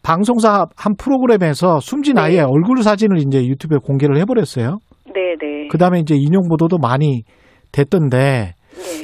[0.04, 2.22] 방송사 한 프로그램에서 숨진 네.
[2.22, 4.78] 아이의 얼굴 사진을 이제 유튜브에 공개를 해버렸어요.
[5.14, 5.68] 네, 네.
[5.70, 7.24] 그 다음에 이제 인용 보도도 많이
[7.72, 8.54] 됐던데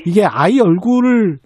[0.06, 1.38] 이게 아이 얼굴을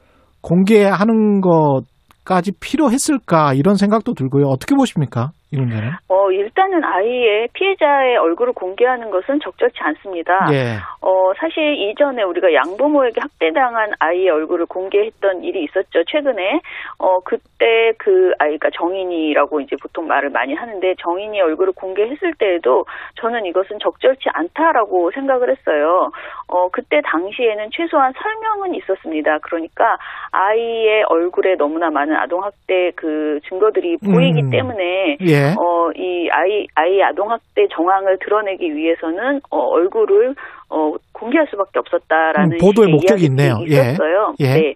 [0.42, 4.46] 공개하는 것까지 필요했을까 이런 생각도 들고요.
[4.48, 5.32] 어떻게 보십니까?
[5.52, 5.90] 이 문제는?
[6.08, 10.48] 어, 일단은 아이의 피해자의 얼굴을 공개하는 것은 적절치 않습니다.
[10.54, 10.78] 예.
[11.02, 16.04] 어, 사실 이전에 우리가 양부모에게 학대당한 아이의 얼굴을 공개했던 일이 있었죠.
[16.06, 16.62] 최근에.
[17.00, 22.86] 어, 그때 그 아이가 정인이라고 이제 보통 말을 많이 하는데 정인이 얼굴을 공개했을 때에도
[23.16, 26.12] 저는 이것은 적절치 않다라고 생각을 했어요.
[26.48, 29.40] 어, 그때 당시에는 최소한 설명은 있었습니다.
[29.40, 29.98] 그러니까
[30.32, 34.50] 아이의 얼굴에 너무나 많은 아동학대 그 증거들이 보이기 음.
[34.52, 35.39] 때문에 예.
[35.58, 40.36] 어, 이 아이, 아이 아동학대 정황을 드러내기 위해서는, 어, 얼굴을,
[40.70, 43.58] 어, 공개할 수밖에 없었다라는 음, 보도의 목적이 있네요.
[43.68, 43.92] 예.
[43.92, 44.34] 있었어요.
[44.40, 44.54] 예.
[44.54, 44.74] 네.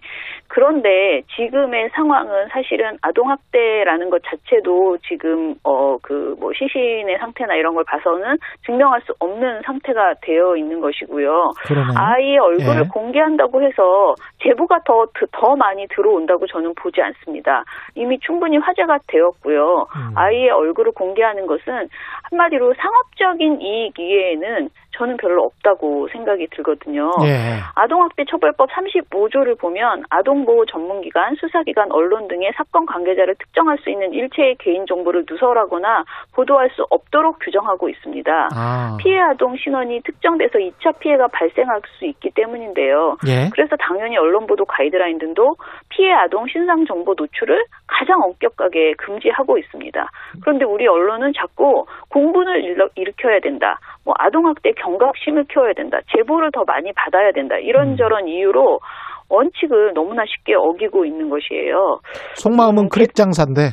[0.48, 7.74] 그런데 지금의 상황은 사실은 아동 학대라는 것 자체도 지금, 어, 그, 뭐, 시신의 상태나 이런
[7.74, 11.50] 걸 봐서는 증명할 수 없는 상태가 되어 있는 것이고요.
[11.96, 12.88] 아이의 얼굴을 예.
[12.88, 14.14] 공개한다고 해서
[14.44, 17.64] 제보가 더, 더 많이 들어온다고 저는 보지 않습니다.
[17.96, 19.86] 이미 충분히 화제가 되었고요.
[19.96, 20.12] 음.
[20.16, 21.88] 아이의 얼굴을 공개하는 것은
[22.30, 27.10] 한마디로 상업적인 이익 이외에는 저는 별로 없다고 생각 이 들거든요.
[27.24, 27.58] 예.
[27.74, 34.56] 아동학대 처벌법 35조를 보면 아동보호 전문기관, 수사기관, 언론 등의 사건 관계자를 특정할 수 있는 일체의
[34.58, 36.04] 개인정보를 누설하거나
[36.34, 38.48] 보도할 수 없도록 규정하고 있습니다.
[38.54, 38.96] 아.
[39.00, 43.16] 피해 아동 신원이 특정돼서 2차 피해가 발생할 수 있기 때문인데요.
[43.26, 43.48] 예.
[43.52, 45.56] 그래서 당연히 언론 보도 가이드라인 등도
[45.88, 50.08] 피해 아동 신상 정보 노출을 가장 엄격하게 금지하고 있습니다.
[50.42, 53.78] 그런데 우리 언론은 자꾸 공분을 일으- 일으켜야 된다.
[54.04, 55.98] 뭐 아동학대 경각심을 키워야 된다.
[56.14, 57.56] 제보를 더 많이 받아야 된다.
[57.56, 58.80] 이런저런 이유로
[59.28, 62.00] 원칙을 너무나 쉽게 어기고 있는 것이에요.
[62.34, 63.70] 속마음은 크릭 장사인데.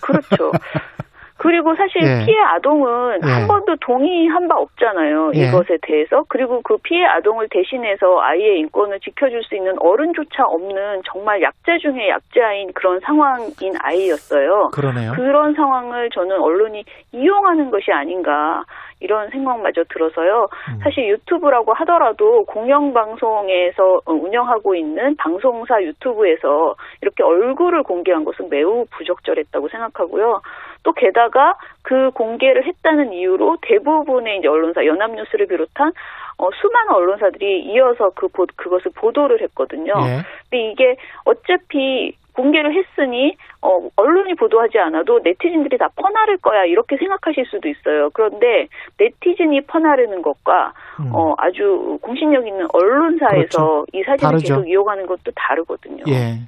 [0.00, 0.52] 그렇죠.
[1.38, 2.26] 그리고 사실 예.
[2.26, 3.30] 피해 아동은 예.
[3.30, 5.30] 한 번도 동의한 바 없잖아요.
[5.36, 5.46] 예.
[5.46, 6.24] 이것에 대해서.
[6.28, 12.08] 그리고 그 피해 아동을 대신해서 아이의 인권을 지켜줄 수 있는 어른조차 없는 정말 약자 중에
[12.08, 14.70] 약자인 그런 상황인 아이였어요.
[14.72, 15.12] 그러네요.
[15.12, 18.64] 그런 상황을 저는 언론이 이용하는 것이 아닌가
[19.00, 20.48] 이런 생각마저 들어서요.
[20.70, 20.78] 음.
[20.82, 29.68] 사실 유튜브라고 하더라도 공영방송에서 어, 운영하고 있는 방송사 유튜브에서 이렇게 얼굴을 공개한 것은 매우 부적절했다고
[29.68, 30.40] 생각하고요.
[30.82, 35.92] 또 게다가 그 공개를 했다는 이유로 대부분의 이제 언론사 연합뉴스를 비롯한
[36.38, 39.92] 어, 수많은 언론사들이 이어서 그 보, 그것을 보도를 했거든요.
[39.98, 40.22] 예.
[40.48, 47.46] 근데 이게 어차피 공개를 했으니 어, 언론이 보도하지 않아도 네티즌들이 다 퍼나를 거야 이렇게 생각하실
[47.46, 48.10] 수도 있어요.
[48.14, 51.10] 그런데 네티즌이 퍼나르는 것과 음.
[51.12, 53.84] 어, 아주 공신력 있는 언론사에서 그렇죠.
[53.92, 54.54] 이 사진을 다르죠.
[54.54, 56.04] 계속 이용하는 것도 다르거든요.
[56.08, 56.46] 예.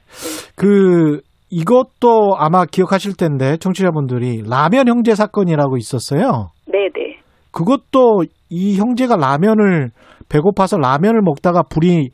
[0.57, 6.51] 그 이것도 아마 기억하실 텐데 청취자분들이 라면 형제 사건이라고 있었어요.
[6.69, 7.19] 네 네.
[7.51, 9.89] 그것도 이 형제가 라면을
[10.29, 12.11] 배고파서 라면을 먹다가 불이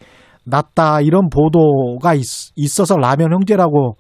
[0.47, 2.23] 났다 이런 보도가 있,
[2.57, 3.97] 있어서 라면 형제라고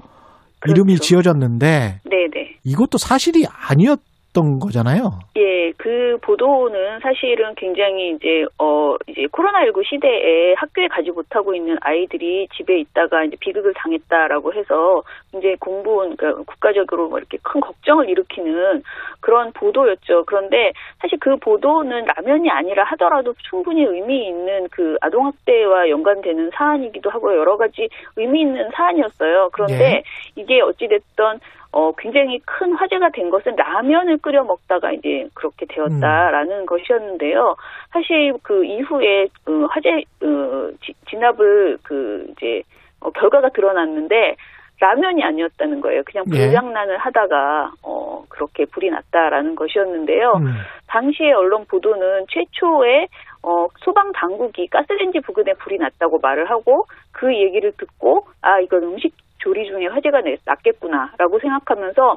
[0.68, 2.48] 이름이 지어졌는데 네네.
[2.64, 4.00] 이것도 사실이 아니었
[4.36, 5.18] 던 거잖아요.
[5.38, 12.46] 예, 그 보도는 사실은 굉장히 이제 어 이제 코로나19 시대에 학교에 가지 못하고 있는 아이들이
[12.54, 15.02] 집에 있다가 이제 비극을 당했다라고 해서
[15.34, 18.82] 이제 공부원 그러니까 국가적으로 뭐 이렇게 큰 걱정을 일으키는
[19.20, 20.24] 그런 보도였죠.
[20.26, 27.08] 그런데 사실 그 보도는 라면이 아니라 하더라도 충분히 의미 있는 그 아동 학대와 연관되는 사안이기도
[27.08, 29.48] 하고 여러 가지 의미 있는 사안이었어요.
[29.52, 30.02] 그런데 예.
[30.36, 31.40] 이게 어찌 됐던
[31.76, 37.54] 어, 굉장히 큰 화제가 된 것은 라면을 끓여 먹다가 이제 그렇게 되었다라는 것이었는데요.
[37.92, 39.90] 사실 그 이후에 어, 화제
[40.22, 42.62] 어, 지- 진압을 그 이제
[43.00, 44.36] 어, 결과가 드러났는데
[44.80, 46.02] 라면이 아니었다는 거예요.
[46.06, 46.46] 그냥 예.
[46.46, 50.32] 불장난을 하다가 어, 그렇게 불이 났다라는 것이었는데요.
[50.36, 50.46] 음.
[50.86, 53.06] 당시의 언론 보도는 최초에
[53.42, 59.12] 어, 소방 당국이 가스레인지 부근에 불이 났다고 말을 하고 그 얘기를 듣고 아 이건 음식
[59.46, 62.16] 조리 중에 화재가 내- 났겠구나라고 생각하면서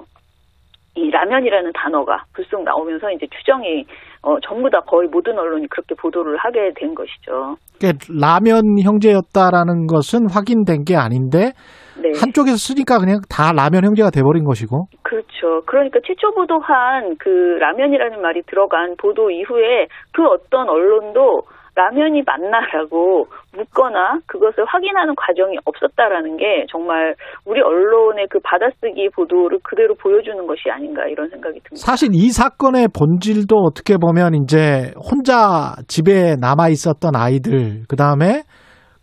[0.95, 3.85] 이 라면이라는 단어가 불쑥 나오면서 이제 추정이
[4.23, 7.55] 어, 전부 다 거의 모든 언론이 그렇게 보도를 하게 된 것이죠.
[7.79, 11.51] 그러니까 라면 형제였다라는 것은 확인된 게 아닌데
[12.01, 12.09] 네.
[12.19, 14.87] 한쪽에서 쓰니까 그냥 다 라면 형제가 돼버린 것이고.
[15.03, 15.61] 그렇죠.
[15.67, 21.43] 그러니까 최초 보도한 그 라면이라는 말이 들어간 보도 이후에 그 어떤 언론도
[21.79, 23.25] 라면이 맞나라고
[23.55, 27.15] 묻거나 그것을 확인하는 과정이 없었다라는 게 정말
[27.45, 31.75] 우리 언론의 그 받아쓰기 보도를 그대로 보여주는 것이 아닌가 이런 생각이 듭니다.
[31.75, 38.43] 사실 이 사건의 본질도 어떻게 보면 이제 혼자 집에 남아 있었던 아이들, 그 다음에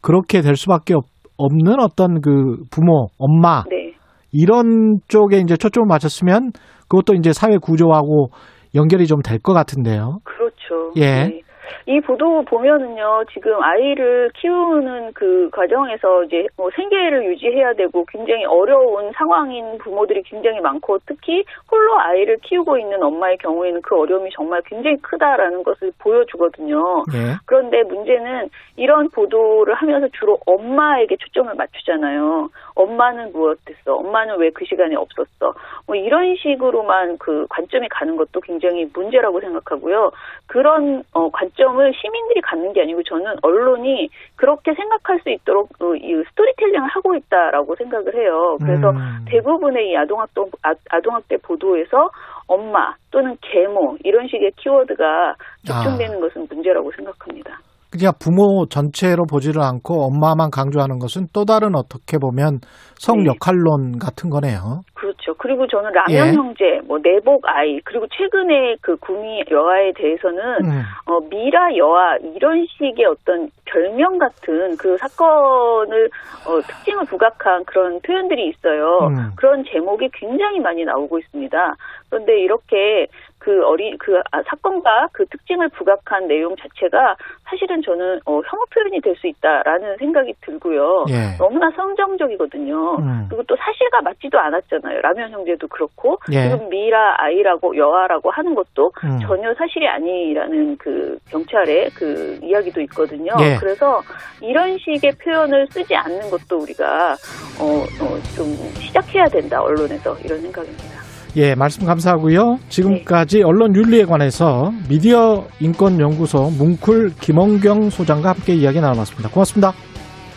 [0.03, 1.05] 그렇게 될 수밖에 없,
[1.39, 3.95] 없는 어떤 그 부모, 엄마, 네.
[4.33, 6.51] 이런 쪽에 이제 초점을 맞췄으면
[6.89, 8.29] 그것도 이제 사회 구조하고
[8.75, 10.19] 연결이 좀 될 것 같은데요.
[10.25, 10.93] 그렇죠.
[10.97, 11.25] 예.
[11.25, 11.41] 네.
[11.87, 19.13] 이 보도 보면은요, 지금 아이를 키우는 그 과정에서 이제 뭐 생계를 유지해야 되고 굉장히 어려운
[19.13, 24.97] 상황인 부모들이 굉장히 많고 특히 홀로 아이를 키우고 있는 엄마의 경우에는 그 어려움이 정말 굉장히
[24.99, 27.05] 크다라는 것을 보여주거든요.
[27.15, 27.37] 예.
[27.47, 32.49] 그런데 문제는 이런 보도를 하면서 주로 엄마에게 초점을 맞추잖아요.
[32.77, 33.95] 엄마는 무엇했어?
[33.95, 35.53] 엄마는 왜 그 시간에 없었어?
[35.87, 40.13] 뭐 이런 식으로만 그 관점이 가는 것도 굉장히 문제라고 생각하고요.
[40.47, 46.23] 그런 어, 관점을 시민들이 갖는 게 아니고 저는 언론이 그렇게 생각할 수 있도록 어, 이
[46.31, 48.57] 스토리텔링을 하고 있다라고 생각을 해요.
[48.61, 49.25] 그래서 음.
[49.29, 52.11] 대부분의 이 아동학대, 아- 아동학대 보도에서
[52.47, 55.35] 엄마 또는 계모 이런 식의 키워드가
[55.65, 57.59] 집중되는 것은 문제라고 생각합니다.
[57.91, 62.61] 그냥 부모 전체로 보지를 않고 엄마만 강조하는 것은 또 다른 어떻게 보면
[62.99, 63.27] 성 네.
[63.27, 64.81] 역할론 같은 거네요.
[64.95, 65.35] 그렇죠.
[65.39, 66.33] 그리고 저는 라면 예.
[66.33, 70.83] 형제, 뭐 내복 아이, 그리고 최근에 그 구미 여아에 대해서는 음.
[71.07, 76.09] 어, 미라 여아 이런 식의 어떤 별명 같은 그 사건을
[76.47, 79.09] 어, 특징을 부각한 그런 표현들이 있어요.
[79.09, 79.31] 음.
[79.37, 81.75] 그런 제목이 굉장히 많이 나오고 있습니다.
[82.09, 83.07] 그런데 이렇게
[83.47, 87.15] 그 어리 그 아, 사건과 그 특징을 부각한 내용 자체가
[87.45, 91.07] 사실은 저는 어, 혐오 표현이 될 수 있다라는 생각이 들고요.
[91.09, 91.37] 예.
[91.39, 92.97] 너무나 성정적이거든요.
[92.99, 93.27] 음.
[93.29, 95.01] 그리고 또 사실과 맞지도 않았잖아요.
[95.01, 96.43] 라면 형제도 그렇고 예.
[96.43, 99.19] 지금 미라 아이라고 여아라고 하는 것도 음.
[99.21, 103.33] 전혀 사실이 아니라는 그 경찰의 그 이야기도 있거든요.
[103.41, 103.57] 예.
[103.59, 104.03] 그래서
[104.43, 107.13] 이런 식의 표현을 쓰지 않는 것도 우리가
[107.61, 107.65] 어,
[108.03, 108.47] 어, 좀
[108.81, 110.96] 시작해야 된다 언론에서 이런 생각입니다.
[111.37, 112.61] 예, 말씀 감사하고요.
[112.71, 119.29] 지금까지 언론 윤리에 관해서 미디어 인권 연구소 뭉쿨 김원경 소장과 함께 이야기 나눠봤습니다.
[119.29, 119.75] 고맙습니다.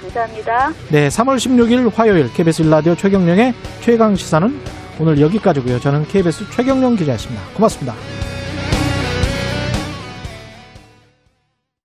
[0.02, 0.74] 감사합니다.
[0.90, 4.60] 네, 3월 16일 화요일 KBS 일라디오 최경령의 최강 시사는
[5.00, 5.80] 오늘 여기까지고요.
[5.80, 7.42] 저는 KBS 최경령 기자였습니다.
[7.56, 7.96] 고맙습니다.